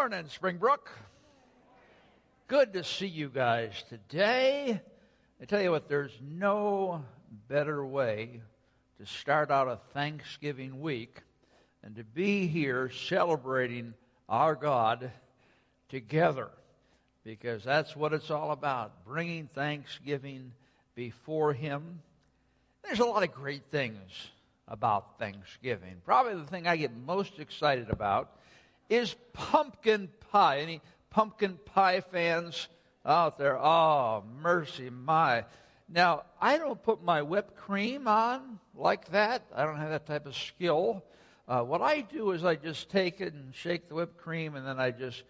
morning, 0.00 0.26
Springbrook. 0.28 0.92
Good 2.46 2.72
to 2.74 2.84
see 2.84 3.08
you 3.08 3.28
guys 3.28 3.72
today. 3.88 4.80
I 5.42 5.44
tell 5.44 5.60
you 5.60 5.72
what, 5.72 5.88
there's 5.88 6.16
no 6.22 7.04
better 7.48 7.84
way 7.84 8.40
to 9.00 9.06
start 9.06 9.50
out 9.50 9.66
a 9.66 9.80
Thanksgiving 9.94 10.80
week 10.80 11.22
than 11.82 11.94
to 11.94 12.04
be 12.04 12.46
here 12.46 12.90
celebrating 12.90 13.92
our 14.28 14.54
God 14.54 15.10
together 15.88 16.48
because 17.24 17.64
that's 17.64 17.96
what 17.96 18.12
it's 18.12 18.30
all 18.30 18.52
about 18.52 19.04
bringing 19.04 19.48
Thanksgiving 19.48 20.52
before 20.94 21.52
Him. 21.52 22.02
There's 22.84 23.00
a 23.00 23.04
lot 23.04 23.24
of 23.24 23.32
great 23.32 23.64
things 23.72 24.12
about 24.68 25.18
Thanksgiving. 25.18 25.96
Probably 26.04 26.36
the 26.36 26.46
thing 26.46 26.68
I 26.68 26.76
get 26.76 26.96
most 26.96 27.40
excited 27.40 27.90
about 27.90 28.37
is 28.88 29.14
pumpkin 29.32 30.08
pie. 30.30 30.60
Any 30.60 30.80
pumpkin 31.10 31.58
pie 31.64 32.00
fans 32.00 32.68
out 33.04 33.38
there? 33.38 33.58
Oh, 33.58 34.24
mercy 34.42 34.90
my. 34.90 35.44
Now, 35.88 36.24
I 36.40 36.58
don't 36.58 36.82
put 36.82 37.02
my 37.02 37.22
whipped 37.22 37.56
cream 37.56 38.06
on 38.08 38.58
like 38.74 39.10
that. 39.10 39.42
I 39.54 39.64
don't 39.64 39.78
have 39.78 39.90
that 39.90 40.06
type 40.06 40.26
of 40.26 40.36
skill. 40.36 41.02
Uh, 41.46 41.62
what 41.62 41.80
I 41.80 42.02
do 42.02 42.32
is 42.32 42.44
I 42.44 42.56
just 42.56 42.90
take 42.90 43.22
it 43.22 43.32
and 43.32 43.54
shake 43.54 43.88
the 43.88 43.94
whipped 43.94 44.18
cream, 44.18 44.54
and 44.54 44.66
then 44.66 44.78
I 44.78 44.90
just 44.90 45.22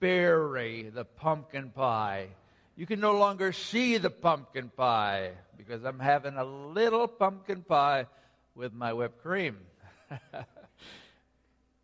bury 0.00 0.90
the 0.92 1.04
pumpkin 1.04 1.70
pie. 1.70 2.28
You 2.76 2.86
can 2.86 2.98
no 2.98 3.12
longer 3.12 3.52
see 3.52 3.98
the 3.98 4.10
pumpkin 4.10 4.70
pie 4.76 5.32
because 5.56 5.84
I'm 5.84 6.00
having 6.00 6.36
a 6.36 6.44
little 6.44 7.06
pumpkin 7.06 7.62
pie 7.62 8.06
with 8.56 8.72
my 8.72 8.92
whipped 8.92 9.22
cream. 9.22 9.58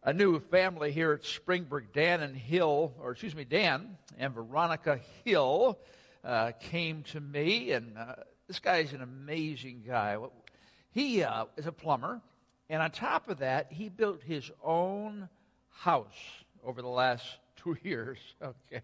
a 0.09 0.13
new 0.15 0.41
family 0.41 0.91
here 0.91 1.13
at 1.13 1.23
Springbrook, 1.23 1.93
Dan 1.93 2.23
and 2.23 2.35
Hill, 2.35 2.95
or 2.99 3.11
excuse 3.11 3.35
me, 3.35 3.45
Dan 3.45 3.99
and 4.17 4.33
Veronica 4.33 5.01
Hill, 5.23 5.79
uh, 6.25 6.53
came 6.61 7.03
to 7.13 7.21
me, 7.21 7.73
and 7.73 7.99
uh, 7.99 8.15
this 8.47 8.59
guy 8.59 8.79
is 8.79 8.95
an 8.95 9.03
amazing 9.03 9.83
guy. 9.87 10.17
He 10.93 11.23
uh, 11.23 11.45
is 11.59 11.67
a 11.67 11.73
plumber, 11.73 12.23
and 12.71 12.81
on 12.81 12.91
top 12.91 13.29
of 13.29 13.41
that, 13.41 13.71
he 13.71 13.91
built 13.91 14.23
his 14.23 14.51
own 14.65 15.29
house 15.69 16.07
over 16.65 16.81
the 16.81 16.89
last 16.89 17.27
two 17.57 17.77
years. 17.83 18.17
Okay. 18.43 18.81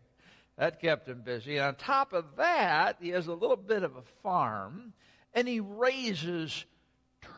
That 0.59 0.79
kept 0.79 1.09
him 1.09 1.23
busy. 1.23 1.57
And 1.57 1.69
on 1.69 1.75
top 1.77 2.13
of 2.13 2.37
that, 2.37 2.99
he 3.01 3.09
has 3.09 3.29
a 3.29 3.33
little 3.33 3.57
bit 3.57 3.83
of 3.83 3.97
a 3.97 4.03
farm, 4.23 4.93
and 5.33 5.49
he 5.49 5.61
raises 5.61 6.67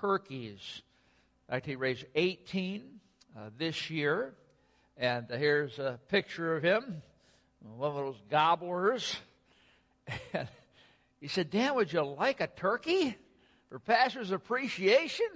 turkeys. 0.00 0.82
In 1.48 1.54
fact, 1.54 1.66
he 1.66 1.76
raised 1.76 2.04
18 2.16 2.96
uh, 3.36 3.50
this 3.58 3.90
year. 3.90 4.34
And 4.96 5.26
here's 5.28 5.78
a 5.78 6.00
picture 6.08 6.56
of 6.56 6.62
him, 6.62 7.02
one 7.60 7.90
of 7.90 7.96
those 7.96 8.22
gobblers. 8.30 9.16
And 10.32 10.48
he 11.20 11.26
said, 11.26 11.50
Dan, 11.50 11.74
would 11.74 11.92
you 11.92 12.02
like 12.02 12.40
a 12.40 12.46
turkey 12.46 13.16
for 13.68 13.80
Pastor's 13.80 14.30
Appreciation? 14.30 15.26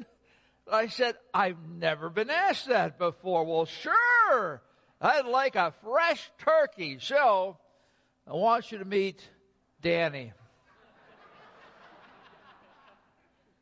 I 0.70 0.86
said, 0.86 1.16
I've 1.34 1.68
never 1.68 2.08
been 2.08 2.30
asked 2.30 2.68
that 2.68 2.96
before. 2.96 3.44
Well, 3.44 3.64
sure. 3.64 4.62
I'd 5.00 5.26
like 5.26 5.56
a 5.56 5.74
fresh 5.82 6.30
turkey. 6.38 6.98
So 7.00 7.56
I 8.28 8.34
want 8.34 8.70
you 8.70 8.78
to 8.78 8.84
meet 8.84 9.28
Danny. 9.82 10.32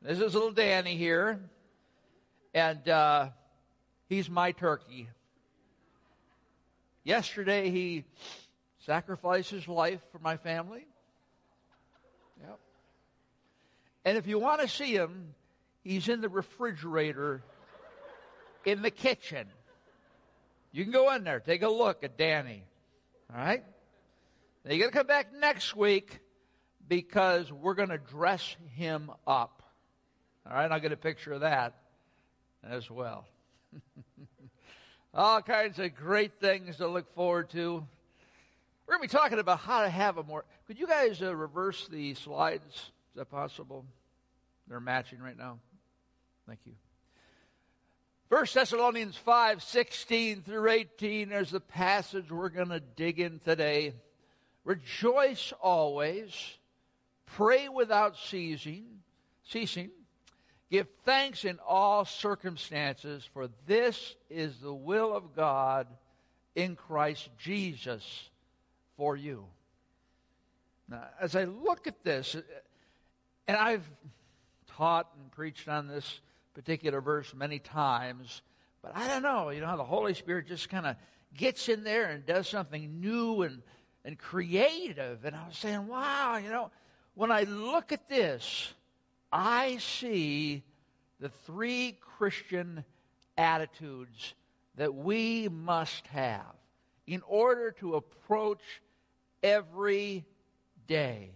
This 0.02 0.20
is 0.20 0.34
little 0.34 0.52
Danny 0.52 0.96
here, 0.96 1.40
and 2.54 2.88
uh, 2.88 3.30
he's 4.08 4.28
my 4.28 4.52
turkey. 4.52 5.08
Yesterday, 7.04 7.70
he 7.70 8.04
sacrificed 8.84 9.50
his 9.50 9.66
life 9.68 10.00
for 10.12 10.18
my 10.18 10.36
family. 10.36 10.86
Yep. 12.40 12.58
And 14.04 14.18
if 14.18 14.26
you 14.26 14.38
want 14.38 14.60
to 14.60 14.68
see 14.68 14.94
him, 14.94 15.34
he's 15.82 16.08
in 16.08 16.20
the 16.20 16.28
refrigerator 16.28 17.42
in 18.64 18.82
the 18.82 18.90
kitchen. 18.90 19.46
You 20.72 20.84
can 20.84 20.92
go 20.92 21.12
in 21.14 21.24
there, 21.24 21.40
take 21.40 21.62
a 21.62 21.68
look 21.68 22.04
at 22.04 22.18
Danny. 22.18 22.62
All 23.32 23.40
right? 23.40 23.64
Now 24.64 24.74
you 24.74 24.80
got 24.80 24.92
to 24.92 24.98
come 24.98 25.06
back 25.06 25.32
next 25.32 25.74
week 25.74 26.20
because 26.88 27.52
we're 27.52 27.74
going 27.74 27.88
to 27.88 27.98
dress 27.98 28.56
him 28.74 29.10
up. 29.26 29.62
All 30.46 30.54
right, 30.54 30.70
I'll 30.70 30.80
get 30.80 30.92
a 30.92 30.96
picture 30.96 31.32
of 31.32 31.40
that 31.40 31.74
as 32.62 32.90
well. 32.90 33.26
All 35.14 35.42
kinds 35.42 35.78
of 35.78 35.94
great 35.94 36.40
things 36.40 36.76
to 36.76 36.88
look 36.88 37.12
forward 37.14 37.50
to. 37.50 37.86
We're 38.86 38.96
going 38.96 39.08
to 39.08 39.14
be 39.14 39.18
talking 39.18 39.38
about 39.38 39.60
how 39.60 39.82
to 39.82 39.88
have 39.90 40.18
a 40.18 40.22
more. 40.22 40.44
Could 40.66 40.78
you 40.78 40.86
guys 40.86 41.22
uh, 41.22 41.34
reverse 41.34 41.88
the 41.88 42.14
slides? 42.14 42.74
Is 42.74 43.16
that 43.16 43.30
possible? 43.30 43.84
They're 44.68 44.80
matching 44.80 45.20
right 45.20 45.36
now. 45.36 45.58
Thank 46.46 46.60
you. 46.64 46.72
First 48.28 48.54
Thessalonians 48.54 49.16
5 49.16 49.62
16 49.62 50.42
through 50.42 50.70
18, 50.70 51.30
there's 51.30 51.50
the 51.50 51.60
passage 51.60 52.30
we're 52.30 52.50
going 52.50 52.68
to 52.68 52.80
dig 52.80 53.20
in 53.20 53.40
today. 53.40 53.94
Rejoice 54.64 55.52
always, 55.62 56.34
pray 57.24 57.70
without 57.70 58.18
ceasing, 58.18 58.84
ceasing 59.44 59.90
Give 60.70 60.86
thanks 61.04 61.44
in 61.44 61.58
all 61.66 62.04
circumstances, 62.04 63.28
for 63.32 63.48
this 63.66 64.16
is 64.28 64.58
the 64.58 64.74
will 64.74 65.14
of 65.14 65.34
God 65.34 65.86
in 66.54 66.76
Christ 66.76 67.30
Jesus 67.38 68.28
for 68.96 69.16
you. 69.16 69.46
Now, 70.88 71.04
as 71.20 71.36
I 71.36 71.44
look 71.44 71.86
at 71.86 72.02
this, 72.04 72.36
and 73.46 73.56
I've 73.56 73.88
taught 74.76 75.08
and 75.18 75.30
preached 75.32 75.68
on 75.68 75.88
this 75.88 76.20
particular 76.54 77.00
verse 77.00 77.32
many 77.34 77.58
times, 77.58 78.42
but 78.82 78.92
I 78.94 79.08
don't 79.08 79.22
know, 79.22 79.50
you 79.50 79.60
know 79.60 79.66
how 79.66 79.76
the 79.76 79.84
Holy 79.84 80.14
Spirit 80.14 80.48
just 80.48 80.68
kind 80.68 80.86
of 80.86 80.96
gets 81.34 81.68
in 81.68 81.84
there 81.84 82.06
and 82.10 82.26
does 82.26 82.48
something 82.48 83.00
new 83.00 83.42
and, 83.42 83.62
and 84.04 84.18
creative. 84.18 85.24
And 85.24 85.34
I 85.34 85.46
was 85.46 85.56
saying, 85.56 85.86
wow, 85.86 86.36
you 86.42 86.50
know, 86.50 86.70
when 87.14 87.30
I 87.30 87.42
look 87.42 87.92
at 87.92 88.08
this, 88.08 88.72
I 89.32 89.76
see 89.78 90.62
the 91.20 91.28
three 91.28 91.98
Christian 92.00 92.84
attitudes 93.36 94.34
that 94.76 94.94
we 94.94 95.48
must 95.48 96.06
have 96.08 96.54
in 97.06 97.22
order 97.26 97.70
to 97.72 97.96
approach 97.96 98.62
every 99.42 100.24
day. 100.86 101.30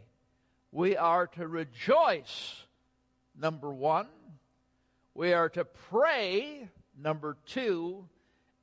We 0.70 0.96
are 0.96 1.26
to 1.28 1.46
rejoice, 1.46 2.64
number 3.38 3.70
one. 3.70 4.08
We 5.14 5.34
are 5.34 5.48
to 5.50 5.64
pray, 5.64 6.68
number 6.98 7.36
two. 7.46 8.08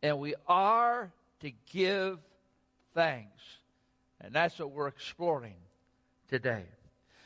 And 0.01 0.17
we 0.19 0.33
are 0.47 1.11
to 1.41 1.51
give 1.71 2.19
thanks. 2.93 3.41
And 4.21 4.33
that's 4.33 4.57
what 4.59 4.71
we're 4.71 4.87
exploring 4.87 5.57
today. 6.29 6.65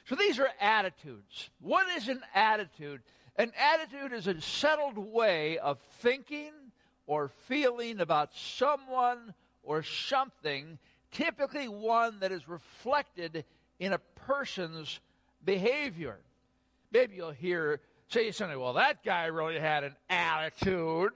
So 0.06 0.16
these 0.16 0.40
are 0.40 0.50
attitudes. 0.60 1.50
What 1.60 1.88
is 1.96 2.10
an 2.10 2.22
attitude? 2.36 3.02
An 3.38 3.52
attitude 3.58 4.14
is 4.14 4.28
a 4.28 4.40
settled 4.42 4.98
way 4.98 5.58
of 5.58 5.80
thinking 6.02 6.52
or 7.08 7.30
feeling 7.48 8.00
about 8.00 8.36
someone 8.36 9.34
or 9.64 9.82
something, 9.84 10.78
typically 11.12 11.68
one 11.68 12.20
that 12.20 12.32
is 12.32 12.48
reflected 12.48 13.46
in 13.80 13.94
a 13.94 14.00
person's 14.28 15.00
behavior. 15.44 16.20
Maybe 16.92 17.16
you'll 17.16 17.32
hear 17.32 17.80
say 18.10 18.32
something, 18.32 18.60
well, 18.60 18.74
that 18.74 19.04
guy 19.04 19.26
really 19.26 19.60
had 19.60 19.84
an 19.84 19.96
attitude. 20.10 21.14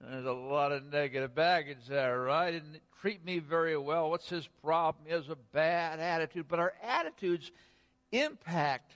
There's 0.00 0.24
a 0.24 0.32
lot 0.32 0.72
of 0.72 0.84
negative 0.90 1.34
baggage 1.34 1.86
there, 1.88 2.22
right? 2.22 2.52
Didn't 2.52 2.80
treat 3.00 3.24
me 3.24 3.38
very 3.38 3.76
well. 3.76 4.10
What's 4.10 4.28
his 4.28 4.48
problem? 4.62 5.04
He 5.06 5.12
has 5.12 5.28
a 5.28 5.36
bad 5.52 6.00
attitude. 6.00 6.46
But 6.48 6.58
our 6.58 6.72
attitudes 6.82 7.50
impact 8.20 8.92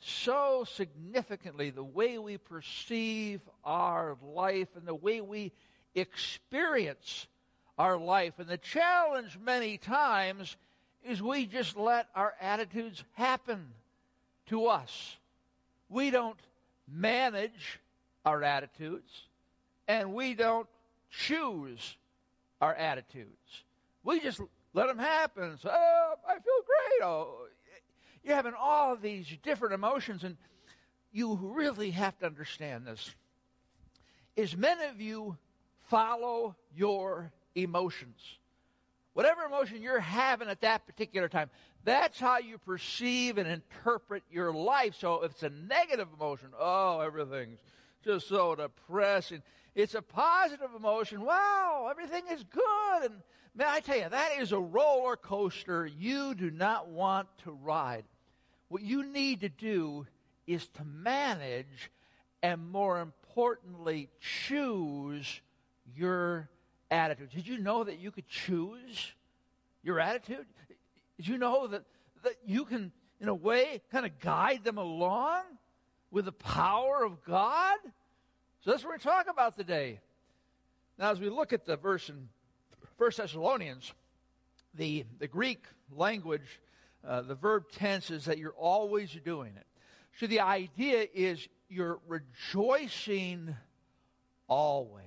so 0.00 0.64
significantly 0.64 1.70
the 1.70 1.84
way 1.84 2.18
we 2.18 2.38
perceive 2.38 3.40
our 3.64 4.16
life 4.22 4.68
and 4.76 4.86
the 4.86 4.94
way 4.94 5.20
we 5.20 5.52
experience 5.94 7.26
our 7.78 7.98
life. 7.98 8.34
And 8.38 8.48
the 8.48 8.58
challenge 8.58 9.38
many 9.42 9.78
times 9.78 10.56
is 11.04 11.22
we 11.22 11.46
just 11.46 11.76
let 11.76 12.08
our 12.14 12.34
attitudes 12.40 13.04
happen 13.12 13.66
to 14.46 14.66
us. 14.66 15.16
We 15.88 16.10
don't 16.10 16.38
manage 16.88 17.80
our 18.24 18.42
attitudes 18.42 19.24
and 19.88 20.14
we 20.14 20.34
don't 20.34 20.68
choose 21.10 21.96
our 22.60 22.74
attitudes. 22.74 23.64
We 24.04 24.20
just 24.20 24.40
let 24.72 24.88
them 24.88 24.98
happen. 24.98 25.58
So, 25.60 25.70
oh, 25.72 26.14
I 26.28 26.34
feel 26.34 26.42
great. 26.42 27.06
Oh, 27.06 27.46
you're 28.22 28.36
having 28.36 28.54
all 28.58 28.96
these 28.96 29.26
different 29.42 29.74
emotions, 29.74 30.24
and 30.24 30.36
you 31.12 31.38
really 31.40 31.90
have 31.90 32.18
to 32.18 32.26
understand 32.26 32.86
this. 32.86 33.14
Is 34.36 34.56
many 34.56 34.84
of 34.86 35.00
you 35.00 35.36
follow 35.88 36.56
your 36.74 37.32
emotions. 37.54 38.20
Whatever 39.12 39.42
emotion 39.42 39.82
you're 39.82 39.98
having 39.98 40.48
at 40.48 40.60
that 40.60 40.86
particular 40.86 41.28
time, 41.28 41.50
that's 41.84 42.20
how 42.20 42.38
you 42.38 42.58
perceive 42.58 43.38
and 43.38 43.48
interpret 43.48 44.22
your 44.30 44.52
life. 44.52 44.94
So 44.98 45.24
if 45.24 45.32
it's 45.32 45.42
a 45.42 45.50
negative 45.50 46.08
emotion, 46.18 46.50
oh, 46.58 47.00
everything's 47.00 47.58
just 48.04 48.28
so 48.28 48.54
depressing. 48.54 49.42
It's 49.74 49.94
a 49.94 50.02
positive 50.02 50.70
emotion. 50.76 51.22
Wow, 51.22 51.88
everything 51.90 52.22
is 52.30 52.44
good. 52.44 53.10
And 53.10 53.20
man, 53.54 53.68
I 53.68 53.80
tell 53.80 53.96
you, 53.96 54.08
that 54.08 54.32
is 54.38 54.52
a 54.52 54.58
roller 54.58 55.16
coaster 55.16 55.86
you 55.86 56.34
do 56.34 56.50
not 56.50 56.88
want 56.88 57.28
to 57.44 57.50
ride. 57.50 58.04
What 58.68 58.82
you 58.82 59.04
need 59.04 59.40
to 59.40 59.48
do 59.48 60.06
is 60.46 60.66
to 60.68 60.84
manage 60.84 61.90
and, 62.42 62.70
more 62.70 63.00
importantly, 63.00 64.08
choose 64.20 65.40
your 65.94 66.48
attitude. 66.90 67.30
Did 67.30 67.46
you 67.46 67.58
know 67.58 67.84
that 67.84 67.98
you 67.98 68.10
could 68.10 68.26
choose 68.28 69.12
your 69.82 70.00
attitude? 70.00 70.46
Did 71.16 71.28
you 71.28 71.38
know 71.38 71.66
that, 71.66 71.82
that 72.22 72.34
you 72.46 72.64
can, 72.64 72.92
in 73.20 73.28
a 73.28 73.34
way, 73.34 73.82
kind 73.92 74.06
of 74.06 74.18
guide 74.20 74.64
them 74.64 74.78
along 74.78 75.42
with 76.10 76.24
the 76.24 76.32
power 76.32 77.04
of 77.04 77.22
God? 77.24 77.76
So 78.64 78.70
that's 78.70 78.84
what 78.84 78.92
we're 78.92 78.98
talking 78.98 79.30
about 79.30 79.56
today. 79.56 80.00
Now, 80.98 81.10
as 81.10 81.20
we 81.20 81.28
look 81.28 81.52
at 81.52 81.64
the 81.64 81.76
verse 81.76 82.08
in 82.08 82.28
1 83.00 83.12
Thessalonians, 83.16 83.94
the, 84.74 85.06
the 85.20 85.26
Greek 85.26 85.64
language, 85.96 86.60
uh, 87.02 87.22
the 87.22 87.34
verb 87.34 87.64
tense 87.72 88.10
is 88.10 88.26
that 88.26 88.36
you're 88.36 88.52
always 88.58 89.16
doing 89.24 89.54
it. 89.56 89.66
So 90.18 90.26
the 90.26 90.40
idea 90.40 91.06
is 91.14 91.48
you're 91.70 91.98
rejoicing 92.06 93.56
always. 94.48 95.06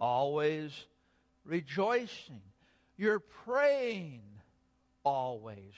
Always 0.00 0.72
rejoicing. 1.44 2.40
You're 2.96 3.20
praying 3.20 4.22
always. 5.04 5.72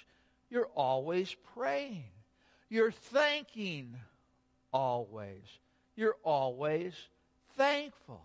You're 0.48 0.70
always 0.74 1.36
praying. 1.54 2.08
You're 2.70 2.90
thanking 2.90 3.96
always. 4.72 5.44
You're 5.94 6.16
always 6.24 6.94
thankful. 7.58 8.22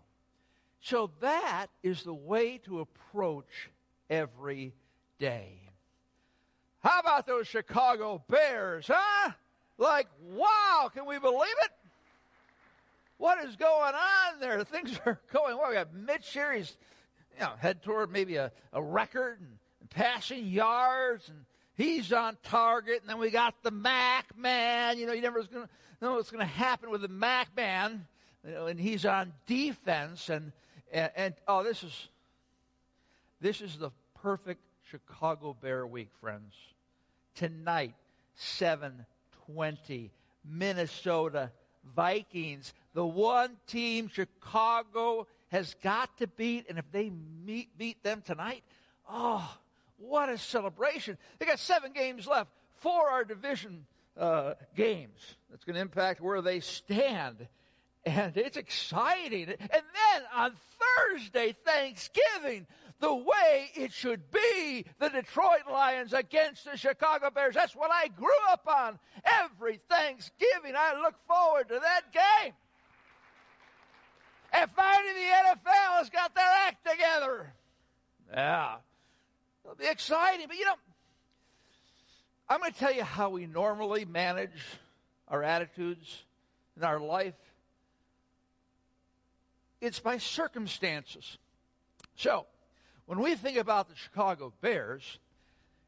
So 0.82 1.12
that 1.22 1.68
is 1.84 2.04
the 2.04 2.14
way 2.14 2.60
to 2.60 2.80
approach 2.80 3.70
every 4.10 4.74
day. 5.20 5.60
How 6.80 7.00
about 7.00 7.26
those 7.26 7.48
Chicago 7.48 8.24
Bears, 8.30 8.90
huh? 8.92 9.32
Like, 9.78 10.08
wow, 10.22 10.90
can 10.94 11.06
we 11.06 11.20
believe 11.20 11.56
it? 11.64 11.72
What 13.18 13.44
is 13.44 13.56
going 13.56 13.94
on 13.94 14.40
there? 14.40 14.64
Things 14.64 15.00
are 15.06 15.20
going 15.34 15.58
well. 15.58 15.70
We 15.70 15.76
got 15.76 15.94
Mitch 15.94 16.30
here. 16.32 16.54
He's 16.54 16.76
you 17.36 17.46
know, 17.46 17.52
head 17.60 17.84
toward 17.84 18.12
maybe 18.12 18.36
a, 18.36 18.52
a 18.74 18.82
record 18.82 19.40
and, 19.40 19.58
and 19.82 19.90
passing 19.90 20.48
yards, 20.48 21.30
and 21.30 21.46
he's 21.76 22.14
on 22.14 22.38
target. 22.44 23.02
And 23.02 23.10
then 23.10 23.18
we 23.18 23.32
got 23.32 23.56
the 23.64 23.72
Mack 23.72 24.38
man. 24.38 24.98
You 24.98 25.08
know, 25.08 25.14
you 25.14 25.22
never 25.22 25.44
know 26.02 26.14
what's 26.14 26.32
going 26.32 26.46
to 26.46 26.52
happen 26.52 26.90
with 26.90 27.02
the 27.02 27.08
Mack 27.08 27.56
man. 27.56 28.06
You 28.46 28.54
know, 28.54 28.68
and 28.68 28.80
he's 28.80 29.06
on 29.06 29.34
defense. 29.46 30.30
And, 30.30 30.52
and, 30.92 31.12
and 31.16 31.34
oh, 31.48 31.64
this 31.64 31.84
is 31.84 32.10
this 33.40 33.62
is 33.62 33.78
the 33.78 33.92
perfect 34.22 34.62
Chicago 34.90 35.56
Bear 35.60 35.86
week, 35.86 36.10
friends. 36.20 36.54
Tonight, 37.36 37.94
720, 38.36 40.12
Minnesota 40.44 41.52
Vikings, 41.96 42.74
the 42.94 43.06
one 43.06 43.58
team 43.68 44.10
Chicago 44.12 45.28
has 45.50 45.76
got 45.84 46.18
to 46.18 46.28
beat, 46.28 46.66
and 46.68 46.78
if 46.78 46.92
they 46.92 47.12
meet, 47.46 47.78
beat 47.78 48.02
them 48.04 48.22
tonight, 48.26 48.64
oh, 49.10 49.58
what 49.98 50.30
a 50.30 50.38
celebration. 50.38 51.18
They 51.40 51.46
got 51.46 51.60
seven 51.60 51.92
games 51.94 52.28
left. 52.28 52.50
Four 52.78 53.10
are 53.10 53.24
division 53.24 53.86
uh, 54.18 54.54
games. 54.76 55.36
That's 55.50 55.64
going 55.64 55.76
to 55.76 55.82
impact 55.82 56.22
where 56.22 56.42
they 56.42 56.60
stand. 56.60 57.48
And 58.08 58.38
it's 58.38 58.56
exciting. 58.56 59.50
And 59.50 59.60
then 59.70 60.22
on 60.34 60.54
Thursday, 60.80 61.56
Thanksgiving, 61.66 62.66
the 63.02 63.14
way 63.14 63.70
it 63.76 63.92
should 63.92 64.32
be 64.32 64.86
the 64.98 65.10
Detroit 65.10 65.70
Lions 65.70 66.14
against 66.14 66.64
the 66.66 66.78
Chicago 66.78 67.30
Bears. 67.30 67.54
That's 67.54 67.76
what 67.76 67.92
I 67.92 68.08
grew 68.08 68.30
up 68.50 68.66
on. 68.66 68.98
Every 69.26 69.82
Thanksgiving, 69.90 70.74
I 70.76 71.00
look 71.02 71.16
forward 71.28 71.68
to 71.68 71.80
that 71.82 72.14
game. 72.14 72.54
And 74.54 74.72
finally, 74.72 75.14
the 75.14 75.60
NFL 75.60 75.98
has 75.98 76.10
got 76.10 76.34
their 76.34 76.50
act 76.68 76.88
together. 76.90 77.54
Yeah. 78.32 78.76
It'll 79.66 79.76
be 79.76 79.86
exciting. 79.86 80.48
But 80.48 80.58
you 80.58 80.66
know, 80.66 80.76
I'm 82.48 82.60
going 82.62 82.72
to 82.72 82.80
tell 82.80 82.94
you 82.94 83.04
how 83.04 83.30
we 83.30 83.46
normally 83.46 84.06
manage 84.06 84.80
our 85.28 85.44
attitudes 85.44 86.24
in 86.78 86.84
our 86.86 87.00
life. 87.00 87.34
It's 89.80 90.00
by 90.00 90.18
circumstances. 90.18 91.38
So, 92.16 92.46
when 93.06 93.20
we 93.20 93.36
think 93.36 93.58
about 93.58 93.90
the 93.90 93.96
Chicago 93.96 94.52
Bears, 94.62 95.20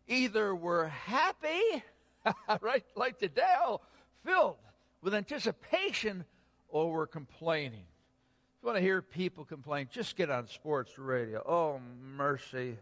either 0.07 0.53
we're 0.53 0.87
happy, 0.87 1.83
right, 2.61 2.83
like 2.95 3.19
today, 3.19 3.53
oh, 3.61 3.81
filled 4.23 4.57
with 5.01 5.13
anticipation, 5.13 6.25
or 6.69 6.91
we're 6.91 7.07
complaining. 7.07 7.85
If 8.59 8.63
you 8.63 8.67
want 8.67 8.77
to 8.77 8.81
hear 8.81 9.01
people 9.01 9.45
complain, 9.45 9.87
just 9.91 10.15
get 10.15 10.29
on 10.29 10.47
sports 10.47 10.97
radio. 10.99 11.41
Oh, 11.47 11.79
mercy. 12.15 12.77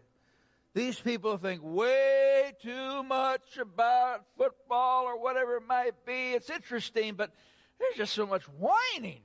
These 0.74 1.00
people 1.00 1.38
think 1.38 1.60
way 1.64 2.52
too 2.62 3.02
much 3.02 3.58
about 3.60 4.24
football 4.36 5.04
or 5.04 5.20
whatever 5.20 5.56
it 5.56 5.66
might 5.66 6.04
be. 6.04 6.32
It's 6.32 6.50
interesting, 6.50 7.14
but 7.14 7.32
there's 7.78 7.96
just 7.96 8.12
so 8.12 8.26
much 8.26 8.42
whining 8.44 9.22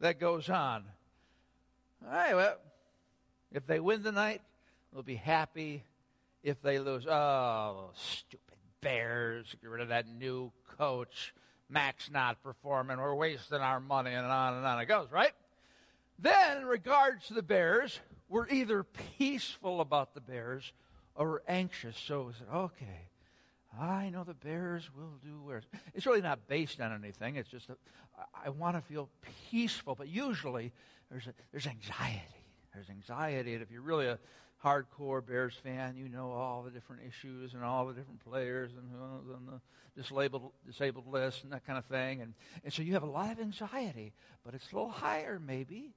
that 0.00 0.20
goes 0.20 0.50
on. 0.50 0.84
All 2.06 2.10
right, 2.10 2.34
well, 2.34 2.56
if 3.50 3.66
they 3.66 3.80
win 3.80 4.02
tonight, 4.02 4.42
we'll 4.92 5.02
be 5.02 5.14
happy. 5.14 5.84
If 6.42 6.60
they 6.60 6.78
lose, 6.78 7.06
oh, 7.06 7.90
stupid 7.94 8.58
Bears, 8.82 9.56
get 9.62 9.70
rid 9.70 9.80
of 9.80 9.88
that 9.88 10.06
new 10.06 10.52
coach. 10.76 11.32
Mack's 11.70 12.10
not 12.10 12.42
performing. 12.42 12.98
We're 12.98 13.14
wasting 13.14 13.58
our 13.58 13.80
money, 13.80 14.12
and 14.12 14.26
on 14.26 14.54
and 14.54 14.66
on 14.66 14.80
it 14.80 14.86
goes, 14.86 15.10
right? 15.10 15.32
Then, 16.18 16.58
in 16.58 16.66
regards 16.66 17.28
to 17.28 17.34
the 17.34 17.42
Bears, 17.42 17.98
we're 18.28 18.48
either 18.48 18.84
peaceful 19.16 19.80
about 19.80 20.12
the 20.14 20.20
Bears 20.20 20.72
or 21.14 21.30
we're 21.30 21.40
anxious. 21.48 21.96
So 21.96 22.24
we 22.24 22.32
said, 22.34 22.48
okay, 22.54 23.08
I 23.80 24.10
know 24.10 24.24
the 24.24 24.34
Bears 24.34 24.90
will 24.94 25.18
do 25.24 25.40
worse. 25.40 25.64
It's 25.94 26.04
really 26.04 26.20
not 26.20 26.46
based 26.48 26.82
on 26.82 26.92
anything. 26.92 27.36
It's 27.36 27.48
just, 27.48 27.70
I 28.44 28.50
want 28.50 28.76
to 28.76 28.82
feel 28.82 29.08
peaceful. 29.50 29.94
But 29.94 30.08
usually, 30.08 30.72
there's, 31.10 31.26
a, 31.26 31.34
there's 31.52 31.66
anxiety. 31.66 32.20
There's 32.74 32.90
anxiety. 32.90 33.54
And 33.54 33.62
if 33.62 33.70
you're 33.70 33.82
really 33.82 34.06
a 34.06 34.18
hardcore 34.64 35.24
Bears 35.24 35.54
fan, 35.62 35.96
you 35.96 36.08
know 36.08 36.30
all 36.30 36.62
the 36.62 36.70
different 36.70 37.02
issues 37.06 37.54
and 37.54 37.62
all 37.62 37.86
the 37.86 37.92
different 37.92 38.24
players 38.24 38.72
and 38.72 38.88
who's 38.90 39.34
on 39.34 39.46
the 39.46 40.00
disabled, 40.00 40.52
disabled 40.66 41.06
list 41.06 41.44
and 41.44 41.52
that 41.52 41.66
kind 41.66 41.78
of 41.78 41.84
thing. 41.84 42.22
And, 42.22 42.34
and 42.64 42.72
so 42.72 42.82
you 42.82 42.94
have 42.94 43.02
a 43.02 43.10
lot 43.10 43.32
of 43.32 43.40
anxiety, 43.40 44.12
but 44.44 44.54
it's 44.54 44.70
a 44.72 44.74
little 44.74 44.90
higher 44.90 45.40
maybe, 45.44 45.92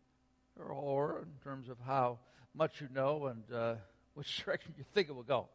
or, 0.59 0.65
or 0.65 1.19
in 1.23 1.43
terms 1.43 1.69
of 1.69 1.77
how 1.85 2.19
much 2.53 2.81
you 2.81 2.87
know 2.93 3.27
and 3.27 3.43
uh, 3.53 3.75
which 4.13 4.37
direction 4.45 4.73
you 4.77 4.85
think 4.93 5.09
it 5.09 5.13
will 5.13 5.23
go. 5.23 5.47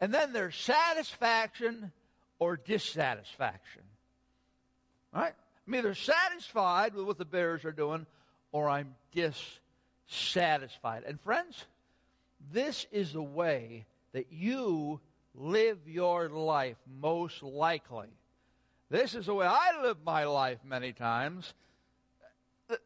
And 0.00 0.12
then 0.12 0.32
there's 0.32 0.56
satisfaction 0.56 1.92
or 2.38 2.56
dissatisfaction. 2.56 3.82
Right? 5.12 5.32
I'm 5.66 5.74
either 5.74 5.94
satisfied 5.94 6.94
with 6.94 7.06
what 7.06 7.18
the 7.18 7.24
Bears 7.24 7.64
are 7.64 7.72
doing 7.72 8.06
or 8.52 8.68
I'm 8.68 8.94
dissatisfied. 9.12 11.04
And 11.06 11.20
friends, 11.20 11.64
this 12.52 12.86
is 12.92 13.12
the 13.12 13.22
way 13.22 13.86
that 14.12 14.26
you 14.30 15.00
live 15.34 15.78
your 15.86 16.28
life 16.28 16.76
most 17.00 17.42
likely. 17.42 18.08
This 18.90 19.14
is 19.14 19.26
the 19.26 19.34
way 19.34 19.46
I 19.46 19.82
live 19.82 19.96
my 20.04 20.24
life 20.24 20.58
many 20.64 20.92
times. 20.92 21.54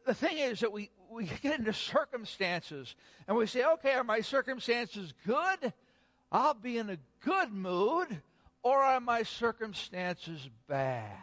The, 0.05 0.13
thing 0.13 0.37
is 0.37 0.61
that 0.61 0.71
we, 0.71 0.89
we 1.09 1.25
get 1.41 1.59
into 1.59 1.73
circumstances 1.73 2.95
and 3.27 3.37
we 3.37 3.45
say, 3.45 3.63
okay, 3.63 3.93
are 3.93 4.03
my 4.03 4.21
circumstances 4.21 5.13
good? 5.25 5.73
I'll 6.31 6.53
be 6.53 6.77
in 6.77 6.89
a 6.89 6.97
good 7.23 7.51
mood. 7.51 8.21
Or 8.63 8.79
are 8.79 8.99
my 8.99 9.23
circumstances 9.23 10.49
bad, 10.67 11.15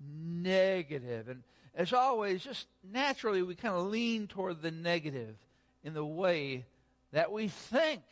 negative? 0.00 1.28
And 1.28 1.44
as 1.74 1.92
always, 1.92 2.42
just 2.42 2.66
naturally, 2.82 3.42
we 3.42 3.54
kind 3.54 3.74
of 3.74 3.86
lean 3.86 4.26
toward 4.26 4.60
the 4.60 4.70
negative 4.70 5.36
in 5.82 5.94
the 5.94 6.04
way 6.04 6.64
that 7.12 7.32
we 7.32 7.48
think. 7.48 8.02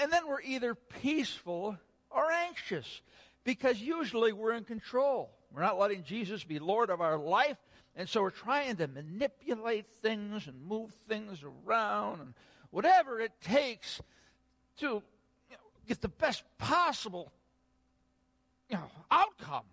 And 0.00 0.12
then 0.12 0.26
we're 0.28 0.42
either 0.42 0.74
peaceful 0.74 1.76
or 2.10 2.30
anxious 2.30 3.00
because 3.44 3.80
usually 3.80 4.32
we're 4.32 4.52
in 4.52 4.64
control. 4.64 5.30
We're 5.52 5.62
not 5.62 5.78
letting 5.78 6.04
Jesus 6.04 6.44
be 6.44 6.58
Lord 6.58 6.90
of 6.90 7.00
our 7.00 7.18
life. 7.18 7.56
And 7.96 8.08
so 8.08 8.22
we're 8.22 8.30
trying 8.30 8.76
to 8.76 8.88
manipulate 8.88 9.86
things 10.02 10.46
and 10.46 10.66
move 10.66 10.92
things 11.08 11.42
around. 11.42 12.20
And 12.20 12.34
whatever 12.70 13.20
it 13.20 13.32
takes 13.40 14.00
to 14.78 14.86
you 14.86 14.92
know, 15.50 15.56
get 15.88 16.00
the 16.00 16.08
best 16.08 16.44
possible 16.58 17.32
you 18.68 18.76
know, 18.76 18.90
outcome. 19.10 19.64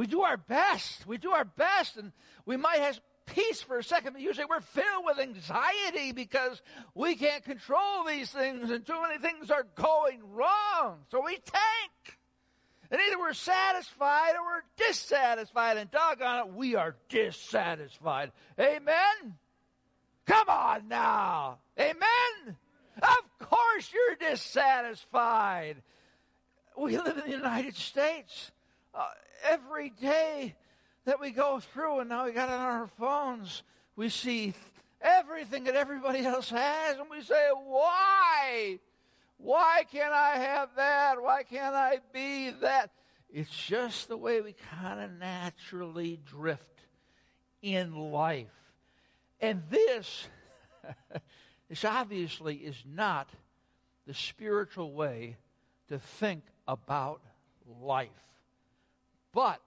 We 0.00 0.06
do 0.06 0.22
our 0.22 0.38
best. 0.38 1.06
We 1.06 1.18
do 1.18 1.32
our 1.32 1.44
best, 1.44 1.98
and 1.98 2.12
we 2.46 2.56
might 2.56 2.80
have 2.80 2.98
peace 3.26 3.60
for 3.60 3.76
a 3.76 3.84
second, 3.84 4.14
but 4.14 4.22
usually 4.22 4.46
we're 4.48 4.62
filled 4.62 5.04
with 5.04 5.18
anxiety 5.18 6.12
because 6.12 6.62
we 6.94 7.16
can't 7.16 7.44
control 7.44 8.04
these 8.06 8.30
things, 8.30 8.70
and 8.70 8.86
too 8.86 8.98
many 9.02 9.18
things 9.18 9.50
are 9.50 9.66
going 9.74 10.22
wrong. 10.32 11.00
So 11.10 11.22
we 11.22 11.32
tank. 11.32 12.18
And 12.90 12.98
either 12.98 13.18
we're 13.18 13.34
satisfied 13.34 14.36
or 14.36 14.42
we're 14.42 14.86
dissatisfied, 14.88 15.76
and 15.76 15.90
doggone 15.90 16.46
it, 16.48 16.54
we 16.54 16.76
are 16.76 16.96
dissatisfied. 17.10 18.32
Amen? 18.58 19.34
Come 20.24 20.48
on 20.48 20.88
now. 20.88 21.58
Amen? 21.78 22.56
Of 23.02 23.38
course 23.38 23.92
you're 23.92 24.30
dissatisfied. 24.30 25.82
We 26.74 26.96
live 26.96 27.18
in 27.18 27.24
the 27.26 27.36
United 27.36 27.76
States. 27.76 28.50
Uh, 28.94 29.06
every 29.48 29.90
day 29.90 30.54
that 31.04 31.20
we 31.20 31.30
go 31.30 31.60
through, 31.60 32.00
and 32.00 32.08
now 32.08 32.24
we 32.24 32.32
got 32.32 32.48
it 32.48 32.54
on 32.54 32.60
our 32.60 32.86
phones, 32.98 33.62
we 33.96 34.08
see 34.08 34.54
everything 35.00 35.64
that 35.64 35.74
everybody 35.74 36.24
else 36.24 36.50
has, 36.50 36.98
and 36.98 37.08
we 37.10 37.22
say, 37.22 37.48
Why? 37.64 38.78
Why 39.38 39.84
can't 39.90 40.12
I 40.12 40.36
have 40.36 40.70
that? 40.76 41.22
Why 41.22 41.44
can't 41.44 41.74
I 41.74 41.98
be 42.12 42.50
that? 42.60 42.90
It's 43.32 43.50
just 43.50 44.08
the 44.08 44.16
way 44.16 44.40
we 44.40 44.54
kind 44.78 45.00
of 45.00 45.12
naturally 45.12 46.20
drift 46.26 46.84
in 47.62 47.94
life. 47.94 48.48
And 49.40 49.62
this, 49.70 50.28
this 51.68 51.84
obviously 51.84 52.56
is 52.56 52.76
not 52.86 53.30
the 54.06 54.14
spiritual 54.14 54.92
way 54.92 55.36
to 55.88 55.98
think 55.98 56.42
about 56.66 57.22
life. 57.80 58.08
But 59.32 59.60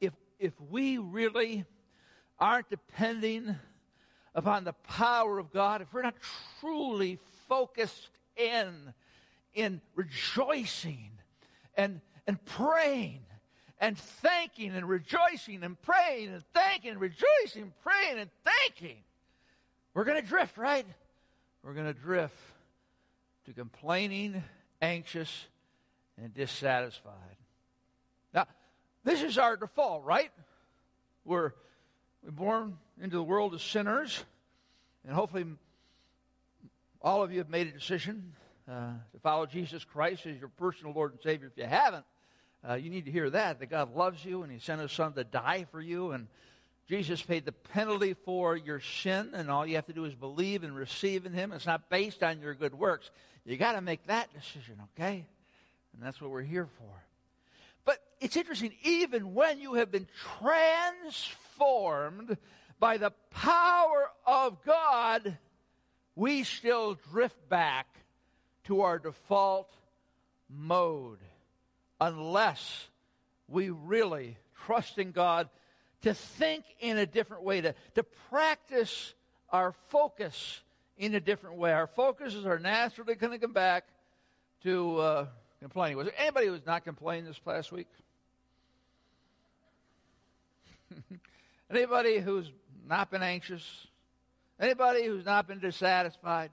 if, 0.00 0.12
if 0.38 0.52
we 0.70 0.98
really 0.98 1.64
aren't 2.38 2.70
depending 2.70 3.56
upon 4.34 4.64
the 4.64 4.72
power 4.72 5.38
of 5.38 5.52
God, 5.52 5.82
if 5.82 5.92
we're 5.92 6.02
not 6.02 6.14
truly 6.60 7.18
focused 7.48 8.08
in, 8.36 8.94
in 9.54 9.80
rejoicing 9.94 11.10
and, 11.76 12.00
and 12.26 12.42
praying 12.44 13.20
and 13.80 13.98
thanking 13.98 14.74
and 14.74 14.88
rejoicing 14.88 15.62
and 15.62 15.80
praying 15.82 16.28
and 16.28 16.42
thanking 16.54 16.92
and 16.92 17.00
rejoicing, 17.00 17.72
praying 17.82 18.18
and 18.18 18.30
thanking, 18.44 18.98
we're 19.94 20.04
going 20.04 20.20
to 20.20 20.26
drift, 20.26 20.56
right? 20.56 20.86
We're 21.62 21.74
going 21.74 21.86
to 21.86 22.00
drift 22.00 22.36
to 23.46 23.52
complaining, 23.52 24.42
anxious, 24.80 25.46
and 26.16 26.32
dissatisfied. 26.34 27.36
This 29.04 29.22
is 29.22 29.38
our 29.38 29.56
default, 29.56 30.04
right? 30.04 30.30
We're, 31.24 31.52
we're 32.22 32.30
born 32.30 32.78
into 33.00 33.16
the 33.16 33.22
world 33.22 33.54
as 33.54 33.62
sinners, 33.62 34.24
and 35.04 35.14
hopefully 35.14 35.46
all 37.00 37.22
of 37.22 37.32
you 37.32 37.38
have 37.38 37.48
made 37.48 37.68
a 37.68 37.72
decision 37.72 38.32
uh, 38.68 38.92
to 39.12 39.20
follow 39.22 39.46
Jesus 39.46 39.84
Christ 39.84 40.26
as 40.26 40.38
your 40.38 40.48
personal 40.48 40.92
Lord 40.92 41.12
and 41.12 41.20
Savior. 41.22 41.46
If 41.46 41.56
you 41.56 41.68
haven't, 41.68 42.04
uh, 42.68 42.74
you 42.74 42.90
need 42.90 43.04
to 43.04 43.10
hear 43.10 43.30
that, 43.30 43.60
that 43.60 43.70
God 43.70 43.94
loves 43.94 44.24
you 44.24 44.42
and 44.42 44.52
He 44.52 44.58
sent 44.58 44.80
His 44.80 44.92
Son 44.92 45.12
to 45.12 45.24
die 45.24 45.66
for 45.70 45.80
you, 45.80 46.10
and 46.10 46.26
Jesus 46.88 47.20
paid 47.22 47.44
the 47.44 47.52
penalty 47.52 48.14
for 48.24 48.56
your 48.56 48.80
sin, 48.80 49.30
and 49.34 49.50
all 49.50 49.66
you 49.66 49.76
have 49.76 49.86
to 49.86 49.92
do 49.92 50.06
is 50.06 50.14
believe 50.14 50.64
and 50.64 50.74
receive 50.74 51.26
in 51.26 51.32
Him. 51.32 51.52
It's 51.52 51.66
not 51.66 51.88
based 51.88 52.22
on 52.22 52.40
your 52.40 52.54
good 52.54 52.74
works. 52.74 53.10
You 53.44 53.56
got 53.56 53.72
to 53.72 53.80
make 53.80 54.06
that 54.06 54.32
decision, 54.34 54.76
okay? 54.94 55.24
And 55.94 56.02
that's 56.02 56.20
what 56.20 56.30
we're 56.30 56.42
here 56.42 56.68
for. 56.78 57.07
It's 58.20 58.36
interesting, 58.36 58.72
even 58.82 59.34
when 59.34 59.60
you 59.60 59.74
have 59.74 59.92
been 59.92 60.08
transformed 60.40 62.36
by 62.80 62.96
the 62.96 63.12
power 63.30 64.10
of 64.26 64.64
God, 64.64 65.38
we 66.16 66.42
still 66.42 66.98
drift 67.12 67.48
back 67.48 67.86
to 68.64 68.80
our 68.80 68.98
default 68.98 69.72
mode 70.48 71.18
unless 72.00 72.88
we 73.48 73.70
really 73.70 74.36
trust 74.64 74.98
in 74.98 75.12
God 75.12 75.48
to 76.02 76.14
think 76.14 76.64
in 76.80 76.98
a 76.98 77.06
different 77.06 77.42
way, 77.44 77.60
to, 77.60 77.74
to 77.94 78.02
practice 78.30 79.14
our 79.50 79.72
focus 79.90 80.60
in 80.96 81.14
a 81.14 81.20
different 81.20 81.56
way. 81.56 81.72
Our 81.72 81.86
focuses 81.86 82.46
are 82.46 82.58
naturally 82.58 83.14
going 83.14 83.32
to 83.32 83.38
come 83.38 83.52
back 83.52 83.84
to 84.64 84.98
uh, 84.98 85.26
complaining. 85.60 85.96
Was 85.96 86.06
there 86.06 86.14
anybody 86.18 86.46
who 86.46 86.52
was 86.52 86.66
not 86.66 86.84
complaining 86.84 87.24
this 87.24 87.38
past 87.38 87.72
week? 87.72 87.88
anybody 91.70 92.18
who's 92.18 92.50
not 92.86 93.10
been 93.10 93.22
anxious? 93.22 93.62
Anybody 94.60 95.04
who's 95.04 95.24
not 95.24 95.46
been 95.46 95.60
dissatisfied? 95.60 96.50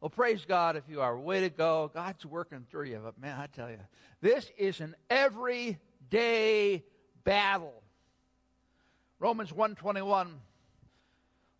Well, 0.00 0.10
praise 0.10 0.44
God 0.46 0.76
if 0.76 0.84
you 0.88 1.00
are. 1.00 1.18
Way 1.18 1.40
to 1.40 1.50
go. 1.50 1.90
God's 1.92 2.24
working 2.24 2.66
through 2.70 2.84
you. 2.84 3.00
But 3.02 3.20
man, 3.20 3.38
I 3.38 3.46
tell 3.46 3.70
you, 3.70 3.78
this 4.20 4.50
is 4.56 4.80
an 4.80 4.94
everyday 5.10 6.84
battle. 7.24 7.82
Romans 9.18 9.52
121. 9.52 10.40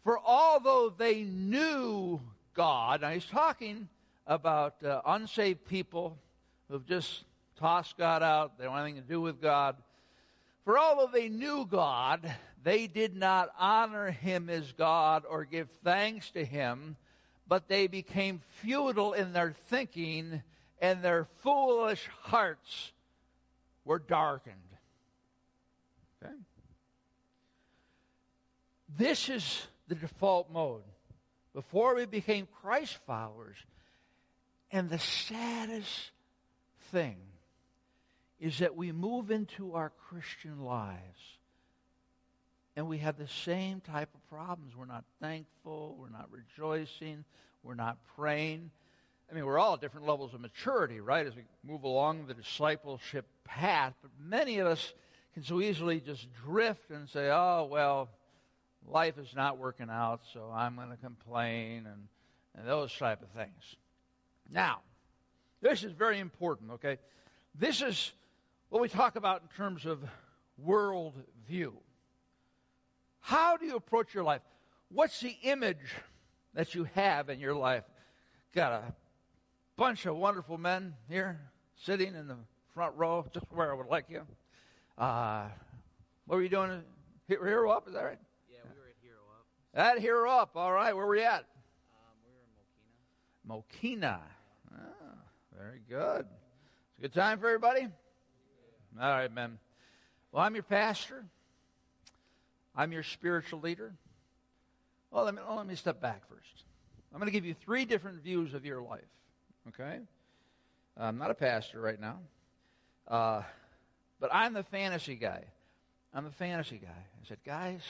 For 0.05 0.19
although 0.19 0.93
they 0.97 1.23
knew 1.23 2.21
God, 2.55 3.03
now 3.03 3.11
he's 3.11 3.27
talking 3.27 3.89
about 4.27 4.83
uh, 4.83 5.03
unsaved 5.05 5.67
people 5.67 6.17
who've 6.71 6.87
just 6.87 7.25
tossed 7.59 7.99
God 7.99 8.23
out, 8.23 8.57
they 8.59 8.65
don't 8.65 8.75
have 8.75 8.85
anything 8.85 9.03
to 9.03 9.09
do 9.09 9.21
with 9.21 9.43
God. 9.43 9.77
For 10.65 10.79
although 10.79 11.11
they 11.13 11.29
knew 11.29 11.67
God, 11.67 12.33
they 12.63 12.87
did 12.87 13.17
not 13.17 13.51
honor 13.59 14.11
him 14.11 14.51
as 14.51 14.73
God 14.73 15.25
or 15.29 15.45
give 15.45 15.69
thanks 15.83 16.31
to 16.33 16.45
him, 16.45 16.97
but 17.49 17.69
they 17.69 17.87
became 17.87 18.43
futile 18.61 19.13
in 19.13 19.33
their 19.33 19.55
thinking, 19.69 20.43
and 20.81 21.03
their 21.03 21.27
foolish 21.43 22.07
hearts 22.23 22.93
were 23.85 23.99
darkened. 23.99 24.57
Okay? 26.23 26.35
This 28.97 29.29
is 29.29 29.67
the 29.89 29.95
default 29.95 30.51
mode. 30.53 30.83
Before 31.55 31.97
we 31.97 32.07
became 32.07 32.47
Christ 32.61 32.99
followers, 33.07 33.57
and 34.71 34.89
the 34.89 34.99
saddest 34.99 36.13
thing 36.93 37.17
is 38.41 38.59
that 38.59 38.75
we 38.75 38.91
move 38.91 39.31
into 39.31 39.75
our 39.75 39.93
Christian 40.09 40.65
lives 40.65 41.39
and 42.75 42.89
we 42.89 42.99
have 42.99 43.19
the 43.19 43.29
same 43.29 43.81
type 43.81 44.09
of 44.15 44.29
problems. 44.29 44.75
We're 44.75 44.87
not 44.87 45.05
thankful, 45.21 45.97
we're 46.01 46.09
not 46.09 46.29
rejoicing, 46.31 47.25
we're 47.63 47.75
not 47.75 47.99
praying. 48.17 48.71
I 49.31 49.35
mean, 49.35 49.45
we're 49.45 49.59
all 49.59 49.75
at 49.75 49.81
different 49.81 50.07
levels 50.07 50.33
of 50.33 50.41
maturity, 50.41 51.01
right, 51.01 51.27
as 51.27 51.37
we 51.37 51.43
move 51.63 51.85
along 51.85 52.27
the 52.27 52.35
discipleship 52.35 53.27
path. 53.45 53.93
But 54.01 54.11
many 54.19 54.59
of 54.59 54.67
us 54.67 54.95
can 55.35 55.45
so 55.45 55.61
easily 55.61 56.01
just 56.01 56.27
drift 56.45 56.91
and 56.91 57.09
say, 57.09 57.29
oh, 57.31 57.69
well, 57.71 58.09
life 58.89 59.19
is 59.19 59.35
not 59.37 59.59
working 59.59 59.89
out, 59.91 60.23
so 60.33 60.51
I'm 60.53 60.75
going 60.75 60.91
to 60.91 60.97
complain 60.97 61.87
and, 61.87 62.09
and 62.57 62.67
those 62.67 62.93
type 62.97 63.23
of 63.23 63.29
things. 63.29 63.77
Now, 64.51 64.81
this 65.61 65.85
is 65.85 65.93
very 65.93 66.19
important, 66.19 66.73
okay? 66.73 66.99
This 67.55 67.83
is 67.83 68.13
what 68.71 68.81
we 68.81 68.89
talk 68.89 69.17
about 69.17 69.43
in 69.43 69.49
terms 69.49 69.85
of 69.85 69.99
world 70.57 71.15
view. 71.47 71.75
How 73.19 73.57
do 73.57 73.67
you 73.67 73.77
approach 73.77 74.15
your 74.15 74.25
life? 74.25 74.41
What's 74.89 75.21
the 75.21 75.37
image 75.43 75.95
that 76.55 76.75
you 76.75 76.85
have 76.95 77.29
in 77.29 77.39
your 77.39 77.55
life? 77.55 77.85
Got 78.55 78.73
a 78.73 78.83
bunch 79.77 80.07
of 80.07 80.17
wonderful 80.17 80.57
men 80.57 80.95
here 81.09 81.41
sitting 81.85 82.15
in 82.15 82.29
the 82.29 82.37
front 82.75 82.97
row, 82.97 83.27
just 83.33 83.47
where 83.51 83.73
I 83.73 83.75
would 83.75 83.89
like 83.89 84.07
you. 84.09 84.23
Uh, 84.97 85.49
what 86.27 86.37
were 86.37 86.43
you 86.43 86.49
doing? 86.49 86.83
Hero 87.27 87.71
Up, 87.71 87.89
is 87.89 87.95
that 87.95 88.05
right? 88.05 88.19
Yeah, 88.51 88.59
we 88.65 88.81
were 88.81 88.87
at 88.87 88.97
Hero 89.03 89.21
Up. 89.33 89.97
At 89.97 89.99
Hero 90.01 90.31
Up, 90.31 90.51
all 90.55 90.73
right. 90.73 90.95
Where 90.95 91.07
were 91.07 91.13
we 91.13 91.23
at? 91.23 91.45
Um, 91.91 92.19
we 92.25 92.31
were 92.33 93.55
in 93.57 93.63
Mokena. 94.01 94.19
Mokina. 94.19 94.21
Ah, 94.73 95.19
very 95.57 95.81
good. 95.89 96.27
It's 96.91 96.99
a 96.99 97.03
good 97.03 97.13
time 97.13 97.39
for 97.39 97.47
everybody? 97.47 97.89
All 98.99 99.11
right, 99.11 99.33
man. 99.33 99.59
Well, 100.33 100.43
I'm 100.43 100.55
your 100.55 100.63
pastor. 100.63 101.25
I'm 102.75 102.93
your 102.93 103.03
spiritual 103.03 103.61
leader. 103.61 103.93
Well, 105.11 105.25
let 105.25 105.35
me, 105.35 105.41
well, 105.47 105.57
let 105.57 105.67
me 105.67 105.75
step 105.75 106.01
back 106.01 106.23
first. 106.29 106.65
I'm 107.13 107.19
going 107.19 107.27
to 107.27 107.33
give 107.33 107.45
you 107.45 107.55
three 107.55 107.85
different 107.85 108.23
views 108.23 108.55
of 108.55 108.65
your 108.65 108.81
life. 108.81 109.01
Okay? 109.69 109.99
I'm 110.97 111.19
not 111.19 111.31
a 111.31 111.35
pastor 111.35 111.81
right 111.81 112.01
now. 112.01 112.19
Uh, 113.09 113.43
but 114.21 114.31
I'm 114.33 114.55
the 114.55 114.63
fantasy 114.63 115.17
guy. 115.17 115.43
I'm 116.15 116.25
the 116.25 116.31
fantasy 116.31 116.79
guy. 116.79 116.89
I 116.89 117.29
said, 117.29 117.39
guys, 117.45 117.81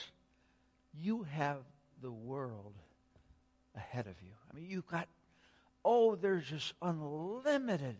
you 0.99 1.23
have 1.23 1.57
the 2.01 2.11
world 2.11 2.73
ahead 3.75 4.07
of 4.07 4.15
you. 4.23 4.31
I 4.51 4.55
mean, 4.55 4.67
you've 4.67 4.87
got 4.87 5.07
oh, 5.83 6.15
there's 6.15 6.45
just 6.45 6.73
unlimited 6.81 7.95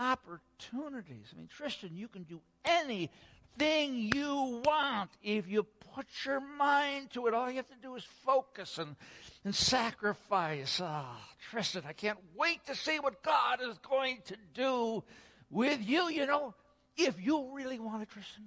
opportunities. 0.00 1.26
I 1.32 1.36
mean, 1.36 1.48
Tristan, 1.48 1.90
you 1.94 2.08
can 2.08 2.22
do 2.22 2.40
anything 2.64 4.10
you 4.14 4.62
want 4.64 5.10
if 5.22 5.46
you 5.46 5.66
put 5.94 6.06
your 6.24 6.40
mind 6.40 7.10
to 7.10 7.26
it. 7.26 7.34
All 7.34 7.50
you 7.50 7.56
have 7.56 7.68
to 7.68 7.82
do 7.82 7.94
is 7.96 8.04
focus 8.24 8.78
and, 8.78 8.96
and 9.44 9.54
sacrifice. 9.54 10.80
Ah, 10.82 11.04
oh, 11.06 11.26
Tristan, 11.50 11.82
I 11.86 11.92
can't 11.92 12.18
wait 12.34 12.64
to 12.66 12.74
see 12.74 12.98
what 12.98 13.22
God 13.22 13.60
is 13.62 13.76
going 13.78 14.22
to 14.26 14.36
do 14.54 15.04
with 15.50 15.86
you. 15.86 16.08
You 16.08 16.26
know, 16.26 16.54
if 16.96 17.20
you 17.20 17.50
really 17.52 17.78
want 17.78 18.02
it, 18.02 18.08
Tristan, 18.08 18.46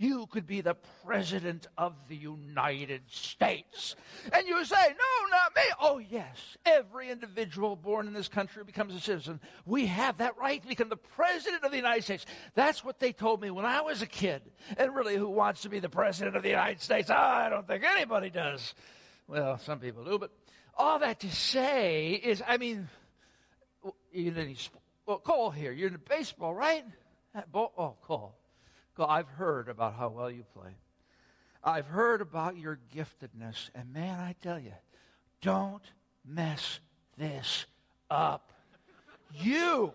you 0.00 0.26
could 0.28 0.46
be 0.46 0.62
the 0.62 0.76
president 1.04 1.66
of 1.76 1.92
the 2.08 2.16
United 2.16 3.02
States. 3.10 3.96
And 4.32 4.48
you 4.48 4.64
say, 4.64 4.74
no, 4.74 5.28
not 5.30 5.54
me. 5.54 5.62
Oh, 5.78 5.98
yes. 5.98 6.56
Every 6.64 7.10
individual 7.10 7.76
born 7.76 8.06
in 8.06 8.14
this 8.14 8.26
country 8.26 8.64
becomes 8.64 8.94
a 8.94 9.00
citizen. 9.00 9.40
We 9.66 9.84
have 9.86 10.16
that 10.16 10.38
right 10.38 10.62
to 10.62 10.66
become 10.66 10.88
the 10.88 10.96
president 10.96 11.64
of 11.64 11.70
the 11.70 11.76
United 11.76 12.04
States. 12.04 12.24
That's 12.54 12.82
what 12.82 12.98
they 12.98 13.12
told 13.12 13.42
me 13.42 13.50
when 13.50 13.66
I 13.66 13.82
was 13.82 14.00
a 14.00 14.06
kid. 14.06 14.40
And 14.78 14.94
really, 14.94 15.16
who 15.16 15.28
wants 15.28 15.60
to 15.62 15.68
be 15.68 15.80
the 15.80 15.90
president 15.90 16.34
of 16.34 16.42
the 16.42 16.48
United 16.48 16.80
States? 16.80 17.10
Oh, 17.10 17.14
I 17.14 17.50
don't 17.50 17.68
think 17.68 17.84
anybody 17.84 18.30
does. 18.30 18.74
Well, 19.28 19.58
some 19.58 19.80
people 19.80 20.02
do, 20.02 20.18
but 20.18 20.30
all 20.78 20.98
that 21.00 21.20
to 21.20 21.30
say 21.30 22.12
is, 22.12 22.42
I 22.48 22.56
mean, 22.56 22.88
you 24.12 24.30
know, 24.30 24.46
well, 25.04 25.18
Cole 25.18 25.50
here, 25.50 25.72
you're 25.72 25.88
in 25.88 25.98
baseball, 26.08 26.54
right? 26.54 26.86
Oh, 27.52 27.96
Cole. 28.00 28.34
I've 29.04 29.28
heard 29.28 29.68
about 29.68 29.94
how 29.94 30.08
well 30.08 30.30
you 30.30 30.44
play. 30.54 30.76
I've 31.62 31.86
heard 31.86 32.20
about 32.20 32.56
your 32.56 32.78
giftedness. 32.94 33.70
And 33.74 33.92
man, 33.92 34.18
I 34.18 34.34
tell 34.40 34.58
you, 34.58 34.72
don't 35.42 35.82
mess 36.24 36.80
this 37.18 37.66
up. 38.10 38.52
You, 39.34 39.92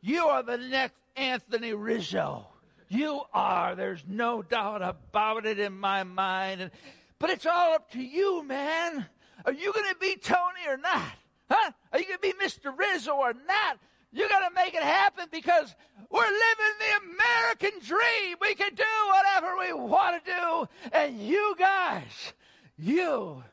you 0.00 0.24
are 0.26 0.42
the 0.42 0.58
next 0.58 0.96
Anthony 1.16 1.72
Rizzo. 1.72 2.46
You 2.88 3.22
are. 3.32 3.74
There's 3.74 4.04
no 4.06 4.42
doubt 4.42 4.82
about 4.82 5.46
it 5.46 5.58
in 5.58 5.72
my 5.72 6.04
mind. 6.04 6.60
And, 6.60 6.70
but 7.18 7.30
it's 7.30 7.46
all 7.46 7.74
up 7.74 7.90
to 7.92 8.02
you, 8.02 8.44
man. 8.44 9.06
Are 9.44 9.52
you 9.52 9.72
going 9.72 9.88
to 9.88 9.96
be 10.00 10.16
Tony 10.16 10.66
or 10.68 10.76
not? 10.76 11.12
Huh? 11.50 11.70
Are 11.92 11.98
you 11.98 12.06
going 12.06 12.18
to 12.18 12.38
be 12.38 12.44
Mr. 12.44 12.76
Rizzo 12.76 13.12
or 13.12 13.32
not? 13.32 13.78
You 14.16 14.26
got 14.30 14.48
to 14.48 14.54
make 14.54 14.72
it 14.72 14.82
happen 14.82 15.26
because 15.30 15.74
we're 16.10 16.22
living 16.22 16.74
the 16.78 16.96
American 17.04 17.72
dream. 17.86 18.38
We 18.40 18.54
can 18.54 18.74
do 18.74 18.82
whatever 19.12 19.58
we 19.58 19.74
want 19.74 20.24
to 20.24 20.32
do. 20.32 20.66
And 20.90 21.20
you 21.20 21.54
guys, 21.58 22.32
you 22.78 23.44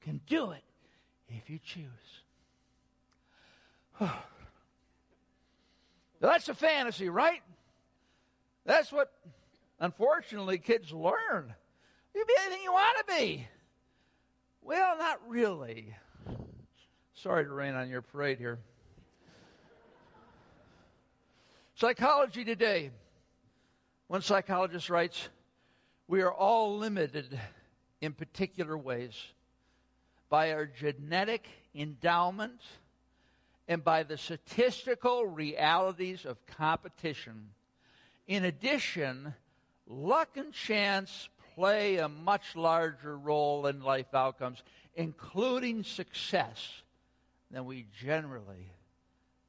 can 0.00 0.20
do 0.26 0.50
it 0.50 0.64
if 1.28 1.48
you 1.48 1.60
choose. 1.64 1.84
That's 6.20 6.48
a 6.48 6.54
fantasy, 6.54 7.08
right? 7.08 7.42
That's 8.66 8.90
what, 8.90 9.12
unfortunately, 9.78 10.58
kids 10.58 10.90
learn. 10.92 11.54
You 12.12 12.24
be 12.26 12.34
anything 12.40 12.64
you 12.64 12.72
want 12.72 13.06
to 13.06 13.14
be. 13.14 13.46
Well, 14.62 14.98
not 14.98 15.20
really. 15.28 15.94
Sorry 17.14 17.44
to 17.44 17.50
rain 17.50 17.74
on 17.74 17.88
your 17.88 18.02
parade 18.02 18.38
here. 18.38 18.58
Psychology 21.80 22.44
Today. 22.44 22.90
One 24.08 24.20
psychologist 24.20 24.90
writes 24.90 25.28
We 26.08 26.22
are 26.22 26.32
all 26.32 26.76
limited 26.76 27.38
in 28.00 28.14
particular 28.14 28.76
ways 28.76 29.14
by 30.28 30.54
our 30.54 30.66
genetic 30.66 31.46
endowment 31.76 32.60
and 33.68 33.84
by 33.84 34.02
the 34.02 34.18
statistical 34.18 35.24
realities 35.24 36.24
of 36.24 36.44
competition. 36.46 37.50
In 38.26 38.44
addition, 38.44 39.32
luck 39.86 40.36
and 40.36 40.52
chance 40.52 41.28
play 41.54 41.98
a 41.98 42.08
much 42.08 42.56
larger 42.56 43.16
role 43.16 43.68
in 43.68 43.82
life 43.84 44.12
outcomes, 44.14 44.64
including 44.96 45.84
success, 45.84 46.82
than 47.52 47.66
we 47.66 47.86
generally 48.00 48.72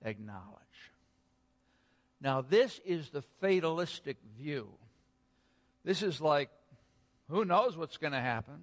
acknowledge. 0.05 0.88
Now, 2.21 2.41
this 2.41 2.79
is 2.85 3.09
the 3.09 3.21
fatalistic 3.39 4.17
view. 4.37 4.69
This 5.83 6.03
is 6.03 6.19
like, 6.19 6.49
who 7.29 7.45
knows 7.45 7.77
what's 7.77 7.97
going 7.97 8.13
to 8.13 8.19
happen? 8.19 8.59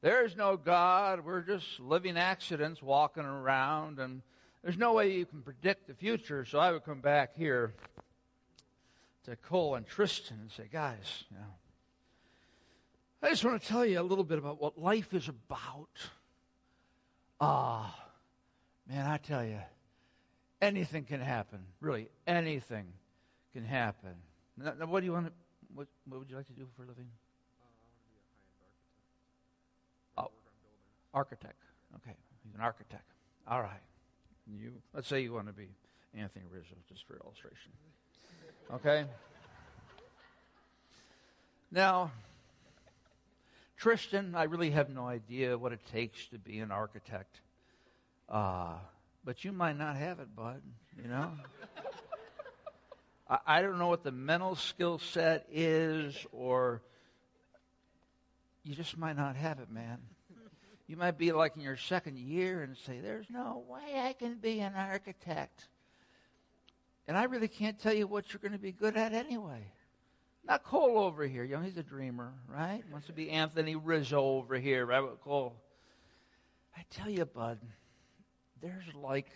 There's 0.00 0.36
no 0.36 0.56
God. 0.56 1.24
We're 1.24 1.42
just 1.42 1.80
living 1.80 2.16
accidents 2.16 2.82
walking 2.82 3.24
around, 3.24 3.98
and 4.00 4.22
there's 4.62 4.76
no 4.76 4.92
way 4.92 5.12
you 5.12 5.24
can 5.24 5.42
predict 5.42 5.86
the 5.86 5.94
future. 5.94 6.44
So 6.44 6.58
I 6.58 6.72
would 6.72 6.84
come 6.84 7.00
back 7.00 7.36
here 7.36 7.74
to 9.24 9.36
Cole 9.36 9.76
and 9.76 9.86
Tristan 9.86 10.38
and 10.40 10.50
say, 10.50 10.68
guys, 10.70 11.24
you 11.30 11.36
know, 11.38 11.54
I 13.22 13.30
just 13.30 13.44
want 13.44 13.62
to 13.62 13.66
tell 13.66 13.86
you 13.86 14.00
a 14.00 14.02
little 14.02 14.24
bit 14.24 14.36
about 14.36 14.60
what 14.60 14.78
life 14.78 15.14
is 15.14 15.28
about. 15.28 15.88
Ah, 17.40 17.94
man, 18.86 19.06
I 19.06 19.16
tell 19.16 19.44
you, 19.44 19.60
anything 20.64 21.04
can 21.04 21.20
happen. 21.20 21.60
Really, 21.80 22.08
anything 22.26 22.86
can 23.52 23.64
happen. 23.64 24.14
Now, 24.56 24.72
now 24.78 24.86
what 24.86 25.00
do 25.00 25.06
you 25.06 25.12
want 25.12 25.26
to? 25.26 25.32
What, 25.74 25.88
what 26.06 26.20
would 26.20 26.30
you 26.30 26.36
like 26.36 26.46
to 26.46 26.52
do 26.52 26.66
for 26.76 26.84
a 26.84 26.86
living? 26.86 27.06
Uh, 30.16 30.22
oh, 30.22 30.30
architect. 31.12 31.62
Okay, 31.96 32.16
he's 32.44 32.54
an 32.54 32.60
architect. 32.60 33.08
All 33.46 33.60
right. 33.60 33.82
You 34.46 34.72
let's 34.92 35.08
say 35.08 35.20
you 35.20 35.32
want 35.32 35.46
to 35.46 35.52
be 35.52 35.68
Anthony 36.14 36.44
Rizzo, 36.50 36.74
just 36.88 37.06
for 37.06 37.18
illustration. 37.24 37.72
Okay. 38.72 39.04
Now, 41.70 42.12
Tristan, 43.76 44.34
I 44.34 44.44
really 44.44 44.70
have 44.70 44.90
no 44.90 45.06
idea 45.06 45.58
what 45.58 45.72
it 45.72 45.80
takes 45.90 46.28
to 46.28 46.38
be 46.38 46.60
an 46.60 46.70
architect. 46.70 47.40
Uh, 48.28 48.76
but 49.24 49.44
you 49.44 49.52
might 49.52 49.78
not 49.78 49.96
have 49.96 50.20
it, 50.20 50.34
bud, 50.34 50.62
you 51.02 51.08
know? 51.08 51.32
I, 53.28 53.38
I 53.46 53.62
don't 53.62 53.78
know 53.78 53.88
what 53.88 54.04
the 54.04 54.12
mental 54.12 54.54
skill 54.54 54.98
set 54.98 55.46
is, 55.50 56.14
or 56.32 56.82
you 58.64 58.74
just 58.74 58.96
might 58.98 59.16
not 59.16 59.36
have 59.36 59.60
it, 59.60 59.70
man. 59.70 59.98
You 60.86 60.96
might 60.96 61.16
be 61.16 61.32
like 61.32 61.56
in 61.56 61.62
your 61.62 61.78
second 61.78 62.18
year 62.18 62.62
and 62.62 62.76
say, 62.76 63.00
There's 63.00 63.26
no 63.30 63.64
way 63.68 63.98
I 63.98 64.12
can 64.12 64.36
be 64.36 64.60
an 64.60 64.74
architect. 64.76 65.66
And 67.08 67.16
I 67.16 67.24
really 67.24 67.48
can't 67.48 67.78
tell 67.78 67.94
you 67.94 68.06
what 68.06 68.32
you're 68.32 68.40
going 68.40 68.52
to 68.52 68.58
be 68.58 68.72
good 68.72 68.96
at 68.96 69.12
anyway. 69.12 69.66
Not 70.46 70.62
Cole 70.62 70.98
over 70.98 71.26
here. 71.26 71.44
You 71.44 71.56
know, 71.56 71.62
he's 71.62 71.76
a 71.78 71.82
dreamer, 71.82 72.32
right? 72.48 72.82
Wants 72.92 73.06
to 73.06 73.12
be 73.14 73.30
Anthony 73.30 73.76
Rizzo 73.76 74.20
over 74.20 74.56
here, 74.56 74.84
right? 74.84 75.02
Cole. 75.22 75.54
I 76.76 76.82
tell 76.90 77.08
you, 77.08 77.24
bud, 77.24 77.58
there's 78.64 78.94
like 78.94 79.28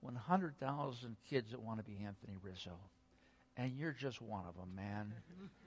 100,000 0.00 1.16
kids 1.28 1.50
that 1.50 1.60
want 1.60 1.78
to 1.78 1.84
be 1.84 1.98
Anthony 2.04 2.36
Rizzo. 2.40 2.78
And 3.56 3.72
you're 3.76 3.92
just 3.92 4.22
one 4.22 4.44
of 4.48 4.54
them, 4.54 4.74
man. 4.76 5.12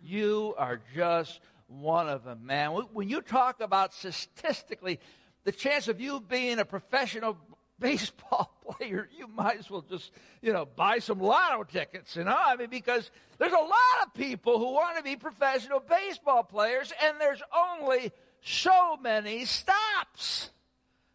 You 0.01 0.53
are 0.57 0.79
just 0.95 1.41
one 1.67 2.07
of 2.07 2.23
them, 2.23 2.45
man. 2.45 2.71
When 2.93 3.09
you 3.09 3.21
talk 3.21 3.59
about 3.59 3.93
statistically 3.93 4.99
the 5.43 5.51
chance 5.51 5.87
of 5.87 5.99
you 5.99 6.21
being 6.21 6.59
a 6.59 6.65
professional 6.65 7.37
baseball 7.79 8.53
player, 8.77 9.09
you 9.17 9.27
might 9.27 9.59
as 9.59 9.69
well 9.69 9.83
just, 9.89 10.11
you 10.41 10.53
know, 10.53 10.65
buy 10.65 10.99
some 10.99 11.19
lotto 11.19 11.63
tickets, 11.63 12.15
you 12.15 12.23
know? 12.23 12.37
I 12.37 12.55
mean, 12.55 12.69
because 12.69 13.11
there's 13.37 13.51
a 13.51 13.55
lot 13.55 14.05
of 14.05 14.13
people 14.13 14.59
who 14.59 14.71
want 14.73 14.97
to 14.97 15.03
be 15.03 15.17
professional 15.17 15.81
baseball 15.81 16.43
players, 16.43 16.93
and 17.03 17.19
there's 17.19 17.41
only 17.53 18.11
so 18.41 18.95
many 18.97 19.43
stops. 19.45 20.51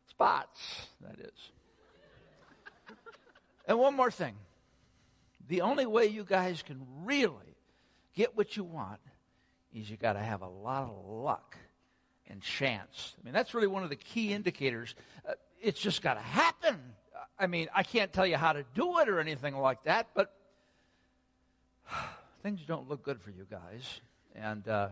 Spots, 0.08 0.86
that 1.00 1.18
is. 1.18 1.51
And 3.72 3.80
one 3.80 3.96
more 3.96 4.10
thing. 4.10 4.34
The 5.48 5.62
only 5.62 5.86
way 5.86 6.04
you 6.04 6.24
guys 6.24 6.62
can 6.62 6.86
really 7.04 7.56
get 8.14 8.36
what 8.36 8.54
you 8.54 8.64
want 8.64 9.00
is 9.74 9.88
you 9.88 9.96
got 9.96 10.12
to 10.12 10.18
have 10.18 10.42
a 10.42 10.46
lot 10.46 10.82
of 10.82 11.06
luck 11.06 11.56
and 12.26 12.42
chance. 12.42 13.14
I 13.18 13.24
mean, 13.24 13.32
that's 13.32 13.54
really 13.54 13.68
one 13.68 13.82
of 13.82 13.88
the 13.88 13.96
key 13.96 14.34
indicators. 14.34 14.94
Uh, 15.26 15.32
it's 15.58 15.80
just 15.80 16.02
got 16.02 16.14
to 16.14 16.20
happen. 16.20 16.78
I 17.38 17.46
mean, 17.46 17.70
I 17.74 17.82
can't 17.82 18.12
tell 18.12 18.26
you 18.26 18.36
how 18.36 18.52
to 18.52 18.62
do 18.74 18.98
it 18.98 19.08
or 19.08 19.18
anything 19.18 19.56
like 19.56 19.82
that, 19.84 20.08
but 20.14 20.34
things 22.42 22.60
don't 22.68 22.90
look 22.90 23.02
good 23.02 23.22
for 23.22 23.30
you 23.30 23.46
guys. 23.50 24.02
And, 24.34 24.68
uh, 24.68 24.88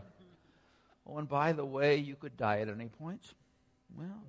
oh, 1.07 1.19
and 1.19 1.29
by 1.29 1.53
the 1.53 1.67
way, 1.67 1.97
you 1.97 2.17
could 2.17 2.39
die 2.39 2.61
at 2.61 2.71
any 2.71 2.89
point. 2.89 3.21
Well, 3.95 4.23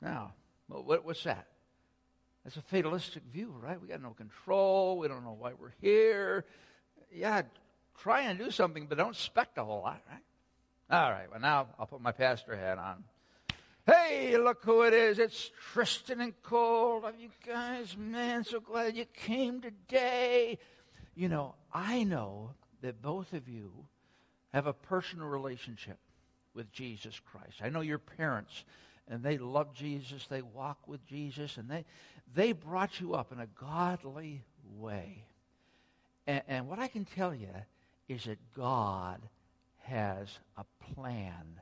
now, 0.00 0.34
what, 0.68 1.04
what's 1.04 1.24
that? 1.24 1.48
That's 2.44 2.56
a 2.56 2.62
fatalistic 2.62 3.22
view, 3.32 3.54
right? 3.60 3.80
We 3.80 3.88
got 3.88 4.02
no 4.02 4.10
control. 4.10 4.98
We 4.98 5.08
don't 5.08 5.24
know 5.24 5.36
why 5.38 5.52
we're 5.58 5.74
here. 5.80 6.44
Yeah, 7.12 7.42
try 7.98 8.22
and 8.22 8.38
do 8.38 8.50
something, 8.50 8.86
but 8.86 8.98
don't 8.98 9.10
expect 9.10 9.58
a 9.58 9.64
whole 9.64 9.82
lot, 9.82 10.02
right? 10.08 10.22
All 10.90 11.10
right, 11.10 11.30
well, 11.30 11.40
now 11.40 11.68
I'll 11.78 11.86
put 11.86 12.00
my 12.00 12.12
pastor 12.12 12.56
hat 12.56 12.78
on. 12.78 13.04
Hey, 13.86 14.36
look 14.36 14.64
who 14.64 14.82
it 14.82 14.92
is. 14.94 15.18
It's 15.18 15.50
Tristan 15.72 16.20
and 16.20 16.42
Cole. 16.42 17.00
Love 17.02 17.14
you 17.18 17.30
guys, 17.46 17.96
man. 17.96 18.44
So 18.44 18.60
glad 18.60 18.96
you 18.96 19.04
came 19.04 19.60
today. 19.60 20.58
You 21.14 21.28
know, 21.28 21.54
I 21.72 22.04
know 22.04 22.52
that 22.82 23.02
both 23.02 23.32
of 23.32 23.48
you 23.48 23.72
have 24.52 24.66
a 24.66 24.72
personal 24.72 25.26
relationship 25.26 25.98
with 26.54 26.72
Jesus 26.72 27.20
Christ. 27.20 27.60
I 27.62 27.68
know 27.68 27.80
your 27.80 27.98
parents, 27.98 28.64
and 29.10 29.22
they 29.22 29.36
love 29.36 29.74
Jesus. 29.74 30.26
They 30.28 30.40
walk 30.40 30.78
with 30.86 31.04
Jesus, 31.06 31.56
and 31.56 31.68
they, 31.68 31.84
they 32.34 32.52
brought 32.52 33.00
you 33.00 33.14
up 33.14 33.32
in 33.32 33.40
a 33.40 33.48
godly 33.60 34.44
way. 34.76 35.24
And, 36.26 36.42
and 36.46 36.68
what 36.68 36.78
I 36.78 36.86
can 36.86 37.04
tell 37.04 37.34
you 37.34 37.48
is 38.08 38.24
that 38.24 38.38
God 38.54 39.20
has 39.78 40.28
a 40.56 40.64
plan 40.94 41.60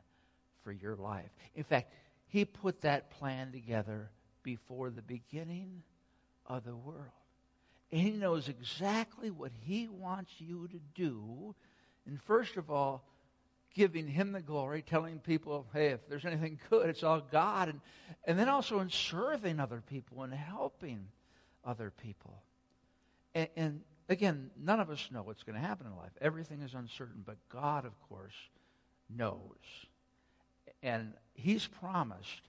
for 0.62 0.72
your 0.72 0.94
life. 0.94 1.30
In 1.54 1.64
fact, 1.64 1.92
He 2.28 2.44
put 2.44 2.82
that 2.82 3.10
plan 3.10 3.50
together 3.50 4.10
before 4.42 4.90
the 4.90 5.02
beginning 5.02 5.82
of 6.46 6.64
the 6.64 6.76
world. 6.76 7.00
And 7.90 8.02
He 8.02 8.10
knows 8.10 8.48
exactly 8.48 9.30
what 9.30 9.52
He 9.60 9.88
wants 9.88 10.32
you 10.38 10.68
to 10.68 10.80
do. 10.94 11.54
And 12.06 12.20
first 12.22 12.58
of 12.58 12.70
all, 12.70 13.04
giving 13.74 14.06
Him 14.06 14.32
the 14.32 14.40
glory, 14.40 14.82
telling 14.82 15.18
people, 15.18 15.66
hey, 15.72 15.88
if 15.88 16.08
there's 16.08 16.24
anything 16.24 16.58
good, 16.70 16.88
it's 16.88 17.02
all 17.02 17.20
God. 17.20 17.68
And, 17.68 17.80
and 18.24 18.38
then 18.38 18.48
also 18.48 18.80
in 18.80 18.90
serving 18.90 19.60
other 19.60 19.82
people 19.88 20.22
and 20.22 20.32
helping 20.32 21.06
other 21.64 21.92
people. 22.02 22.42
And, 23.34 23.48
and 23.56 23.80
again, 24.08 24.50
none 24.58 24.80
of 24.80 24.90
us 24.90 25.08
know 25.12 25.22
what's 25.22 25.42
going 25.42 25.60
to 25.60 25.66
happen 25.66 25.86
in 25.86 25.96
life. 25.96 26.12
Everything 26.20 26.62
is 26.62 26.74
uncertain, 26.74 27.22
but 27.24 27.36
God, 27.52 27.84
of 27.84 27.92
course, 28.08 28.34
knows. 29.08 29.40
And 30.82 31.12
He's 31.34 31.66
promised 31.66 32.42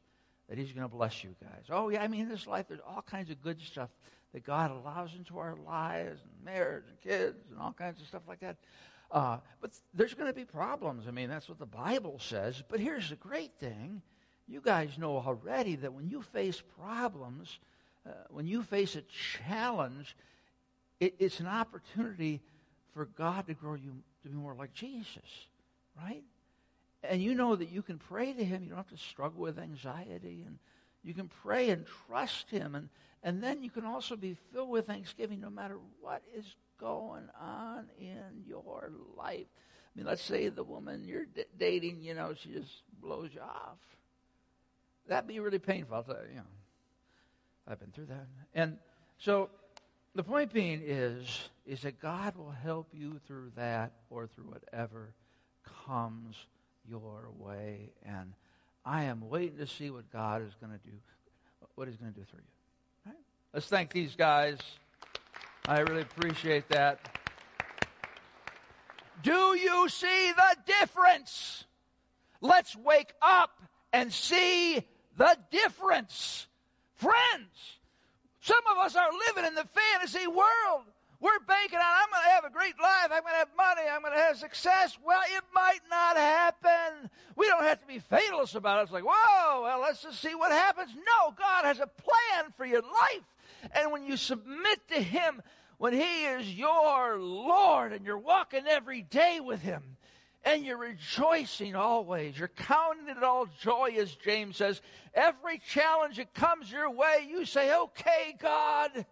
that 0.48 0.58
He's 0.58 0.72
going 0.72 0.88
to 0.88 0.94
bless 0.94 1.24
you 1.24 1.36
guys. 1.42 1.66
Oh, 1.70 1.90
yeah, 1.90 2.02
I 2.02 2.08
mean, 2.08 2.22
in 2.22 2.30
this 2.30 2.48
life, 2.48 2.66
there's 2.68 2.82
all 2.88 3.04
kinds 3.04 3.30
of 3.30 3.42
good 3.42 3.62
stuff 3.62 3.90
that 4.34 4.44
God 4.44 4.72
allows 4.72 5.16
into 5.16 5.40
our 5.40 5.56
lives, 5.66 6.22
and 6.22 6.46
marriage, 6.46 6.84
and 6.88 7.02
kids, 7.02 7.38
and 7.50 7.60
all 7.60 7.74
kinds 7.74 8.00
of 8.00 8.08
stuff 8.08 8.22
like 8.28 8.40
that. 8.42 8.58
Uh, 9.12 9.38
but 9.62 9.72
there's 9.94 10.14
going 10.14 10.28
to 10.28 10.34
be 10.34 10.46
problems. 10.46 11.08
I 11.08 11.12
mean, 11.12 11.30
that's 11.30 11.50
what 11.50 11.60
the 11.60 11.66
Bible 11.66 12.20
says. 12.20 12.62
But 12.68 12.80
here's 12.80 13.10
the 13.10 13.16
great 13.16 13.54
thing 13.60 14.02
you 14.48 14.62
guys 14.62 14.98
know 14.98 15.18
already 15.18 15.76
that 15.76 15.94
when 15.94 16.10
you 16.10 16.22
face 16.22 16.62
problems, 16.80 17.60
uh, 18.08 18.12
when 18.30 18.48
you 18.48 18.64
face 18.64 18.96
a 18.96 19.04
challenge, 19.48 20.16
it, 21.00 21.16
it's 21.20 21.40
an 21.40 21.48
opportunity 21.48 22.42
for 22.94 23.06
God 23.06 23.48
to 23.48 23.54
grow 23.54 23.76
you 23.76 23.94
to 24.24 24.30
be 24.30 24.36
more 24.36 24.56
like 24.56 24.74
Jesus, 24.74 25.48
right? 25.96 26.24
And 27.04 27.22
you 27.22 27.36
know 27.36 27.56
that 27.56 27.70
you 27.70 27.82
can 27.82 27.98
pray 27.98 28.34
to 28.34 28.44
Him. 28.44 28.64
You 28.64 28.70
don't 28.70 28.78
have 28.78 28.90
to 28.90 28.98
struggle 28.98 29.42
with 29.42 29.60
anxiety, 29.60 30.44
and 30.46 30.58
you 31.04 31.14
can 31.14 31.30
pray 31.44 31.70
and 31.70 31.86
trust 32.08 32.50
Him, 32.50 32.76
and 32.76 32.90
and 33.24 33.44
then 33.44 33.64
you 33.64 33.70
can 33.70 33.86
also 33.86 34.16
be 34.16 34.38
filled 34.54 34.70
with 34.70 34.88
thanksgiving 34.88 35.42
no 35.42 35.50
matter 35.50 35.78
what 36.02 36.22
is 36.36 36.56
going 36.80 37.30
on 37.40 37.86
in 38.00 38.44
your 38.48 38.92
life. 39.18 39.48
I 39.48 39.98
mean, 39.98 40.06
let's 40.06 40.24
say 40.24 40.50
the 40.50 40.64
woman 40.64 41.04
you're 41.06 41.26
d- 41.26 41.44
dating, 41.58 42.02
you 42.02 42.14
know, 42.14 42.34
she 42.34 42.50
just 42.50 42.84
blows 43.02 43.32
you 43.34 43.42
off. 43.42 43.78
That'd 45.08 45.28
be 45.28 45.40
really 45.40 45.60
painful. 45.60 45.96
I'll 45.96 46.04
tell 46.04 46.16
you, 46.16 46.30
you 46.30 46.36
know, 46.38 46.44
I've 47.68 47.80
been 47.80 47.92
through 47.92 48.08
that. 48.08 48.28
And 48.54 48.78
so 49.18 49.50
the 50.16 50.24
point 50.24 50.54
being 50.54 50.82
is, 50.84 51.50
is 51.66 51.82
that 51.82 52.00
God 52.00 52.36
will 52.36 52.52
help 52.52 52.88
you 52.94 53.20
through 53.28 53.52
that 53.56 53.92
or 54.10 54.28
through 54.28 54.46
whatever 54.46 55.14
comes 55.86 56.36
your 56.88 57.30
way. 57.38 57.92
And 58.06 58.34
I 58.86 59.04
am 59.04 59.30
waiting 59.30 59.58
to 59.58 59.68
see 59.68 59.90
what 59.90 60.12
God 60.12 60.42
is 60.42 60.54
going 60.62 60.72
to 60.72 60.90
do, 60.90 60.96
what 61.76 61.88
He's 61.88 61.98
going 61.98 62.14
to 62.14 62.20
do 62.20 62.26
through 62.26 62.40
you. 62.40 63.14
Let's 63.54 63.66
thank 63.66 63.92
these 63.92 64.16
guys. 64.16 64.60
I 65.70 65.82
really 65.82 66.02
appreciate 66.02 66.68
that. 66.70 67.00
Do 69.22 69.56
you 69.56 69.88
see 69.88 70.32
the 70.32 70.58
difference? 70.66 71.66
Let's 72.42 72.76
wake 72.76 73.14
up 73.22 73.52
and 73.94 74.12
see 74.12 74.84
the 75.16 75.38
difference. 75.52 76.48
Friends, 76.96 77.78
some 78.42 78.64
of 78.72 78.80
us 78.80 78.96
are 78.96 79.10
living 79.28 79.46
in 79.46 79.54
the 79.54 79.64
fantasy 79.66 80.26
world. 80.26 80.86
We're 81.20 81.38
banking 81.48 81.78
on, 81.78 81.86
I'm 81.86 82.10
going 82.10 82.24
to 82.24 82.30
have 82.32 82.46
a 82.46 82.50
great 82.50 82.74
life. 82.82 83.12
I'm 83.12 83.22
going 83.22 83.34
to 83.34 83.38
have 83.38 83.50
money. 83.56 83.82
I'm 83.94 84.02
going 84.02 84.14
to 84.14 84.20
have 84.20 84.38
success. 84.38 84.98
Well, 85.06 85.22
it 85.38 85.44
might 85.54 85.82
not 85.88 86.18
happen. 86.18 87.12
We 87.36 87.46
don't 87.46 87.64
have 87.64 87.80
to 87.82 87.86
be 87.86 88.00
fatalist 88.00 88.56
about 88.56 88.80
it. 88.80 88.84
It's 88.84 88.92
like, 88.92 89.06
whoa, 89.06 89.62
well, 89.62 89.82
let's 89.82 90.02
just 90.02 90.20
see 90.20 90.34
what 90.34 90.52
happens. 90.52 90.90
No, 90.96 91.36
God 91.38 91.66
has 91.66 91.80
a 91.80 91.86
plan 91.86 92.54
for 92.58 92.66
your 92.66 92.82
life. 92.82 93.28
And 93.74 93.92
when 93.92 94.06
you 94.06 94.18
submit 94.18 94.88
to 94.88 94.96
Him, 94.96 95.42
when 95.80 95.94
He 95.94 96.26
is 96.26 96.54
your 96.54 97.18
Lord 97.18 97.94
and 97.94 98.06
you're 98.06 98.18
walking 98.18 98.68
every 98.68 99.02
day 99.02 99.40
with 99.40 99.62
Him, 99.62 99.98
and 100.44 100.64
you're 100.64 100.78
rejoicing 100.78 101.76
always. 101.76 102.38
You're 102.38 102.50
counting 102.50 103.10
it 103.10 103.24
all 103.24 103.48
joy, 103.62 103.96
as 103.98 104.14
James 104.16 104.58
says. 104.58 104.82
Every 105.14 105.60
challenge 105.70 106.18
that 106.18 106.34
comes 106.34 106.72
your 106.72 106.92
way, 106.92 107.28
you 107.30 107.46
say, 107.46 107.76
Okay, 107.76 108.36
God, 108.40 109.06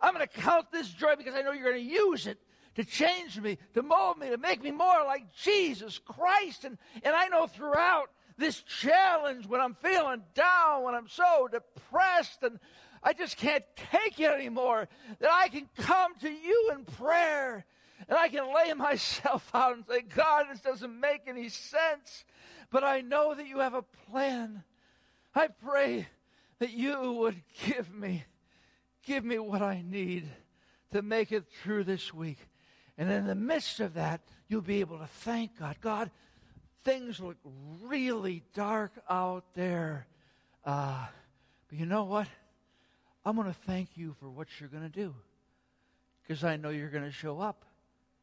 I'm 0.00 0.14
going 0.14 0.26
to 0.26 0.40
count 0.40 0.72
this 0.72 0.88
joy 0.88 1.14
because 1.16 1.34
I 1.34 1.42
know 1.42 1.52
you're 1.52 1.70
going 1.70 1.86
to 1.86 1.92
use 1.92 2.26
it 2.26 2.38
to 2.74 2.84
change 2.84 3.40
me, 3.40 3.58
to 3.74 3.82
mold 3.82 4.18
me, 4.18 4.28
to 4.30 4.38
make 4.38 4.62
me 4.62 4.70
more 4.70 5.04
like 5.04 5.32
Jesus 5.34 5.98
Christ. 5.98 6.64
And, 6.64 6.76
and 7.02 7.14
I 7.14 7.28
know 7.28 7.46
throughout 7.46 8.10
this 8.38 8.60
challenge, 8.62 9.46
when 9.46 9.62
I'm 9.62 9.74
feeling 9.74 10.22
down, 10.34 10.82
when 10.82 10.94
I'm 10.94 11.08
so 11.08 11.48
depressed 11.50 12.42
and 12.42 12.58
I 13.06 13.12
just 13.12 13.36
can't 13.36 13.62
take 13.92 14.18
it 14.18 14.32
anymore, 14.32 14.88
that 15.20 15.30
I 15.32 15.46
can 15.46 15.68
come 15.78 16.16
to 16.22 16.28
you 16.28 16.72
in 16.74 16.84
prayer 16.84 17.64
and 18.08 18.18
I 18.18 18.26
can 18.26 18.52
lay 18.52 18.72
myself 18.72 19.48
out 19.54 19.76
and 19.76 19.84
say, 19.86 20.02
God, 20.02 20.46
this 20.50 20.60
doesn't 20.60 20.98
make 20.98 21.20
any 21.28 21.48
sense, 21.48 22.24
but 22.68 22.82
I 22.82 23.02
know 23.02 23.32
that 23.36 23.46
you 23.46 23.60
have 23.60 23.74
a 23.74 23.84
plan. 24.10 24.64
I 25.36 25.46
pray 25.46 26.08
that 26.58 26.72
you 26.72 27.12
would 27.12 27.40
give 27.64 27.94
me, 27.94 28.24
give 29.04 29.24
me 29.24 29.38
what 29.38 29.62
I 29.62 29.84
need 29.88 30.28
to 30.90 31.00
make 31.00 31.30
it 31.30 31.44
through 31.62 31.84
this 31.84 32.12
week. 32.12 32.38
And 32.98 33.08
in 33.08 33.28
the 33.28 33.36
midst 33.36 33.78
of 33.78 33.94
that, 33.94 34.20
you'll 34.48 34.62
be 34.62 34.80
able 34.80 34.98
to 34.98 35.06
thank 35.06 35.60
God. 35.60 35.76
God, 35.80 36.10
things 36.82 37.20
look 37.20 37.36
really 37.84 38.42
dark 38.52 38.90
out 39.08 39.44
there. 39.54 40.08
Uh, 40.64 41.06
but 41.68 41.78
you 41.78 41.86
know 41.86 42.02
what? 42.02 42.26
I'm 43.26 43.34
going 43.34 43.48
to 43.48 43.60
thank 43.66 43.96
you 43.96 44.14
for 44.20 44.30
what 44.30 44.46
you're 44.60 44.68
going 44.68 44.84
to 44.84 44.88
do 44.88 45.12
because 46.22 46.44
I 46.44 46.56
know 46.56 46.68
you're 46.68 46.90
going 46.90 47.02
to 47.02 47.10
show 47.10 47.40
up 47.40 47.64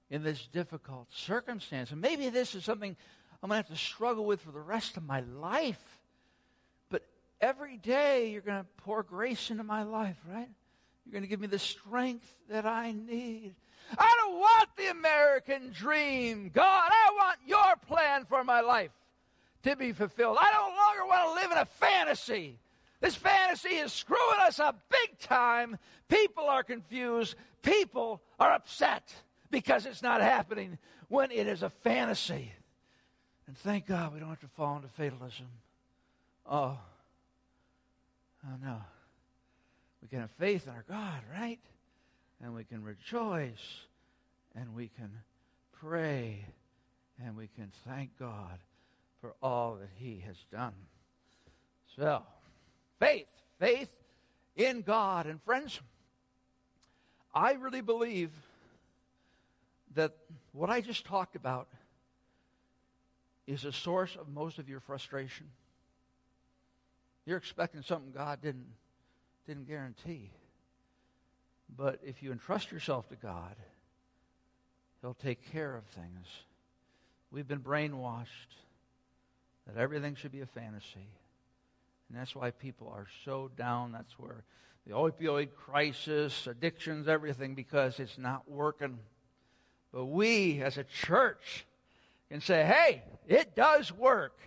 in 0.09 0.23
this 0.23 0.47
difficult 0.47 1.07
circumstance. 1.11 1.91
And 1.91 1.99
maybe 1.99 2.29
this 2.29 2.55
is 2.55 2.63
something 2.63 2.95
I'm 3.41 3.49
going 3.49 3.61
to 3.61 3.67
have 3.67 3.77
to 3.77 3.83
struggle 3.83 4.23
with 4.23 4.39
for 4.39 4.51
the 4.51 4.61
rest 4.61 4.95
of 4.95 5.03
my 5.03 5.19
life. 5.19 5.99
But 6.89 7.03
every 7.41 7.75
day 7.75 8.31
you're 8.31 8.39
going 8.39 8.61
to 8.61 8.67
pour 8.77 9.03
grace 9.03 9.51
into 9.51 9.65
my 9.65 9.83
life, 9.83 10.15
right? 10.25 10.47
You're 11.05 11.11
going 11.11 11.23
to 11.23 11.27
give 11.27 11.41
me 11.41 11.47
the 11.47 11.59
strength 11.59 12.33
that 12.49 12.65
I 12.65 12.93
need. 12.93 13.55
I 13.97 14.15
don't 14.21 14.39
want 14.39 14.69
the 14.77 14.89
American 14.89 15.71
dream, 15.73 16.49
God. 16.53 16.89
I 16.89 17.11
want 17.13 17.39
your 17.45 17.75
plan 17.89 18.23
for 18.23 18.45
my 18.45 18.61
life 18.61 18.91
to 19.63 19.75
be 19.75 19.91
fulfilled. 19.91 20.37
I 20.39 20.49
no 20.53 20.61
longer 20.61 21.05
want 21.05 21.27
to 21.27 21.41
live 21.41 21.51
in 21.51 21.57
a 21.57 21.65
fantasy. 21.65 22.57
This 23.03 23.15
fantasy 23.15 23.75
is 23.75 23.91
screwing 23.91 24.39
us 24.47 24.61
up 24.61 24.79
big 24.89 25.19
time. 25.19 25.77
People 26.07 26.45
are 26.45 26.63
confused. 26.63 27.35
People 27.61 28.21
are 28.39 28.53
upset 28.53 29.13
because 29.51 29.85
it's 29.85 30.01
not 30.01 30.21
happening 30.21 30.77
when 31.09 31.29
it 31.29 31.45
is 31.45 31.63
a 31.63 31.69
fantasy. 31.69 32.53
And 33.45 33.57
thank 33.57 33.87
God 33.87 34.13
we 34.13 34.21
don't 34.21 34.29
have 34.29 34.39
to 34.39 34.47
fall 34.47 34.77
into 34.77 34.87
fatalism. 34.87 35.47
Oh, 36.49 36.77
oh 38.47 38.55
no. 38.63 38.77
We 40.01 40.07
can 40.07 40.21
have 40.21 40.31
faith 40.39 40.65
in 40.65 40.71
our 40.71 40.85
God, 40.87 41.19
right? 41.37 41.59
And 42.41 42.55
we 42.55 42.63
can 42.63 42.85
rejoice 42.85 43.81
and 44.55 44.73
we 44.73 44.87
can 44.87 45.11
pray 45.73 46.45
and 47.21 47.35
we 47.35 47.49
can 47.57 47.69
thank 47.85 48.17
God 48.17 48.59
for 49.19 49.33
all 49.41 49.75
that 49.75 49.89
He 49.97 50.23
has 50.25 50.37
done. 50.49 50.73
So, 51.97 52.23
faith, 52.99 53.27
faith 53.59 53.89
in 54.55 54.81
God. 54.81 55.25
And 55.25 55.41
friends, 55.43 55.79
I 57.33 57.53
really 57.53 57.81
believe 57.81 58.31
that 59.95 60.15
what 60.51 60.69
I 60.69 60.81
just 60.81 61.05
talked 61.05 61.35
about 61.35 61.67
is 63.47 63.65
a 63.65 63.71
source 63.71 64.15
of 64.15 64.27
most 64.29 64.59
of 64.59 64.69
your 64.69 64.79
frustration. 64.79 65.47
You're 67.25 67.37
expecting 67.37 67.81
something 67.81 68.11
God 68.11 68.41
didn't, 68.41 68.67
didn't 69.47 69.67
guarantee. 69.67 70.31
But 71.75 71.99
if 72.03 72.21
you 72.21 72.31
entrust 72.31 72.71
yourself 72.71 73.09
to 73.09 73.15
God, 73.15 73.55
He'll 75.01 75.13
take 75.15 75.51
care 75.51 75.75
of 75.75 75.83
things. 75.85 76.27
We've 77.31 77.47
been 77.47 77.59
brainwashed 77.59 78.27
that 79.67 79.77
everything 79.77 80.15
should 80.15 80.31
be 80.31 80.41
a 80.41 80.45
fantasy. 80.45 81.07
And 82.13 82.21
that's 82.21 82.35
why 82.35 82.51
people 82.51 82.93
are 82.95 83.07
so 83.25 83.49
down. 83.57 83.91
That's 83.91 84.19
where 84.19 84.43
the 84.85 84.93
opioid 84.93 85.55
crisis, 85.55 86.45
addictions, 86.45 87.07
everything, 87.07 87.55
because 87.55 87.99
it's 87.99 88.19
not 88.19 88.47
working. 88.47 88.99
But 89.91 90.05
we 90.05 90.61
as 90.61 90.77
a 90.77 90.83
church 90.83 91.65
can 92.29 92.39
say, 92.39 92.65
hey, 92.65 93.01
it 93.27 93.55
does 93.55 93.91
work 93.91 94.37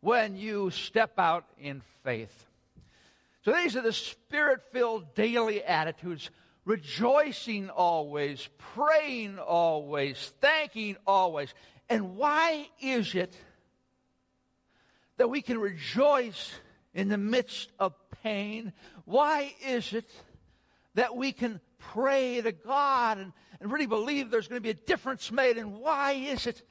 when 0.00 0.34
you 0.34 0.70
step 0.70 1.18
out 1.18 1.44
in 1.58 1.82
faith. 2.04 2.46
So 3.44 3.52
these 3.52 3.76
are 3.76 3.82
the 3.82 3.92
spirit 3.92 4.60
filled 4.72 5.14
daily 5.14 5.62
attitudes 5.62 6.30
rejoicing 6.64 7.68
always, 7.68 8.48
praying 8.56 9.38
always, 9.38 10.32
thanking 10.40 10.96
always. 11.06 11.52
And 11.90 12.16
why 12.16 12.66
is 12.80 13.14
it 13.14 13.36
that 15.18 15.28
we 15.28 15.42
can 15.42 15.58
rejoice 15.58 16.50
in 16.94 17.08
the 17.08 17.18
midst 17.18 17.70
of 17.78 17.94
pain? 18.22 18.72
Why 19.04 19.54
is 19.66 19.92
it 19.92 20.10
that 20.94 21.16
we 21.16 21.32
can 21.32 21.60
pray 21.78 22.40
to 22.40 22.52
God 22.52 23.18
and, 23.18 23.32
and 23.60 23.72
really 23.72 23.86
believe 23.86 24.30
there's 24.30 24.48
going 24.48 24.60
to 24.60 24.62
be 24.62 24.70
a 24.70 24.74
difference 24.74 25.30
made? 25.30 25.58
And 25.58 25.78
why 25.78 26.12
is 26.12 26.46
it 26.46 26.62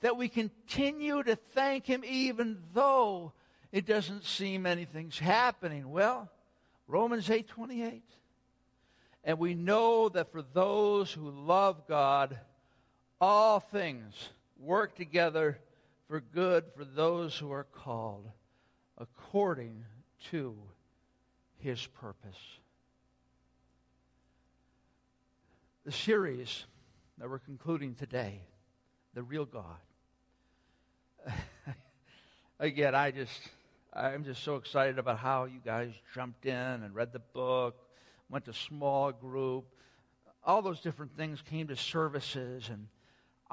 that 0.00 0.16
we 0.16 0.28
continue 0.28 1.22
to 1.22 1.36
thank 1.36 1.86
Him 1.86 2.02
even 2.06 2.58
though 2.74 3.32
it 3.72 3.86
doesn't 3.86 4.24
seem 4.24 4.66
anything's 4.66 5.18
happening? 5.18 5.90
Well, 5.90 6.30
Romans 6.88 7.30
8 7.30 7.48
28. 7.48 8.02
And 9.24 9.38
we 9.40 9.54
know 9.54 10.08
that 10.10 10.30
for 10.30 10.42
those 10.42 11.12
who 11.12 11.30
love 11.30 11.88
God, 11.88 12.38
all 13.20 13.58
things 13.58 14.14
work 14.60 14.94
together 14.94 15.58
for 16.08 16.20
good 16.20 16.64
for 16.76 16.84
those 16.84 17.36
who 17.36 17.50
are 17.50 17.64
called 17.64 18.30
according 18.98 19.84
to 20.30 20.54
his 21.58 21.86
purpose. 21.86 22.38
The 25.84 25.92
series 25.92 26.64
that 27.18 27.28
we're 27.28 27.38
concluding 27.38 27.94
today, 27.94 28.40
The 29.14 29.22
Real 29.22 29.44
God. 29.44 29.76
Again, 32.58 32.94
I 32.94 33.10
just 33.10 33.40
I'm 33.92 34.24
just 34.24 34.42
so 34.42 34.56
excited 34.56 34.98
about 34.98 35.18
how 35.18 35.44
you 35.44 35.60
guys 35.64 35.92
jumped 36.14 36.44
in 36.44 36.54
and 36.54 36.94
read 36.94 37.12
the 37.12 37.18
book, 37.18 37.76
went 38.28 38.44
to 38.44 38.52
small 38.52 39.10
group, 39.10 39.64
all 40.44 40.60
those 40.60 40.80
different 40.80 41.16
things 41.16 41.42
came 41.42 41.68
to 41.68 41.76
services, 41.76 42.68
and 42.68 42.88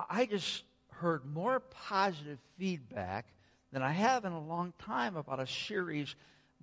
I 0.10 0.26
just 0.26 0.64
heard 0.90 1.26
more 1.26 1.60
positive 1.60 2.40
feedback 2.58 3.28
than 3.74 3.82
I 3.82 3.92
have 3.92 4.24
in 4.24 4.32
a 4.32 4.40
long 4.40 4.72
time 4.78 5.16
about 5.16 5.40
a 5.40 5.48
series 5.48 6.16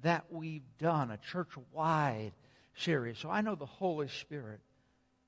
that 0.03 0.25
we've 0.31 0.63
done, 0.79 1.11
a 1.11 1.19
church 1.19 1.51
wide 1.73 2.33
series. 2.77 3.19
So 3.19 3.29
I 3.29 3.41
know 3.41 3.57
the 3.57 3.67
Holy 3.67 4.09
Spirit 4.09 4.61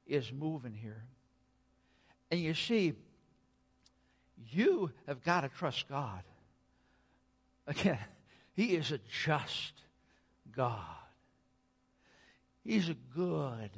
is 0.07 0.33
moving 0.33 0.73
here. 0.73 1.03
And 2.31 2.40
you 2.40 2.55
see, 2.55 2.95
you 4.51 4.92
have 5.09 5.23
got 5.25 5.40
to 5.40 5.49
trust 5.49 5.88
God. 5.88 6.23
Again, 7.66 7.99
He 8.55 8.77
is 8.77 8.92
a 8.92 9.01
just 9.25 9.73
God. 10.55 10.79
He's 12.64 12.90
a 12.90 12.97
good 13.14 13.71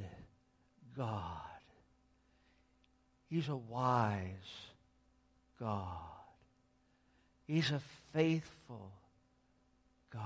God. 0.96 1.40
He's 3.30 3.48
a 3.48 3.56
wise 3.56 4.22
God. 5.58 6.13
He's 7.46 7.70
a 7.70 7.80
faithful 8.12 8.90
God. 10.10 10.22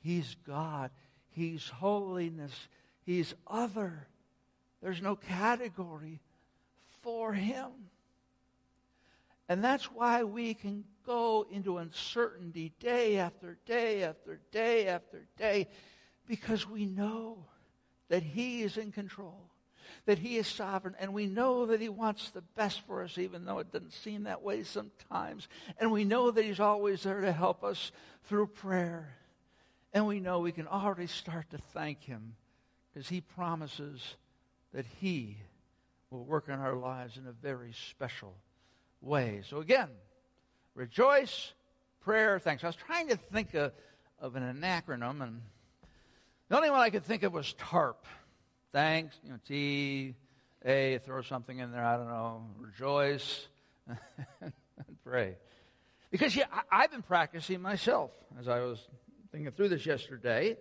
He's 0.00 0.36
God. 0.46 0.90
He's 1.30 1.68
holiness. 1.68 2.52
He's 3.04 3.34
other. 3.46 4.06
There's 4.82 5.02
no 5.02 5.16
category 5.16 6.20
for 7.02 7.32
him. 7.32 7.70
And 9.48 9.62
that's 9.62 9.84
why 9.92 10.24
we 10.24 10.54
can 10.54 10.84
go 11.04 11.46
into 11.50 11.78
uncertainty 11.78 12.72
day 12.80 13.18
after 13.18 13.58
day 13.66 14.02
after 14.02 14.40
day 14.52 14.88
after 14.88 15.26
day 15.36 15.68
because 16.26 16.68
we 16.68 16.86
know 16.86 17.44
that 18.08 18.22
He 18.22 18.62
is 18.62 18.76
in 18.76 18.92
control, 18.92 19.50
that 20.06 20.18
He 20.18 20.36
is 20.36 20.46
sovereign, 20.46 20.94
and 20.98 21.12
we 21.12 21.26
know 21.26 21.66
that 21.66 21.80
He 21.80 21.88
wants 21.88 22.30
the 22.30 22.42
best 22.54 22.80
for 22.86 23.02
us, 23.02 23.18
even 23.18 23.44
though 23.44 23.58
it 23.58 23.72
doesn't 23.72 23.92
seem 23.92 24.24
that 24.24 24.42
way 24.42 24.62
sometimes. 24.62 25.48
And 25.78 25.90
we 25.90 26.04
know 26.04 26.30
that 26.30 26.44
He's 26.44 26.60
always 26.60 27.02
there 27.02 27.20
to 27.20 27.32
help 27.32 27.64
us 27.64 27.92
through 28.24 28.48
prayer. 28.48 29.16
And 29.92 30.06
we 30.06 30.20
know 30.20 30.40
we 30.40 30.52
can 30.52 30.66
already 30.66 31.06
start 31.06 31.50
to 31.50 31.58
thank 31.72 32.02
Him 32.02 32.34
because 32.92 33.08
He 33.08 33.20
promises 33.20 34.00
that 34.72 34.86
He 35.00 35.38
will 36.10 36.24
work 36.24 36.48
in 36.48 36.54
our 36.54 36.74
lives 36.74 37.16
in 37.16 37.26
a 37.26 37.32
very 37.32 37.72
special 37.90 38.34
way. 39.00 39.42
So, 39.48 39.58
again, 39.58 39.88
rejoice, 40.74 41.52
prayer, 42.00 42.38
thanks. 42.38 42.64
I 42.64 42.68
was 42.68 42.76
trying 42.76 43.08
to 43.08 43.16
think 43.16 43.54
of, 43.54 43.72
of 44.20 44.36
an 44.36 44.60
acronym, 44.62 45.22
and 45.22 45.40
the 46.48 46.56
only 46.56 46.70
one 46.70 46.80
I 46.80 46.90
could 46.90 47.04
think 47.04 47.22
of 47.22 47.32
was 47.32 47.52
TARP. 47.54 48.06
Thanks, 48.74 49.16
you 49.22 49.30
know, 49.30 49.38
T, 49.46 50.16
A, 50.64 50.98
throw 51.06 51.22
something 51.22 51.60
in 51.60 51.70
there, 51.70 51.84
I 51.84 51.96
don't 51.96 52.08
know, 52.08 52.42
rejoice, 52.58 53.46
and 53.86 54.52
pray. 55.04 55.36
Because 56.10 56.34
yeah, 56.34 56.46
I, 56.72 56.82
have 56.82 56.90
been 56.90 57.02
practicing 57.02 57.62
myself 57.62 58.10
as 58.36 58.48
I 58.48 58.58
was 58.58 58.80
thinking 59.30 59.52
through 59.52 59.68
this 59.68 59.86
yesterday. 59.86 60.56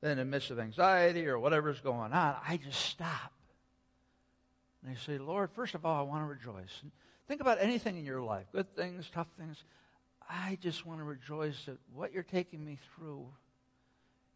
Then, 0.00 0.12
in 0.12 0.18
the 0.18 0.24
midst 0.24 0.50
of 0.52 0.58
anxiety 0.58 1.26
or 1.26 1.38
whatever's 1.38 1.80
going 1.80 2.14
on, 2.14 2.36
I 2.48 2.58
just 2.64 2.80
stop. 2.80 3.32
And 4.82 4.96
I 4.96 4.98
say, 4.98 5.18
Lord, 5.18 5.50
first 5.52 5.74
of 5.74 5.84
all, 5.84 5.98
I 5.98 6.02
want 6.02 6.22
to 6.22 6.26
rejoice. 6.26 6.78
And 6.80 6.90
think 7.28 7.42
about 7.42 7.58
anything 7.60 7.98
in 7.98 8.06
your 8.06 8.22
life 8.22 8.46
good 8.52 8.74
things, 8.74 9.10
tough 9.12 9.28
things. 9.38 9.62
I 10.30 10.56
just 10.62 10.86
want 10.86 11.00
to 11.00 11.04
rejoice 11.04 11.66
that 11.66 11.76
what 11.92 12.14
you're 12.14 12.22
taking 12.22 12.64
me 12.64 12.78
through 12.96 13.26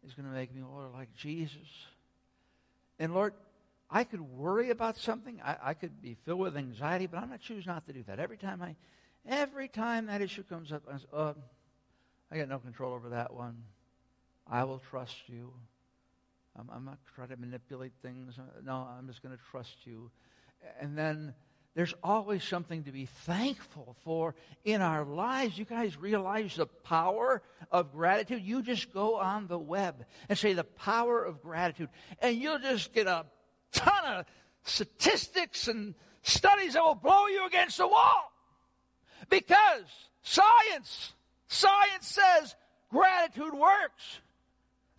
is 0.05 0.13
going 0.13 0.27
to 0.27 0.33
make 0.33 0.53
me 0.53 0.61
more 0.61 0.87
like 0.93 1.15
Jesus. 1.15 1.57
And 2.99 3.13
Lord, 3.13 3.33
I 3.89 4.03
could 4.03 4.21
worry 4.21 4.69
about 4.69 4.97
something. 4.97 5.41
I, 5.43 5.57
I 5.63 5.73
could 5.73 6.01
be 6.01 6.17
filled 6.25 6.39
with 6.39 6.57
anxiety, 6.57 7.07
but 7.07 7.19
I'm 7.19 7.29
not 7.29 7.39
choose 7.39 7.65
not 7.65 7.87
to 7.87 7.93
do 7.93 8.03
that. 8.07 8.19
Every 8.19 8.37
time 8.37 8.61
I, 8.61 8.75
every 9.27 9.67
time 9.67 10.07
that 10.07 10.21
issue 10.21 10.43
comes 10.43 10.71
up, 10.71 10.83
I, 10.91 10.97
say, 10.97 11.05
oh, 11.13 11.35
I 12.31 12.37
got 12.37 12.49
no 12.49 12.59
control 12.59 12.93
over 12.93 13.09
that 13.09 13.33
one. 13.33 13.63
I 14.45 14.63
will 14.63 14.81
trust 14.89 15.15
you. 15.27 15.51
I'm, 16.57 16.69
I'm 16.71 16.85
not 16.85 16.97
trying 17.15 17.29
to 17.29 17.37
manipulate 17.37 17.93
things. 18.01 18.35
No, 18.63 18.87
I'm 18.97 19.07
just 19.07 19.23
going 19.23 19.35
to 19.35 19.41
trust 19.49 19.77
you. 19.85 20.11
And 20.81 20.97
then 20.97 21.33
there's 21.75 21.93
always 22.03 22.43
something 22.43 22.83
to 22.83 22.91
be 22.91 23.05
thankful 23.05 23.95
for 24.03 24.35
in 24.65 24.81
our 24.81 25.05
lives. 25.05 25.57
You 25.57 25.65
guys 25.65 25.97
realize 25.97 26.55
the 26.55 26.65
power 26.65 27.41
of 27.71 27.91
gratitude? 27.93 28.41
You 28.43 28.61
just 28.61 28.91
go 28.91 29.17
on 29.17 29.47
the 29.47 29.59
web 29.59 30.05
and 30.27 30.37
say 30.37 30.53
the 30.53 30.63
power 30.63 31.23
of 31.23 31.41
gratitude, 31.41 31.89
and 32.21 32.35
you'll 32.35 32.59
just 32.59 32.93
get 32.93 33.07
a 33.07 33.25
ton 33.71 34.05
of 34.05 34.25
statistics 34.63 35.67
and 35.67 35.95
studies 36.23 36.73
that 36.73 36.83
will 36.83 36.95
blow 36.95 37.27
you 37.27 37.45
against 37.45 37.77
the 37.77 37.87
wall. 37.87 38.31
Because 39.29 39.85
science, 40.21 41.13
science 41.47 42.07
says 42.07 42.55
gratitude 42.89 43.53
works. 43.53 44.19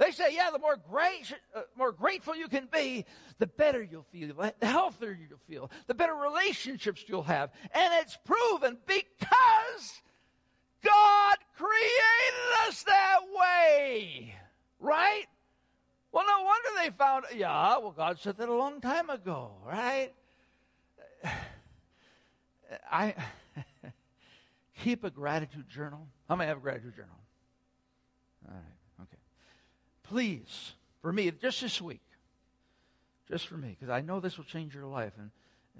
They 0.00 0.12
say, 0.12 0.34
yeah, 0.34 0.48
the 0.50 0.58
more, 0.58 0.78
great, 0.78 1.30
uh, 1.54 1.60
more 1.76 1.92
grateful 1.92 2.34
you 2.34 2.48
can 2.48 2.66
be, 2.72 3.04
the 3.38 3.46
better 3.46 3.82
you'll 3.82 4.06
feel, 4.10 4.34
the 4.34 4.66
healthier 4.66 5.12
you'll 5.28 5.38
feel, 5.46 5.70
the 5.88 5.94
better 5.94 6.14
relationships 6.14 7.04
you'll 7.06 7.22
have. 7.24 7.50
And 7.74 7.92
it's 8.00 8.16
proven 8.24 8.78
because 8.86 10.00
God 10.82 11.36
created 11.54 12.66
us 12.66 12.82
that 12.84 13.18
way. 13.38 14.34
Right? 14.78 15.26
Well, 16.12 16.24
no 16.26 16.44
wonder 16.44 16.68
they 16.82 16.96
found, 16.96 17.26
yeah, 17.36 17.76
well, 17.76 17.92
God 17.94 18.18
said 18.20 18.38
that 18.38 18.48
a 18.48 18.54
long 18.54 18.80
time 18.80 19.10
ago, 19.10 19.50
right? 19.66 20.14
I 22.90 23.14
keep 24.82 25.04
a 25.04 25.10
gratitude 25.10 25.68
journal. 25.68 26.08
How 26.26 26.36
many 26.36 26.48
have 26.48 26.56
a 26.56 26.60
gratitude 26.62 26.96
journal? 26.96 27.19
Please, 30.10 30.72
for 31.02 31.12
me, 31.12 31.30
just 31.30 31.60
this 31.60 31.80
week, 31.80 32.02
just 33.28 33.46
for 33.46 33.54
me, 33.56 33.76
because 33.78 33.90
I 33.90 34.00
know 34.00 34.18
this 34.18 34.36
will 34.36 34.44
change 34.44 34.74
your 34.74 34.86
life 34.86 35.12
and, 35.16 35.30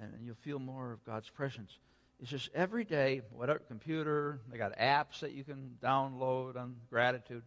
and 0.00 0.24
you'll 0.24 0.36
feel 0.36 0.60
more 0.60 0.92
of 0.92 1.04
God's 1.04 1.28
presence. 1.28 1.76
It's 2.20 2.30
just 2.30 2.48
every 2.54 2.84
day, 2.84 3.22
whatever 3.32 3.58
computer, 3.58 4.38
they 4.52 4.56
got 4.56 4.78
apps 4.78 5.18
that 5.20 5.32
you 5.32 5.42
can 5.42 5.76
download 5.82 6.56
on 6.56 6.76
gratitude. 6.90 7.42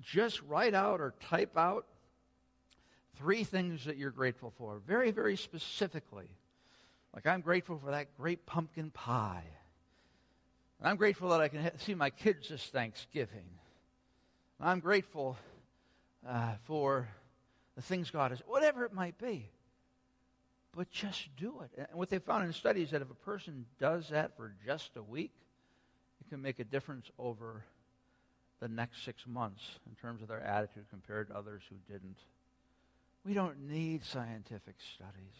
Just 0.00 0.40
write 0.48 0.72
out 0.72 1.02
or 1.02 1.12
type 1.28 1.58
out 1.58 1.84
three 3.18 3.44
things 3.44 3.84
that 3.84 3.98
you're 3.98 4.10
grateful 4.10 4.54
for, 4.56 4.80
very, 4.86 5.10
very 5.10 5.36
specifically. 5.36 6.30
Like, 7.14 7.26
I'm 7.26 7.42
grateful 7.42 7.78
for 7.78 7.90
that 7.90 8.16
great 8.16 8.46
pumpkin 8.46 8.90
pie. 8.90 9.44
And 10.80 10.88
I'm 10.88 10.96
grateful 10.96 11.28
that 11.28 11.42
I 11.42 11.48
can 11.48 11.78
see 11.78 11.94
my 11.94 12.08
kids 12.08 12.48
this 12.48 12.64
Thanksgiving. 12.64 13.44
I'm 14.60 14.80
grateful 14.80 15.36
uh, 16.26 16.54
for 16.64 17.08
the 17.74 17.82
things 17.82 18.10
God 18.10 18.30
has, 18.30 18.40
whatever 18.46 18.84
it 18.84 18.92
might 18.92 19.18
be. 19.18 19.48
But 20.74 20.90
just 20.90 21.28
do 21.36 21.62
it. 21.62 21.70
And 21.90 21.98
what 21.98 22.10
they 22.10 22.18
found 22.18 22.44
in 22.44 22.52
studies 22.52 22.90
that 22.90 23.02
if 23.02 23.10
a 23.10 23.14
person 23.14 23.66
does 23.78 24.08
that 24.10 24.36
for 24.36 24.54
just 24.64 24.90
a 24.96 25.02
week, 25.02 25.32
it 26.20 26.28
can 26.28 26.42
make 26.42 26.58
a 26.58 26.64
difference 26.64 27.10
over 27.18 27.64
the 28.60 28.68
next 28.68 29.04
six 29.04 29.26
months 29.26 29.62
in 29.88 29.94
terms 29.94 30.22
of 30.22 30.28
their 30.28 30.42
attitude 30.42 30.84
compared 30.90 31.28
to 31.28 31.36
others 31.36 31.62
who 31.68 31.76
didn't. 31.92 32.18
We 33.24 33.34
don't 33.34 33.68
need 33.68 34.04
scientific 34.04 34.76
studies. 34.94 35.36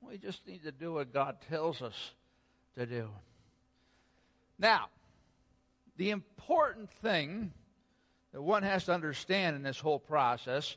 We 0.00 0.18
just 0.18 0.46
need 0.46 0.64
to 0.64 0.72
do 0.72 0.94
what 0.94 1.12
God 1.12 1.36
tells 1.48 1.80
us 1.80 2.12
to 2.76 2.86
do. 2.86 3.08
Now, 4.58 4.88
the 5.96 6.10
important 6.10 6.90
thing 6.90 7.52
that 8.34 8.42
one 8.42 8.64
has 8.64 8.84
to 8.86 8.92
understand 8.92 9.54
in 9.54 9.62
this 9.62 9.78
whole 9.78 10.00
process 10.00 10.76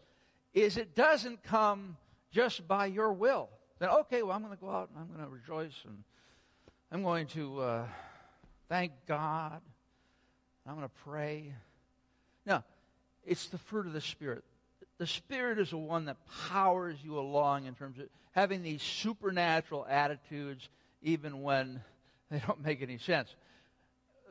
is 0.54 0.78
it 0.78 0.94
doesn't 0.94 1.42
come 1.42 1.98
just 2.32 2.68
by 2.68 2.86
your 2.86 3.12
will. 3.12 3.50
Then, 3.80 3.90
okay, 3.90 4.22
well, 4.22 4.36
I'm 4.36 4.44
going 4.44 4.56
to 4.56 4.62
go 4.62 4.70
out 4.70 4.90
and 4.90 5.00
I'm 5.00 5.08
going 5.08 5.26
to 5.26 5.32
rejoice 5.32 5.74
and 5.86 6.04
I'm 6.92 7.02
going 7.02 7.26
to 7.28 7.60
uh, 7.60 7.86
thank 8.70 8.92
God. 9.08 9.60
I'm 10.68 10.76
going 10.76 10.88
to 10.88 10.96
pray. 11.04 11.52
No, 12.46 12.64
it's 13.26 13.48
the 13.48 13.58
fruit 13.58 13.88
of 13.88 13.94
the 13.94 14.02
Spirit. 14.02 14.44
The 15.00 15.08
Spirit 15.08 15.58
is 15.58 15.72
the 15.72 15.78
one 15.78 16.06
that 16.06 16.18
powers 16.50 16.98
you 17.04 17.18
along 17.18 17.66
in 17.66 17.74
terms 17.74 17.98
of 17.98 18.06
having 18.34 18.62
these 18.62 18.84
supernatural 18.84 19.84
attitudes, 19.90 20.70
even 21.02 21.42
when 21.42 21.82
they 22.30 22.40
don't 22.46 22.64
make 22.64 22.84
any 22.84 23.00
sense. 23.00 23.34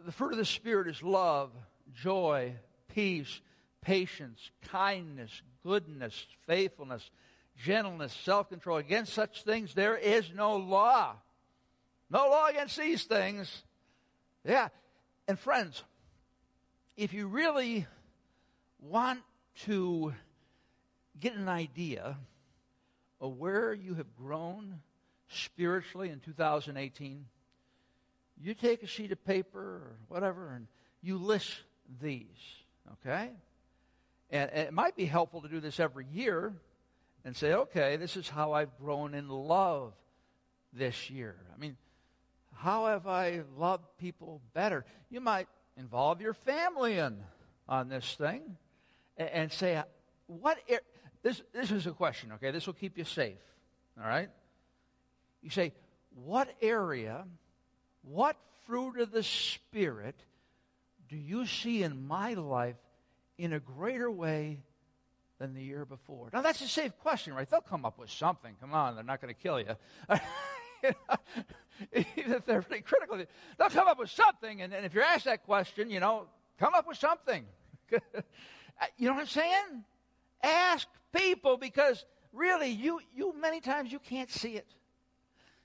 The 0.05 0.13
fruit 0.13 0.31
of 0.31 0.39
the 0.39 0.45
Spirit 0.45 0.87
is 0.87 1.03
love, 1.03 1.51
joy, 1.93 2.55
peace, 2.97 3.43
patience, 3.83 4.51
kindness, 4.69 5.43
goodness, 5.63 6.27
faithfulness, 6.47 7.11
gentleness, 7.63 8.13
self 8.25 8.49
control. 8.49 8.79
Against 8.79 9.13
such 9.13 9.45
things, 9.45 9.75
there 9.75 9.99
is 9.99 10.33
no 10.35 10.57
law. 10.57 11.15
No 12.09 12.29
law 12.31 12.47
against 12.47 12.79
these 12.79 13.05
things. 13.05 13.63
Yeah. 14.45 14.69
And 15.29 15.39
friends, 15.39 15.85
if 16.97 17.13
you 17.13 17.27
really 17.27 17.87
want 18.81 19.21
to 19.67 20.15
get 21.21 21.35
an 21.35 21.49
idea 21.49 22.17
of 23.21 23.37
where 23.37 23.75
you 23.75 23.95
have 23.95 24.17
grown 24.17 24.81
spiritually 25.29 26.09
in 26.09 26.21
2018, 26.21 27.27
you 28.41 28.55
take 28.55 28.83
a 28.83 28.87
sheet 28.87 29.13
of 29.13 29.23
paper 29.25 29.59
or 29.59 29.97
whatever 30.09 30.53
and 30.55 30.67
you 31.03 31.19
list 31.19 31.53
these, 32.01 32.27
okay? 32.93 33.31
And, 34.31 34.51
it 34.51 34.73
might 34.73 34.97
be 34.97 35.07
helpful 35.07 35.43
to 35.43 35.49
do 35.49 35.61
this 35.61 35.79
every 35.79 36.07
year 36.07 36.53
and 37.25 37.37
say, 37.37 37.53
okay, 37.53 37.97
this 37.97 38.17
is 38.17 38.29
how 38.29 38.53
I've 38.53 38.77
grown 38.79 39.15
in 39.15 39.29
love 39.29 39.93
this 40.73 41.11
year. 41.11 41.37
I 41.55 41.59
mean, 41.59 41.77
how 42.55 42.87
have 42.87 43.07
I 43.07 43.43
loved 43.57 43.85
people 43.99 44.41
better? 44.55 44.85
You 45.11 45.21
might 45.21 45.49
involve 45.77 46.21
your 46.21 46.35
family 46.35 46.99
in 46.99 47.19
on 47.69 47.89
this 47.89 48.15
thing 48.15 48.57
and, 49.17 49.29
and 49.29 49.53
say, 49.53 49.83
what 50.27 50.59
er-, 50.71 50.81
this 51.23 51.43
this 51.53 51.71
is 51.71 51.87
a 51.87 51.93
question, 51.93 52.33
okay? 52.33 52.51
This 52.51 52.67
will 52.67 52.75
keep 52.75 52.97
you 52.99 53.05
safe. 53.05 53.39
All 54.01 54.09
right? 54.09 54.29
You 55.43 55.51
say, 55.51 55.73
what 56.15 56.49
area, 56.61 57.25
what 58.03 58.37
fruit 58.67 59.01
of 59.01 59.11
the 59.11 59.23
Spirit 59.23 60.17
do 61.09 61.17
you 61.17 61.47
see 61.47 61.83
in 61.83 62.07
my 62.07 62.35
life 62.35 62.77
in 63.39 63.53
a 63.53 63.61
greater 63.61 64.11
way 64.11 64.61
than 65.39 65.55
the 65.55 65.63
year 65.63 65.85
before? 65.85 66.31
Now, 66.33 66.43
that's 66.43 66.61
a 66.61 66.69
safe 66.69 66.97
question, 66.99 67.35
right? 67.35 67.49
They'll 67.49 67.61
come 67.61 67.85
up 67.85 67.99
with 67.99 68.11
something. 68.11 68.55
Come 68.61 68.73
on, 68.73 68.95
they're 68.95 69.05
not 69.05 69.21
going 69.21 69.35
to 69.35 69.41
kill 69.41 69.61
you. 69.61 69.77
Even 72.17 72.33
if 72.33 72.47
they're 72.47 72.63
pretty 72.63 72.83
critical, 72.83 73.19
they'll 73.59 73.71
come 73.71 73.89
up 73.89 73.99
with 73.99 74.11
something. 74.11 74.63
And, 74.63 74.73
and 74.73 74.85
if 74.85 74.95
you're 74.95 75.05
asked 75.05 75.25
that 75.27 75.45
question, 75.45 75.91
you 75.91 76.01
know, 76.01 76.27
come 76.59 76.75
up 76.75 76.87
with 76.87 76.99
something. 76.99 77.45
Uh, 78.79 78.85
you 78.99 79.09
know 79.09 79.15
what 79.15 79.23
I'm 79.23 79.27
saying? 79.27 79.85
Ask 80.43 80.87
people 81.11 81.57
because 81.57 82.05
really, 82.35 82.69
you, 82.69 83.01
you 83.15 83.35
many 83.41 83.59
times 83.61 83.91
you 83.91 83.99
can't 83.99 84.31
see 84.31 84.51
it. 84.51 84.67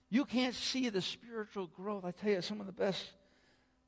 You 0.10 0.24
can't 0.24 0.56
see 0.56 0.88
the 0.88 1.02
spiritual 1.02 1.68
growth. 1.68 2.06
I 2.06 2.12
tell 2.12 2.30
you, 2.30 2.42
some 2.42 2.62
of 2.62 2.68
the 2.68 2.72
best 2.72 3.04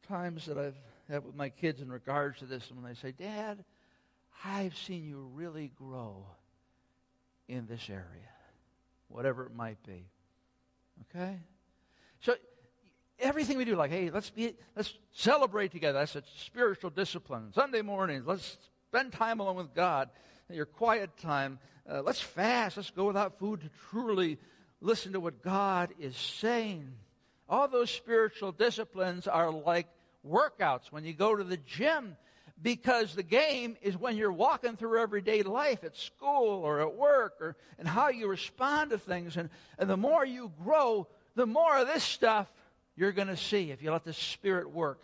times 0.10 0.46
that 0.48 0.58
I've 0.58 0.76
had 1.10 1.26
with 1.26 1.36
my 1.36 1.50
kids 1.50 1.82
in 1.82 1.92
regards 1.92 2.40
to 2.40 2.46
this, 2.46 2.70
and 2.70 2.82
when 2.82 2.92
they 2.92 3.00
say, 3.00 3.12
Dad, 3.12 3.64
I've 4.44 4.76
seen 4.78 5.04
you 5.04 5.30
really 5.34 5.72
grow 5.76 6.26
in 7.48 7.68
this 7.68 7.90
area, 7.90 8.30
whatever 9.08 9.46
it 9.46 9.56
might 9.56 9.82
be. 9.86 10.06
Okay? 11.16 11.38
So 12.22 12.36
everything 13.20 13.58
we 13.58 13.66
do, 13.66 13.76
like, 13.76 13.92
hey, 13.92 14.10
let's 14.10 14.30
be 14.30 14.56
let's 14.76 14.94
celebrate 15.12 15.72
together. 15.72 16.00
That's 16.00 16.16
a 16.16 16.24
spiritual 16.38 16.90
discipline. 16.90 17.52
Sunday 17.54 17.82
mornings, 17.82 18.26
let's 18.26 18.58
spend 18.90 19.14
time 19.14 19.40
alone 19.40 19.56
with 19.56 19.74
God. 19.74 20.10
Your 20.50 20.66
quiet 20.66 21.16
time. 21.18 21.60
Uh, 21.90 22.02
let's 22.02 22.22
fast. 22.22 22.78
Let's 22.78 22.92
go 22.92 23.06
without 23.06 23.40
food 23.40 23.62
to 23.62 23.70
truly 23.90 24.38
listen 24.82 25.14
to 25.14 25.20
what 25.20 25.42
God 25.42 25.94
is 26.00 26.16
saying. 26.16 26.92
All 27.50 27.68
those 27.68 27.90
spiritual 27.90 28.52
disciplines 28.52 29.28
are 29.28 29.52
like 29.52 29.88
workouts 30.28 30.92
when 30.92 31.04
you 31.04 31.14
go 31.14 31.36
to 31.36 31.44
the 31.44 31.58
gym 31.58 32.16
because 32.62 33.16
the 33.16 33.24
game 33.24 33.76
is 33.82 33.98
when 33.98 34.16
you're 34.16 34.32
walking 34.32 34.78
through 34.78 35.02
everyday 35.02 35.44
life 35.44 35.84
at 35.84 35.98
school 35.98 36.62
or 36.64 36.80
at 36.80 36.96
work 36.96 37.34
or 37.42 37.56
and 37.78 37.88
how 37.88 38.10
you 38.10 38.28
respond 38.28 38.92
to 38.92 38.98
things. 38.98 39.38
And, 39.38 39.50
and 39.78 39.90
the 39.90 39.98
more 39.98 40.26
you 40.26 40.52
grow 40.64 41.08
the 41.36 41.46
more 41.46 41.78
of 41.78 41.88
this 41.88 42.04
stuff 42.04 42.48
you're 42.96 43.12
going 43.12 43.28
to 43.28 43.38
see 43.38 43.72
if 43.72 43.82
you 43.82 43.92
let 43.92 44.04
the 44.04 44.14
spirit 44.14 44.72
work 44.72 45.02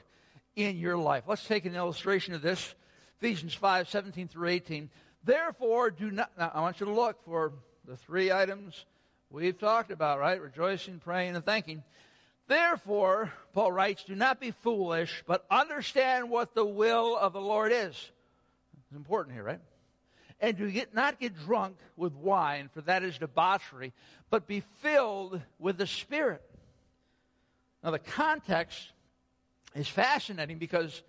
in 0.56 0.78
your 0.78 0.96
life. 0.96 1.24
Let's 1.28 1.46
take 1.46 1.66
an 1.66 1.76
illustration 1.76 2.36
of 2.36 2.42
this. 2.42 2.76
Ephesians 3.18 3.54
5 3.54 3.90
17 3.90 4.28
through 4.30 4.48
18 4.48 4.90
therefore 5.26 5.92
do 5.92 6.10
not 6.10 6.32
now 6.38 6.50
i 6.54 6.62
want 6.62 6.80
you 6.80 6.86
to 6.86 6.94
look 6.94 7.22
for 7.26 7.52
the 7.86 7.98
three 7.98 8.32
items 8.32 8.86
we've 9.30 9.60
talked 9.60 9.92
about 9.92 10.20
right? 10.20 10.42
Rejoicing 10.42 11.00
praying 11.00 11.36
and 11.36 11.44
thanking 11.44 11.84
Therefore, 12.50 13.32
Paul 13.54 13.72
writes, 13.72 14.04
do 14.06 14.16
not 14.16 14.40
be 14.40 14.50
foolish, 14.50 15.24
but 15.28 15.46
understand 15.52 16.32
what 16.32 16.56
the 16.56 16.66
will 16.66 17.16
of 17.16 17.32
the 17.32 17.40
Lord 17.40 17.72
is. 17.72 17.94
It's 17.94 18.98
important 18.98 19.36
here, 19.36 19.44
right? 19.44 19.60
And 20.40 20.58
do 20.58 20.72
get, 20.72 20.96
not 20.96 21.20
get 21.20 21.38
drunk 21.46 21.78
with 21.96 22.16
wine, 22.16 22.72
for 22.74 22.82
that 22.82 23.04
is 23.04 23.20
debauchery, 23.20 23.94
but 24.32 24.48
be 24.48 24.64
filled 24.82 25.40
with 25.60 25.78
the 25.78 25.86
Spirit. 25.86 26.42
Now, 27.84 27.92
the 27.92 28.00
context 28.00 28.80
is 29.76 29.88
fascinating 29.88 30.58
because 30.58 31.04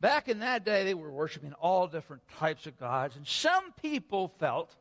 back 0.00 0.28
in 0.28 0.40
that 0.40 0.64
day, 0.64 0.82
they 0.82 0.94
were 0.94 1.12
worshiping 1.12 1.52
all 1.52 1.86
different 1.86 2.22
types 2.40 2.66
of 2.66 2.80
gods, 2.80 3.14
and 3.14 3.24
some 3.24 3.70
people 3.80 4.32
felt 4.40 4.74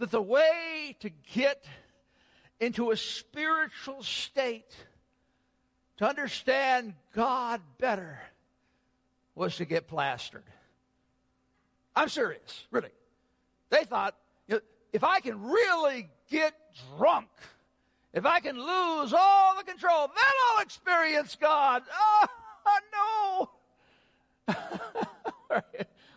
that 0.00 0.10
the 0.10 0.20
way 0.20 0.96
to 0.98 1.10
get 1.34 1.64
into 2.58 2.90
a 2.90 2.96
spiritual 2.96 4.02
state 4.02 4.74
to 5.98 6.08
understand 6.08 6.94
God 7.14 7.60
better 7.78 8.18
was 9.34 9.56
to 9.56 9.64
get 9.64 9.88
plastered. 9.88 10.44
I'm 11.96 12.08
serious, 12.08 12.66
really. 12.70 12.90
They 13.70 13.84
thought, 13.84 14.16
you 14.48 14.56
know, 14.56 14.60
if 14.92 15.04
I 15.04 15.20
can 15.20 15.42
really 15.42 16.08
get 16.30 16.54
drunk, 16.96 17.28
if 18.12 18.26
I 18.26 18.40
can 18.40 18.56
lose 18.56 19.12
all 19.12 19.56
the 19.56 19.64
control, 19.64 20.08
then 20.08 20.34
I'll 20.50 20.62
experience 20.62 21.36
God. 21.40 21.82
Oh, 21.92 22.26
no. 22.92 24.54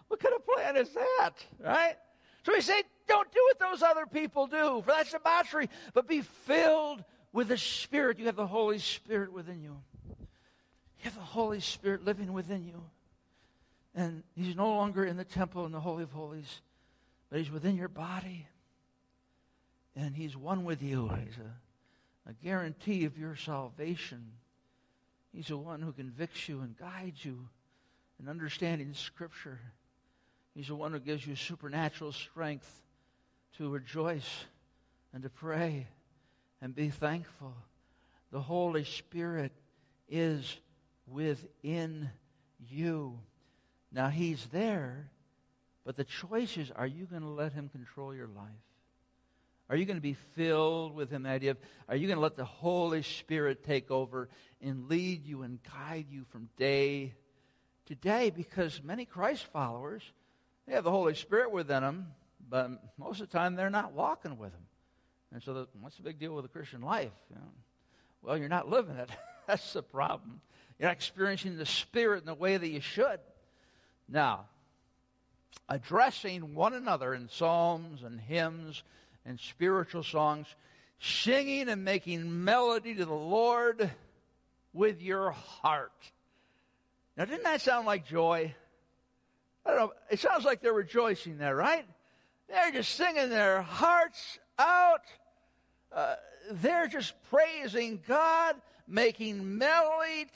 what 0.08 0.20
kind 0.20 0.36
of 0.36 0.46
plan 0.46 0.78
is 0.78 0.90
that, 0.94 1.34
right? 1.60 1.96
So 2.44 2.54
we 2.54 2.62
say, 2.62 2.84
don't 3.08 3.32
do 3.32 3.40
what 3.50 3.60
those 3.60 3.82
other 3.82 4.06
people 4.06 4.48
do, 4.48 4.82
for 4.86 4.92
that's 4.92 5.12
debauchery, 5.12 5.70
but 5.94 6.08
be 6.08 6.22
filled 6.22 7.04
with 7.34 7.50
the 7.50 7.58
Spirit. 7.58 8.20
You 8.20 8.26
have 8.26 8.36
the 8.36 8.48
Holy 8.48 8.80
Spirit 8.80 9.32
within 9.32 9.62
you. 9.62 9.78
You 10.10 11.04
have 11.04 11.16
the 11.16 11.22
Holy 11.22 11.60
Spirit 11.60 12.06
living 12.06 12.34
within 12.34 12.64
you. 12.64 12.84
And 13.96 14.24
He's 14.36 14.56
no 14.56 14.70
longer 14.76 15.06
in 15.06 15.18
the 15.18 15.24
temple 15.24 15.66
in 15.66 15.72
the 15.72 15.80
Holy 15.80 16.04
of 16.04 16.12
Holies, 16.12 16.62
but 17.30 17.40
He's 17.40 17.52
within 17.52 17.76
your 17.76 17.88
body. 17.88 18.48
And 19.96 20.16
He's 20.16 20.36
one 20.38 20.64
with 20.64 20.82
you. 20.82 21.10
He's 21.26 21.38
a, 21.38 22.30
a 22.30 22.34
guarantee 22.44 23.06
of 23.06 23.18
your 23.18 23.36
salvation. 23.36 24.32
He's 25.34 25.48
the 25.48 25.58
one 25.58 25.82
who 25.82 25.92
convicts 25.92 26.48
you 26.48 26.62
and 26.62 26.78
guides 26.78 27.24
you 27.24 27.48
in 28.20 28.30
understanding 28.30 28.94
Scripture. 28.94 29.60
He's 30.56 30.68
the 30.68 30.76
one 30.76 30.92
who 30.92 31.00
gives 31.00 31.26
you 31.26 31.36
supernatural 31.36 32.12
strength 32.12 32.82
to 33.58 33.70
rejoice 33.70 34.46
and 35.14 35.22
to 35.24 35.30
pray 35.30 35.88
and 36.62 36.76
be 36.76 36.90
thankful. 36.90 37.54
The 38.32 38.42
Holy 38.42 38.84
Spirit 38.84 39.52
is 40.10 40.58
within 41.08 42.10
you. 42.70 43.20
Now, 43.92 44.10
He's 44.10 44.46
there, 44.48 45.10
but 45.86 45.96
the 45.96 46.04
choice 46.04 46.58
is 46.58 46.72
are 46.72 46.88
you 46.88 47.06
going 47.06 47.22
to 47.22 47.30
let 47.30 47.54
Him 47.54 47.70
control 47.70 48.14
your 48.14 48.28
life? 48.28 48.46
Are 49.70 49.76
you 49.76 49.86
going 49.86 49.98
to 49.98 50.02
be 50.02 50.18
filled 50.36 50.96
with 50.96 51.10
Him? 51.10 51.26
Idea 51.26 51.52
of, 51.52 51.58
are 51.90 51.96
you 51.96 52.08
going 52.08 52.18
to 52.18 52.22
let 52.22 52.38
the 52.38 52.46
Holy 52.46 53.02
Spirit 53.02 53.66
take 53.66 53.92
over 53.92 54.30
and 54.62 54.88
lead 54.88 55.26
you 55.26 55.44
and 55.44 55.60
guide 55.64 56.06
you 56.10 56.26
from 56.32 56.50
day 56.58 57.14
to 57.88 57.96
day? 57.96 58.30
Because 58.30 58.82
many 58.84 59.06
Christ 59.06 59.46
followers, 59.52 60.04
they 60.66 60.74
have 60.74 60.86
the 60.86 60.92
Holy 60.92 61.16
Spirit 61.16 61.52
within 61.52 61.84
them, 61.84 62.08
but 62.50 62.70
most 62.98 63.20
of 63.20 63.30
the 63.30 63.38
time 63.38 63.56
they're 63.56 63.70
not 63.70 63.94
walking 63.94 64.38
with 64.38 64.54
Him. 64.54 64.68
And 65.34 65.44
so, 65.44 65.54
the, 65.54 65.68
what's 65.82 65.98
the 65.98 66.04
big 66.04 66.20
deal 66.20 66.34
with 66.34 66.44
the 66.44 66.50
Christian 66.50 66.82
life? 66.82 67.12
You 67.30 67.36
know? 67.36 67.52
Well, 68.22 68.38
you're 68.38 68.50
not 68.50 68.70
living 68.70 68.96
it. 68.96 69.10
That's 69.48 69.74
the 69.74 69.84
problem. 69.84 70.42
You're 70.80 70.90
not 70.90 70.96
experiencing 70.96 71.58
the 71.58 71.66
Spirit 71.66 72.20
in 72.20 72.26
the 72.26 72.34
way 72.34 72.58
that 72.58 72.68
you 72.68 72.82
should. 72.82 73.20
Now, 74.08 74.46
addressing 75.68 76.54
one 76.54 76.74
another 76.74 77.14
in 77.14 77.30
psalms 77.30 78.04
and 78.04 78.20
hymns 78.20 78.84
and 79.26 79.40
spiritual 79.40 80.04
songs, 80.04 80.48
singing 81.00 81.70
and 81.70 81.84
making 81.84 82.44
melody 82.44 82.96
to 82.96 83.06
the 83.06 83.14
Lord 83.14 83.92
with 84.74 85.02
your 85.02 85.32
heart. 85.32 85.92
Now, 87.18 87.26
didn't 87.26 87.44
that 87.44 87.62
sound 87.62 87.86
like 87.86 88.06
joy? 88.06 88.54
I 89.66 89.70
don't 89.70 89.80
know. 89.80 89.94
It 90.10 90.20
sounds 90.20 90.46
like 90.46 90.62
they're 90.62 90.72
rejoicing 90.72 91.38
there, 91.38 91.56
right? 91.56 91.86
They're 92.48 92.72
just 92.72 92.96
singing 92.96 93.30
their 93.30 93.62
hearts 93.62 94.40
out. 94.60 95.04
Uh, 95.92 96.16
they're 96.52 96.88
just 96.88 97.14
praising 97.30 98.02
God, 98.08 98.56
making 98.88 99.58
melody, 99.58 100.28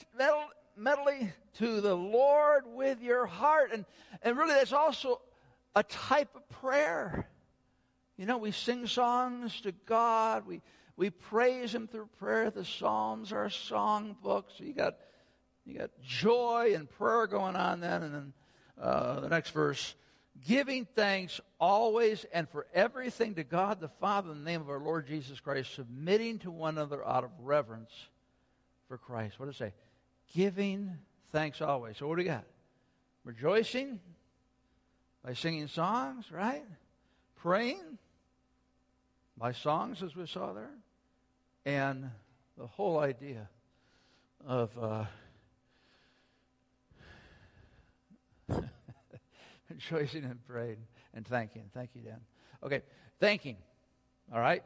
melody 0.76 1.32
to 1.59 1.82
the 1.82 1.95
Lord 1.95 2.63
with 2.67 3.01
your 3.01 3.26
heart. 3.26 3.72
And, 3.74 3.86
and 4.22 4.38
really, 4.38 4.53
that's 4.53 4.74
also 4.74 5.22
a 5.76 5.84
type 5.84 6.36
of 6.36 6.47
prayer. 6.49 7.28
You 8.17 8.26
know, 8.26 8.38
we 8.38 8.51
sing 8.51 8.88
songs 8.88 9.61
to 9.61 9.72
God. 9.86 10.45
We, 10.45 10.61
we 10.95 11.09
praise 11.09 11.74
Him 11.74 11.88
through 11.88 12.09
prayer. 12.19 12.51
The 12.51 12.65
Psalms 12.65 13.32
are 13.32 13.49
song 13.49 14.15
books. 14.22 14.53
You 14.57 14.74
got, 14.74 14.97
you 15.65 15.80
got 15.80 15.91
joy 16.03 16.74
and 16.76 16.89
prayer 16.89 17.28
going 17.28 17.55
on 17.55 17.80
then. 17.80 18.03
And 18.03 18.13
then 18.13 18.34
uh, 18.80 19.19
the 19.22 19.30
next 19.30 19.51
verse 19.51 19.95
giving 20.48 20.86
thanks 20.96 21.39
always 21.60 22.26
and 22.34 22.50
for 22.50 22.68
everything 22.74 23.36
to 23.36 23.44
God 23.44 23.80
the 23.80 23.89
Father 23.89 24.32
in 24.32 24.44
the 24.44 24.50
name 24.50 24.62
of 24.62 24.70
our 24.70 24.80
Lord 24.80 25.08
Jesus 25.08 25.39
Christ, 25.39 25.74
submitting 25.76 26.39
to 26.39 26.52
one 26.52 26.78
another 26.78 27.06
out 27.08 27.24
of 27.24 27.32
reverence 27.39 27.92
for 28.88 28.98
Christ. 28.98 29.39
What 29.39 29.48
does 29.48 29.56
it 29.56 29.60
say? 29.60 29.74
Giving 30.34 30.98
thanks 31.32 31.62
always. 31.62 31.98
So 31.98 32.08
what 32.08 32.16
do 32.16 32.22
we 32.22 32.26
got? 32.26 32.46
Rejoicing 33.24 34.00
by 35.24 35.34
singing 35.34 35.68
songs, 35.68 36.32
right? 36.32 36.64
Praying 37.38 37.98
by 39.38 39.52
songs, 39.52 40.04
as 40.04 40.16
we 40.16 40.26
saw 40.28 40.54
there, 40.54 40.72
and 41.66 42.10
the 42.58 42.68
whole 42.68 43.00
idea 43.00 43.50
of 44.46 44.72
uh, 44.78 45.06
rejoicing 49.91 50.24
and 50.24 50.45
praying 50.47 50.78
and 51.13 51.26
thanking. 51.26 51.63
Thank 51.74 51.91
you, 51.95 52.01
Dan. 52.01 52.19
Okay, 52.63 52.82
thanking. 53.19 53.57
All 54.34 54.39
right? 54.39 54.63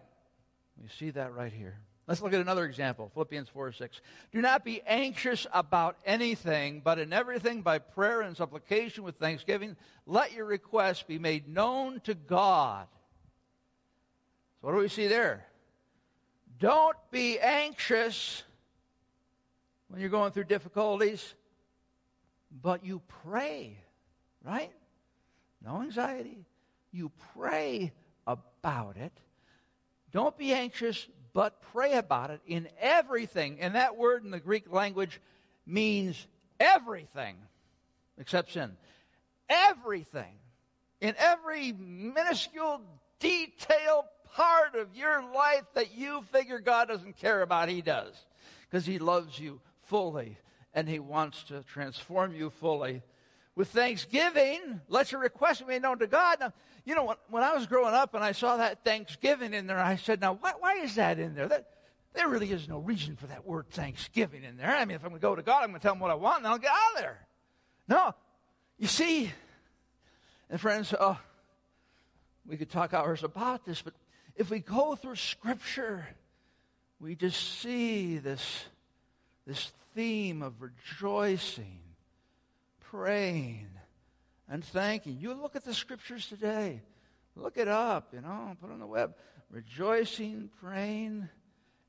We 0.81 0.89
see 0.99 1.11
that 1.11 1.33
right 1.33 1.53
here. 1.53 1.79
Let's 2.07 2.21
look 2.21 2.33
at 2.33 2.41
another 2.41 2.65
example 2.65 3.09
Philippians 3.13 3.49
4 3.49 3.71
6. 3.71 4.01
Do 4.31 4.41
not 4.41 4.63
be 4.63 4.81
anxious 4.85 5.47
about 5.51 5.97
anything, 6.05 6.81
but 6.83 6.99
in 6.99 7.11
everything 7.13 7.61
by 7.61 7.79
prayer 7.79 8.21
and 8.21 8.37
supplication 8.37 9.03
with 9.03 9.15
thanksgiving, 9.15 9.75
let 10.05 10.31
your 10.31 10.45
requests 10.45 11.03
be 11.03 11.17
made 11.17 11.47
known 11.47 11.99
to 12.01 12.13
God. 12.13 12.87
So, 14.61 14.67
what 14.67 14.73
do 14.73 14.77
we 14.77 14.87
see 14.87 15.07
there? 15.07 15.45
Don't 16.59 16.97
be 17.11 17.39
anxious 17.39 18.43
when 19.87 19.99
you're 19.99 20.09
going 20.09 20.31
through 20.31 20.45
difficulties, 20.45 21.33
but 22.61 22.85
you 22.85 23.01
pray, 23.23 23.77
right? 24.43 24.71
No 25.65 25.81
anxiety. 25.81 26.45
You 26.91 27.11
pray 27.33 27.91
about 28.27 28.97
it. 28.97 29.11
Don't 30.11 30.37
be 30.37 30.53
anxious, 30.53 31.07
but 31.33 31.61
pray 31.73 31.93
about 31.93 32.29
it 32.29 32.39
in 32.47 32.69
everything. 32.79 33.59
And 33.59 33.75
that 33.75 33.97
word 33.97 34.23
in 34.23 34.31
the 34.31 34.39
Greek 34.39 34.71
language 34.71 35.19
means 35.65 36.27
everything 36.59 37.35
except 38.17 38.53
sin. 38.53 38.77
Everything. 39.49 40.37
In 41.01 41.15
every 41.17 41.73
minuscule 41.73 42.81
detail 43.19 44.05
part 44.35 44.75
of 44.75 44.95
your 44.95 45.23
life 45.33 45.65
that 45.73 45.95
you 45.95 46.21
figure 46.31 46.59
God 46.59 46.87
doesn't 46.87 47.17
care 47.17 47.41
about, 47.41 47.69
He 47.69 47.81
does. 47.81 48.13
Because 48.69 48.85
He 48.85 48.99
loves 48.99 49.37
you 49.37 49.59
fully 49.83 50.37
and 50.73 50.87
He 50.87 50.99
wants 50.99 51.43
to 51.43 51.63
transform 51.63 52.33
you 52.33 52.49
fully. 52.49 53.01
With 53.55 53.69
thanksgiving, 53.69 54.81
let 54.89 55.11
your 55.11 55.21
request 55.21 55.65
be 55.65 55.79
known 55.79 55.99
to 55.99 56.07
God. 56.07 56.39
Now, 56.41 56.53
you 56.83 56.93
know, 56.93 57.05
when, 57.05 57.15
when 57.29 57.43
I 57.43 57.53
was 57.53 57.67
growing 57.67 57.93
up 57.93 58.13
and 58.13 58.23
I 58.23 58.33
saw 58.33 58.57
that 58.57 58.83
thanksgiving 58.83 59.53
in 59.53 59.65
there, 59.65 59.79
I 59.79 59.95
said, 59.95 60.19
now, 60.19 60.33
why, 60.33 60.53
why 60.59 60.73
is 60.79 60.95
that 60.95 61.19
in 61.19 61.35
there? 61.35 61.47
That, 61.47 61.67
there 62.13 62.27
really 62.27 62.51
is 62.51 62.67
no 62.67 62.79
reason 62.79 63.15
for 63.15 63.27
that 63.27 63.45
word 63.45 63.69
thanksgiving 63.69 64.43
in 64.43 64.57
there. 64.57 64.75
I 64.75 64.85
mean, 64.85 64.95
if 64.95 65.03
I'm 65.03 65.09
going 65.09 65.21
to 65.21 65.27
go 65.27 65.35
to 65.35 65.41
God, 65.41 65.63
I'm 65.63 65.69
going 65.69 65.79
to 65.79 65.83
tell 65.83 65.93
him 65.93 65.99
what 65.99 66.11
I 66.11 66.15
want, 66.15 66.39
and 66.39 66.47
I'll 66.47 66.57
get 66.57 66.71
out 66.71 66.95
of 66.95 67.01
there. 67.01 67.27
No. 67.87 68.15
You 68.77 68.87
see, 68.87 69.31
and 70.49 70.59
friends, 70.59 70.93
uh, 70.93 71.15
we 72.45 72.57
could 72.57 72.69
talk 72.69 72.93
hours 72.93 73.23
about 73.23 73.65
this, 73.65 73.81
but 73.81 73.93
if 74.35 74.49
we 74.49 74.59
go 74.59 74.95
through 74.95 75.15
Scripture, 75.15 76.07
we 76.99 77.15
just 77.15 77.59
see 77.59 78.17
this, 78.17 78.65
this 79.47 79.71
theme 79.93 80.41
of 80.41 80.61
rejoicing, 80.61 81.79
praying, 82.95 83.67
and 84.49 84.63
thanking. 84.63 85.17
You 85.19 85.33
look 85.33 85.55
at 85.55 85.63
the 85.63 85.73
Scriptures 85.73 86.27
today, 86.27 86.81
look 87.35 87.57
it 87.57 87.67
up, 87.67 88.13
you 88.13 88.21
know, 88.21 88.55
put 88.59 88.69
it 88.69 88.73
on 88.73 88.79
the 88.79 88.87
web. 88.87 89.15
Rejoicing, 89.49 90.49
praying, 90.61 91.29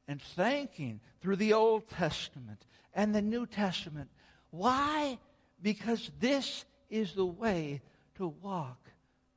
and 0.09 0.21
thanking 0.21 1.01
through 1.21 1.37
the 1.37 1.53
Old 1.55 1.89
Testament 1.89 2.67
and 2.95 3.15
the 3.15 3.23
New 3.23 3.47
Testament. 3.47 4.11
Why? 4.51 5.19
Because 5.63 6.11
this 6.21 6.65
is 6.91 7.13
the 7.15 7.27
way 7.27 7.83
to 8.17 8.29
walk 8.29 8.79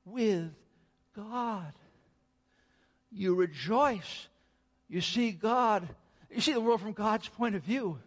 with 0.06 0.52
God 1.16 1.74
you 3.12 3.36
rejoice. 3.36 4.28
You 4.88 5.02
see 5.02 5.32
God, 5.32 5.88
you 6.30 6.42
see 6.42 6.54
the 6.54 6.62
world 6.62 6.82
from 6.82 6.94
God's 6.94 7.28
point 7.28 7.56
of 7.56 7.64
view. 7.64 8.00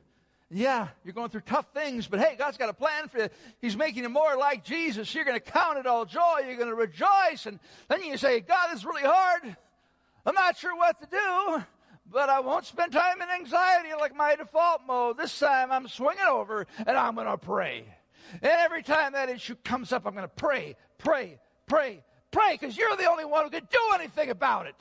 Yeah, 0.55 0.89
you're 1.03 1.15
going 1.15 1.31
through 1.31 1.43
tough 1.47 1.65
things, 1.73 2.07
but 2.07 2.21
hey, 2.21 2.37
God's 2.37 2.59
got 2.59 2.69
a 2.69 2.75
plan 2.75 3.09
for 3.09 3.21
you. 3.21 3.29
He's 3.63 3.75
making 3.75 4.03
you 4.03 4.11
more 4.11 4.37
like 4.37 4.65
Jesus. 4.65 5.15
You're 5.15 5.25
going 5.25 5.41
to 5.41 5.41
count 5.41 5.79
it 5.79 5.87
all 5.87 6.05
joy. 6.05 6.41
You're 6.47 6.57
going 6.57 6.69
to 6.69 6.75
rejoice. 6.75 7.47
And 7.47 7.59
then 7.89 8.05
you 8.05 8.19
say, 8.19 8.41
God, 8.41 8.69
it's 8.71 8.85
really 8.85 9.03
hard. 9.03 9.57
I'm 10.27 10.35
not 10.35 10.59
sure 10.59 10.77
what 10.77 11.01
to 11.01 11.07
do, 11.07 11.65
but 12.11 12.29
I 12.29 12.41
won't 12.41 12.67
spend 12.67 12.93
time 12.93 13.23
in 13.23 13.31
anxiety 13.31 13.89
like 13.99 14.15
my 14.15 14.37
default 14.37 14.83
mode. 14.87 15.17
This 15.17 15.39
time 15.39 15.73
I'm 15.73 15.89
swinging 15.89 16.25
over 16.29 16.67
and 16.87 16.99
I'm 16.99 17.15
going 17.15 17.29
to 17.29 17.39
pray. 17.39 17.87
And 18.35 18.53
every 18.53 18.83
time 18.83 19.13
that 19.13 19.31
issue 19.31 19.57
comes 19.65 19.91
up, 19.91 20.07
I'm 20.07 20.13
going 20.13 20.29
to 20.29 20.35
pray, 20.35 20.77
pray, 20.99 21.39
pray, 21.67 22.05
pray, 22.31 22.59
because 22.61 22.77
you're 22.77 22.97
the 22.97 23.11
only 23.11 23.25
one 23.25 23.45
who 23.45 23.51
can 23.51 23.67
do 23.71 23.81
anything 23.95 24.29
about 24.29 24.67
it. 24.67 24.77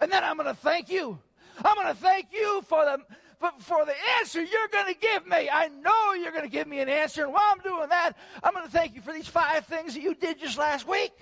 And 0.00 0.10
then 0.10 0.24
I'm 0.24 0.38
going 0.38 0.48
to 0.48 0.60
thank 0.60 0.88
you. 0.88 1.18
I'm 1.62 1.74
going 1.74 1.88
to 1.88 2.00
thank 2.00 2.28
you 2.32 2.62
for 2.62 2.84
the, 2.84 2.98
for, 3.38 3.50
for 3.60 3.84
the 3.84 3.94
answer 4.18 4.42
you're 4.42 4.68
going 4.68 4.92
to 4.92 4.98
give 4.98 5.26
me. 5.26 5.48
I 5.50 5.68
know 5.68 6.12
you're 6.14 6.32
going 6.32 6.44
to 6.44 6.50
give 6.50 6.66
me 6.66 6.80
an 6.80 6.88
answer. 6.88 7.24
And 7.24 7.32
while 7.32 7.42
I'm 7.50 7.60
doing 7.60 7.88
that, 7.88 8.12
I'm 8.42 8.52
going 8.52 8.66
to 8.66 8.70
thank 8.70 8.94
you 8.94 9.00
for 9.00 9.12
these 9.12 9.28
five 9.28 9.66
things 9.66 9.94
that 9.94 10.02
you 10.02 10.14
did 10.14 10.40
just 10.40 10.58
last 10.58 10.86
week. 10.86 11.12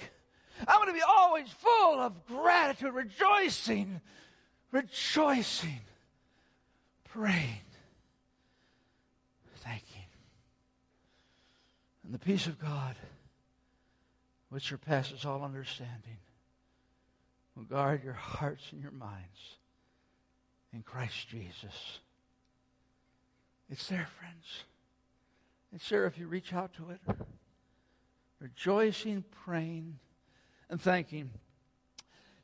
I'm 0.66 0.76
going 0.76 0.88
to 0.88 0.94
be 0.94 1.04
always 1.06 1.48
full 1.50 2.00
of 2.00 2.26
gratitude, 2.26 2.94
rejoicing, 2.94 4.00
rejoicing, 4.72 5.80
praying, 7.04 7.60
thanking. 9.56 10.06
And 12.04 12.14
the 12.14 12.18
peace 12.18 12.46
of 12.46 12.58
God, 12.58 12.96
which 14.48 14.68
surpasses 14.68 15.26
all 15.26 15.42
understanding, 15.42 16.18
will 17.54 17.64
guard 17.64 18.02
your 18.02 18.14
hearts 18.14 18.64
and 18.72 18.80
your 18.80 18.92
minds 18.92 19.58
in 20.72 20.82
Christ 20.82 21.28
Jesus. 21.28 21.98
It's 23.70 23.86
there, 23.88 24.06
friends. 24.18 24.64
It's 25.72 25.88
there 25.88 26.06
if 26.06 26.18
you 26.18 26.28
reach 26.28 26.52
out 26.52 26.72
to 26.74 26.90
it. 26.90 27.00
Rejoicing, 28.38 29.24
praying, 29.44 29.98
and 30.70 30.80
thanking. 30.80 31.30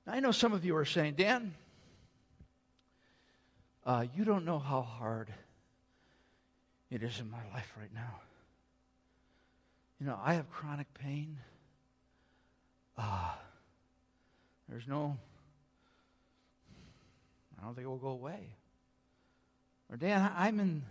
Now, 0.07 0.15
I 0.15 0.21
know 0.21 0.33
some 0.33 0.53
of 0.53 0.65
you 0.65 0.77
are 0.77 0.85
saying, 0.85 1.15
Dan, 1.15 1.55
uh, 3.85 4.07
you 4.17 4.25
don't 4.25 4.45
know 4.45 4.59
how 4.59 4.83
hard 4.83 5.33
it 6.91 7.03
is 7.03 7.21
in 7.21 7.31
my 7.31 7.43
life 7.55 7.73
right 7.79 7.93
now. 7.95 8.21
You 10.01 10.07
know, 10.07 10.19
I 10.23 10.35
have 10.35 10.51
chronic 10.51 10.93
pain. 10.95 11.39
Uh, 12.99 13.31
there's 14.69 14.89
no, 14.89 15.17
I 17.59 17.65
don't 17.65 17.75
think 17.75 17.85
it 17.85 17.89
will 17.89 17.97
go 17.99 18.09
away. 18.09 18.57
Or, 19.89 19.97
Dan, 19.97 20.31
I'm 20.37 20.59
in 20.59 20.83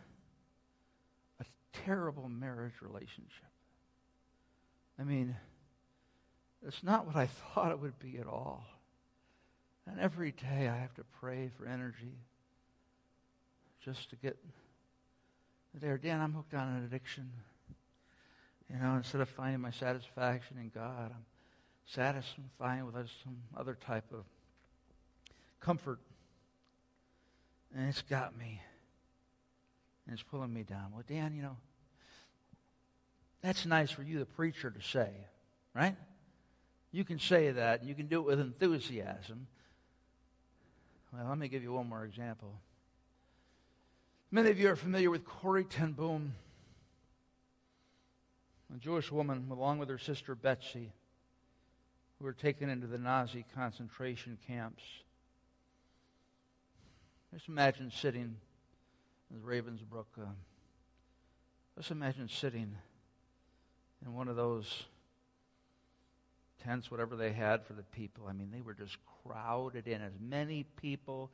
terrible 1.86 2.30
marriage 2.30 2.74
relationship. 2.82 3.52
I 5.00 5.04
mean, 5.04 5.36
it's 6.66 6.84
not 6.84 7.06
what 7.06 7.16
I 7.16 7.26
thought 7.54 7.72
it 7.72 7.80
would 7.80 7.98
be 8.00 8.18
at 8.18 8.28
all. 8.28 8.66
And 9.88 10.00
every 10.00 10.32
day 10.32 10.68
I 10.68 10.78
have 10.78 10.94
to 10.96 11.04
pray 11.20 11.50
for 11.58 11.66
energy 11.66 12.14
just 13.84 14.10
to 14.12 14.16
get 14.16 14.38
there. 15.74 15.98
Dan, 15.98 16.22
I'm 16.22 16.34
hooked 16.34 16.54
on 16.54 16.68
an 16.68 16.84
addiction. 16.86 17.30
You 18.70 18.80
know, 18.80 18.96
instead 18.96 19.22
of 19.22 19.30
finding 19.30 19.60
my 19.60 19.72
satisfaction 19.72 20.58
in 20.58 20.70
God, 20.70 21.12
I'm 21.12 21.26
satisfying 21.86 22.86
with 22.86 22.96
some 23.24 23.38
other 23.58 23.78
type 23.86 24.06
of 24.14 24.24
comfort. 25.60 26.00
And 27.76 27.90
it's 27.90 28.02
got 28.04 28.38
me. 28.38 28.62
And 30.06 30.14
it's 30.14 30.24
pulling 30.24 30.54
me 30.54 30.64
down. 30.64 30.92
Well, 30.94 31.04
Dan, 31.08 31.34
you 31.36 31.42
know, 31.42 31.58
that's 33.42 33.66
nice 33.66 33.92
for 33.92 34.04
you, 34.04 34.20
the 34.20 34.26
preacher, 34.26 34.70
to 34.70 34.82
say, 34.82 35.10
right? 35.74 35.96
You 36.92 37.04
can 37.04 37.20
say 37.20 37.52
that, 37.52 37.80
and 37.80 37.90
you 37.90 37.96
can 37.96 38.08
do 38.08 38.20
it 38.20 38.26
with 38.26 38.40
enthusiasm. 38.40 39.48
Well, 41.14 41.28
let 41.28 41.38
me 41.38 41.48
give 41.48 41.64
you 41.64 41.74
one 41.74 41.90
more 41.90 42.06
example. 42.06 42.54
Many 44.30 44.50
of 44.50 44.60
you 44.60 44.70
are 44.70 44.76
familiar 44.76 45.10
with 45.10 45.26
Corrie 45.26 45.66
ten 45.66 45.92
Boom, 45.92 46.34
a 48.74 48.78
Jewish 48.78 49.12
woman, 49.12 49.48
along 49.52 49.80
with 49.80 49.90
her 49.90 49.98
sister 49.98 50.36
Betsie, 50.36 50.94
who 52.18 52.26
were 52.26 52.34
taken 52.34 52.70
into 52.70 52.88
the 52.88 52.98
Nazi 52.98 53.46
concentration 53.56 54.38
camps. 54.48 54.84
Just 57.34 57.48
imagine 57.48 57.92
sitting 57.92 58.36
in 59.34 59.42
Ravensbrück. 59.42 60.06
Uh, 60.18 60.26
just 61.78 61.92
imagine 61.92 62.30
sitting 62.30 62.76
in 64.06 64.14
one 64.14 64.28
of 64.28 64.36
those 64.36 64.84
tents, 66.64 66.92
whatever 66.92 67.16
they 67.16 67.32
had 67.32 67.66
for 67.66 67.74
the 67.74 67.84
people. 67.84 68.26
I 68.28 68.34
mean, 68.34 68.50
they 68.52 68.62
were 68.62 68.74
just 68.74 68.98
crowded 69.24 69.88
in, 69.88 70.02
as 70.02 70.14
many 70.20 70.66
people 70.82 71.32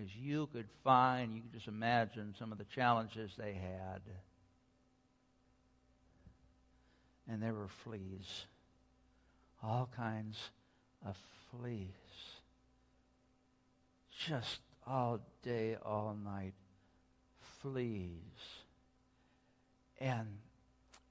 as 0.00 0.14
you 0.16 0.48
could 0.52 0.68
find. 0.82 1.34
You 1.34 1.42
could 1.42 1.52
just 1.52 1.68
imagine 1.68 2.34
some 2.38 2.52
of 2.52 2.58
the 2.58 2.64
challenges 2.64 3.32
they 3.36 3.54
had. 3.54 4.00
And 7.28 7.42
there 7.42 7.54
were 7.54 7.68
fleas, 7.84 8.46
all 9.62 9.88
kinds 9.96 10.36
of 11.06 11.16
fleas, 11.50 11.88
just 14.26 14.60
all 14.86 15.20
day, 15.42 15.76
all 15.82 16.16
night, 16.22 16.52
fleas. 17.62 18.10
And 19.98 20.26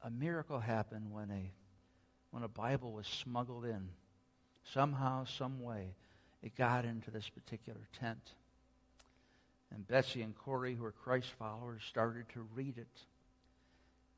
a 0.04 0.12
miracle 0.12 0.60
happened 0.60 1.12
when 1.12 1.32
a 1.32 1.52
when 2.32 2.44
a 2.44 2.48
Bible 2.48 2.92
was 2.92 3.06
smuggled 3.06 3.64
in. 3.64 3.90
Somehow, 4.74 5.26
some 5.26 5.62
way, 5.62 5.94
it 6.42 6.56
got 6.56 6.84
into 6.84 7.12
this 7.12 7.30
particular 7.30 7.82
tent. 8.00 8.32
And 9.72 9.88
Betsie 9.88 10.24
and 10.24 10.36
Corrie, 10.36 10.74
who 10.74 10.84
are 10.84 10.92
Christ 10.92 11.30
followers, 11.38 11.82
started 11.88 12.26
to 12.34 12.48
read 12.56 12.78
it. 12.78 13.02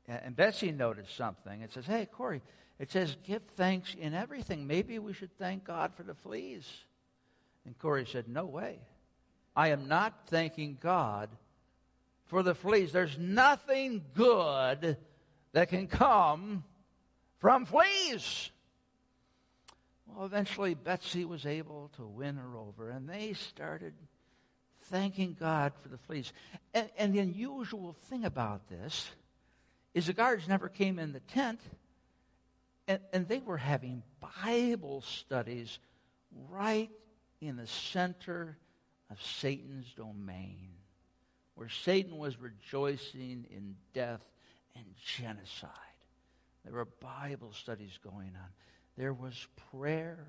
And 0.08 0.34
Betsie 0.34 0.72
noticed 0.72 1.14
something. 1.14 1.60
It 1.60 1.72
says, 1.72 1.84
Hey, 1.84 2.06
Corrie, 2.06 2.42
it 2.78 2.90
says, 2.90 3.16
give 3.22 3.42
thanks 3.56 3.94
in 3.94 4.14
everything. 4.14 4.66
Maybe 4.66 4.98
we 4.98 5.12
should 5.12 5.36
thank 5.38 5.64
God 5.64 5.92
for 5.94 6.02
the 6.02 6.14
fleas. 6.14 6.66
And 7.66 7.76
Corrie 7.78 8.06
said, 8.06 8.28
No 8.28 8.46
way. 8.46 8.78
I 9.54 9.68
am 9.68 9.88
not 9.88 10.28
thanking 10.28 10.78
God 10.80 11.28
for 12.26 12.42
the 12.42 12.54
fleas. 12.54 12.92
There's 12.92 13.18
nothing 13.18 14.04
good 14.14 14.96
that 15.56 15.70
can 15.70 15.86
come 15.86 16.62
from 17.38 17.64
fleas. 17.64 18.50
Well, 20.06 20.26
eventually, 20.26 20.74
Betsie 20.74 21.24
was 21.24 21.46
able 21.46 21.90
to 21.96 22.04
win 22.04 22.36
her 22.36 22.58
over, 22.58 22.90
and 22.90 23.08
they 23.08 23.32
started 23.32 23.94
thanking 24.90 25.34
God 25.40 25.72
for 25.82 25.88
the 25.88 25.96
fleas. 25.96 26.30
And, 26.74 26.90
and 26.98 27.14
the 27.14 27.20
unusual 27.20 27.96
thing 28.10 28.26
about 28.26 28.68
this 28.68 29.08
is 29.94 30.08
the 30.08 30.12
guards 30.12 30.46
never 30.46 30.68
came 30.68 30.98
in 30.98 31.14
the 31.14 31.20
tent, 31.20 31.60
and, 32.86 33.00
and 33.14 33.26
they 33.26 33.38
were 33.38 33.56
having 33.56 34.02
Bible 34.44 35.00
studies 35.00 35.78
right 36.50 36.90
in 37.40 37.56
the 37.56 37.66
center 37.66 38.58
of 39.10 39.22
Satan's 39.22 39.90
domain, 39.94 40.68
where 41.54 41.70
Satan 41.70 42.18
was 42.18 42.38
rejoicing 42.38 43.46
in 43.50 43.74
death 43.94 44.20
and 44.76 44.86
genocide. 45.04 45.70
There 46.64 46.74
were 46.74 46.84
Bible 46.84 47.52
studies 47.52 47.98
going 48.02 48.32
on. 48.34 48.48
There 48.96 49.12
was 49.12 49.46
prayer 49.70 50.26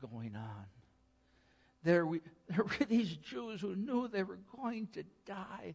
going 0.00 0.34
on. 0.34 0.66
There, 1.84 2.04
we, 2.06 2.20
there 2.48 2.64
were 2.64 2.86
these 2.86 3.16
Jews 3.16 3.60
who 3.60 3.76
knew 3.76 4.08
they 4.08 4.22
were 4.22 4.38
going 4.56 4.88
to 4.94 5.04
die 5.24 5.74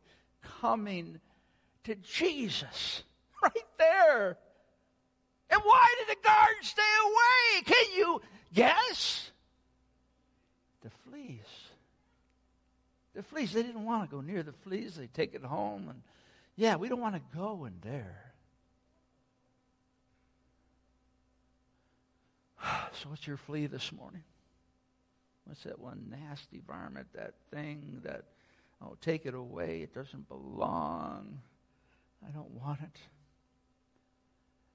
coming 0.60 1.20
to 1.86 1.96
Jesus 1.96 3.04
right 3.44 3.66
there. 3.78 4.38
And 5.50 5.62
why 5.64 5.88
did 6.00 6.18
the 6.18 6.22
guards 6.22 6.68
stay 6.68 6.82
away? 7.04 7.64
Can 7.66 7.98
you 7.98 8.22
guess? 8.54 9.32
The 10.82 10.90
fleas. 10.90 11.40
The 13.14 13.24
fleas, 13.24 13.52
they 13.52 13.64
didn't 13.64 13.84
want 13.84 14.10
to 14.10 14.16
go 14.16 14.22
near 14.22 14.44
the 14.44 14.54
fleas. 14.54 14.96
They 14.96 15.08
take 15.08 15.36
it 15.36 15.44
home. 15.44 15.90
And 15.90 16.02
yeah, 16.56 16.76
we 16.76 16.90
don't 16.90 17.00
want 17.00 17.16
to 17.16 17.22
go 17.36 17.66
in 17.66 17.74
there. 17.82 18.34
So, 23.02 23.10
what's 23.10 23.26
your 23.26 23.38
flea 23.38 23.66
this 23.66 23.92
morning? 23.92 24.24
What's 25.46 25.64
that 25.64 25.80
one 25.80 26.06
nasty 26.10 26.62
varmint, 26.68 27.08
that 27.14 27.34
thing 27.52 28.02
that, 28.04 28.26
oh, 28.82 28.96
take 29.02 29.26
it 29.26 29.34
away. 29.34 29.82
It 29.82 29.94
doesn't 29.94 30.28
belong. 30.28 31.42
I 32.28 32.32
don't 32.32 32.52
want 32.52 32.82
it. 32.82 33.00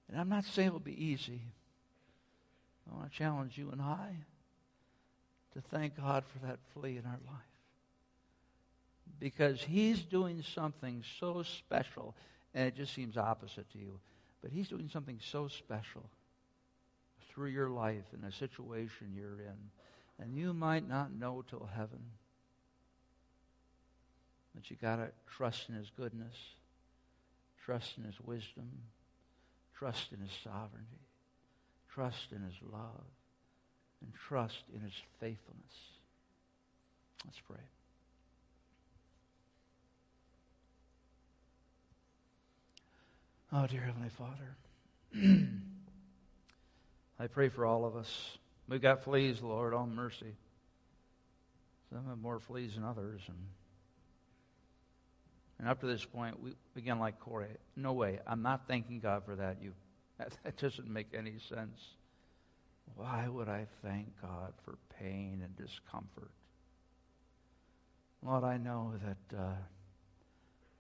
And 0.09 0.21
I'm 0.21 0.29
not 0.29 0.45
saying 0.45 0.69
it'll 0.69 0.81
be 0.81 1.05
easy. 1.05 1.43
I 2.91 2.95
want 2.97 3.13
to 3.13 3.17
challenge 3.17 3.57
you 3.57 3.71
and 3.71 3.81
I 3.81 4.17
to 5.55 5.61
thank 5.61 5.97
God 5.97 6.25
for 6.27 6.47
that 6.47 6.59
flea 6.73 6.97
in 6.97 7.05
our 7.07 7.19
life. 7.27 7.56
Because 9.19 9.63
He's 9.63 10.01
doing 10.01 10.43
something 10.55 11.03
so 11.21 11.43
special, 11.43 12.15
and 12.55 12.67
it 12.67 12.77
just 12.77 12.95
seems 12.95 13.17
opposite 13.17 13.71
to 13.73 13.79
you, 13.79 13.99
but 14.43 14.51
He's 14.51 14.69
doing 14.69 14.89
something 14.93 15.19
so 15.23 15.49
special 15.49 16.09
through 17.31 17.51
your 17.51 17.69
life 17.69 18.05
in 18.15 18.23
the 18.23 18.33
situation 18.33 19.13
you're 19.15 19.41
in 19.41 19.71
and 20.19 20.37
you 20.37 20.53
might 20.53 20.89
not 20.89 21.13
know 21.13 21.45
till 21.49 21.69
heaven. 21.75 22.01
But 24.55 24.71
you 24.71 24.77
got 24.81 24.97
to 24.97 25.11
trust 25.37 25.69
in 25.69 25.75
His 25.75 25.91
goodness, 25.97 26.35
trust 27.65 27.99
in 27.99 28.05
His 28.05 28.21
wisdom, 28.21 28.71
trust 29.77 30.13
in 30.13 30.21
His 30.21 30.33
sovereignty, 30.43 31.05
trust 31.91 32.33
in 32.33 32.43
His 32.43 32.57
love, 32.63 33.05
and 34.01 34.13
trust 34.15 34.63
in 34.75 34.81
His 34.81 34.95
faithfulness. 35.21 35.75
Let's 37.25 37.41
pray. 37.47 37.76
Oh, 43.59 43.67
dear 43.67 43.81
Heavenly 43.81 44.11
Father, 44.11 44.55
I 47.19 47.27
pray 47.27 47.49
for 47.49 47.65
all 47.65 47.87
of 47.87 47.97
us. 47.97 48.37
We've 48.69 48.83
got 48.83 49.03
fleas, 49.03 49.41
Lord, 49.41 49.73
all 49.73 49.87
mercy. 49.87 50.35
Some 51.91 52.05
have 52.07 52.19
more 52.19 52.39
fleas 52.39 52.75
than 52.75 52.85
others. 52.85 53.23
And, 53.27 53.39
and 55.59 55.69
up 55.71 55.81
to 55.81 55.87
this 55.87 56.05
point, 56.05 56.43
we 56.43 56.53
begin 56.75 56.99
like 56.99 57.19
Corrie. 57.19 57.47
No 57.77 57.95
way. 57.95 58.19
I'm 58.27 58.43
not 58.43 58.69
thanking 58.69 59.01
God 59.01 59.25
for 59.25 59.37
that. 59.37 59.57
You, 59.63 59.73
that, 60.19 60.37
that 60.45 60.59
doesn't 60.59 60.91
make 60.91 61.15
any 61.15 61.39
sense. 61.49 61.81
Why 62.95 63.27
would 63.27 63.49
I 63.49 63.69
thank 63.83 64.21
God 64.21 64.53
for 64.67 64.77
pain 65.01 65.41
and 65.43 65.57
discomfort? 65.57 66.31
Lord, 68.23 68.45
I 68.45 68.59
know 68.59 68.93
that 69.03 69.39
uh, 69.39 69.55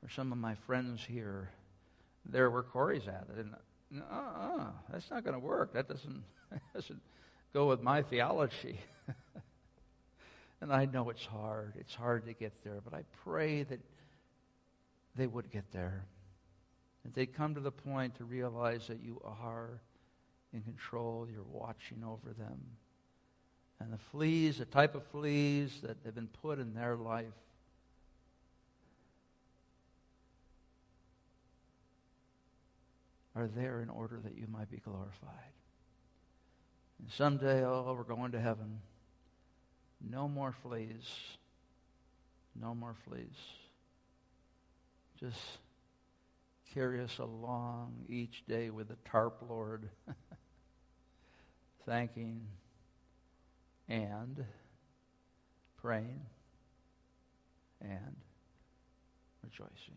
for 0.03 0.11
some 0.11 0.31
of 0.31 0.37
my 0.37 0.57
friends 0.66 1.01
here, 1.09 1.49
there 2.31 2.51
where 2.51 2.62
Corrie's 2.62 3.07
at. 3.09 3.27
It, 3.37 3.47
and, 3.91 4.03
uh-uh, 4.03 4.66
that's 4.91 5.11
not 5.11 5.24
going 5.24 5.35
to 5.35 5.41
work. 5.41 5.72
That 5.72 5.89
doesn't, 5.89 6.22
that 6.51 6.61
doesn't 6.74 7.01
go 7.53 7.68
with 7.68 7.83
my 7.83 8.03
theology. 8.03 8.81
and 10.61 10.72
I 10.72 10.87
know 10.87 11.11
it's 11.11 11.24
hard. 11.24 11.74
It's 11.79 11.95
hard 11.95 12.27
to 12.27 12.33
get 12.33 12.53
there, 12.64 12.81
but 12.85 12.95
I 12.95 13.05
pray 13.24 13.62
that 13.64 13.81
they 15.14 15.27
would 15.27 15.51
get 15.51 15.70
there. 15.72 16.05
That 17.05 17.14
they'd 17.14 17.35
come 17.35 17.55
to 17.55 17.61
the 17.61 17.72
point 17.72 18.16
to 18.16 18.24
realize 18.24 18.87
that 18.89 19.01
you 19.03 19.20
are 19.24 19.81
in 20.53 20.62
control, 20.62 21.27
you're 21.31 21.43
watching 21.51 22.03
over 22.05 22.33
them. 22.33 22.61
And 23.81 23.93
the 23.93 23.99
fleas, 23.99 24.59
the 24.59 24.64
type 24.64 24.95
of 24.95 25.05
fleas 25.07 25.81
that 25.83 25.97
have 26.05 26.14
been 26.14 26.29
put 26.43 26.59
in 26.59 26.74
their 26.74 26.97
life, 26.97 27.35
are 33.37 33.47
there 33.47 33.82
in 33.82 33.91
order 33.91 34.18
that 34.24 34.37
you 34.37 34.47
might 34.49 34.70
be 34.70 34.78
glorified. 34.78 35.53
And 36.99 37.11
someday, 37.12 37.62
oh, 37.62 37.95
we're 37.97 38.05
going 38.05 38.32
to 38.32 38.41
heaven. 38.41 38.80
No 40.01 40.26
more 40.26 40.55
fleas. 40.62 41.05
No 42.59 42.74
more 42.74 42.95
fleas. 43.07 43.37
Just 45.20 45.41
carry 46.72 47.03
us 47.03 47.18
along 47.18 47.93
each 48.09 48.43
day 48.49 48.70
with 48.70 48.89
the 48.89 48.97
tarp, 49.11 49.43
Lord, 49.49 49.89
thanking 51.87 52.41
and 53.89 54.45
praying 55.76 56.20
and 57.80 58.16
rejoicing. 59.43 59.97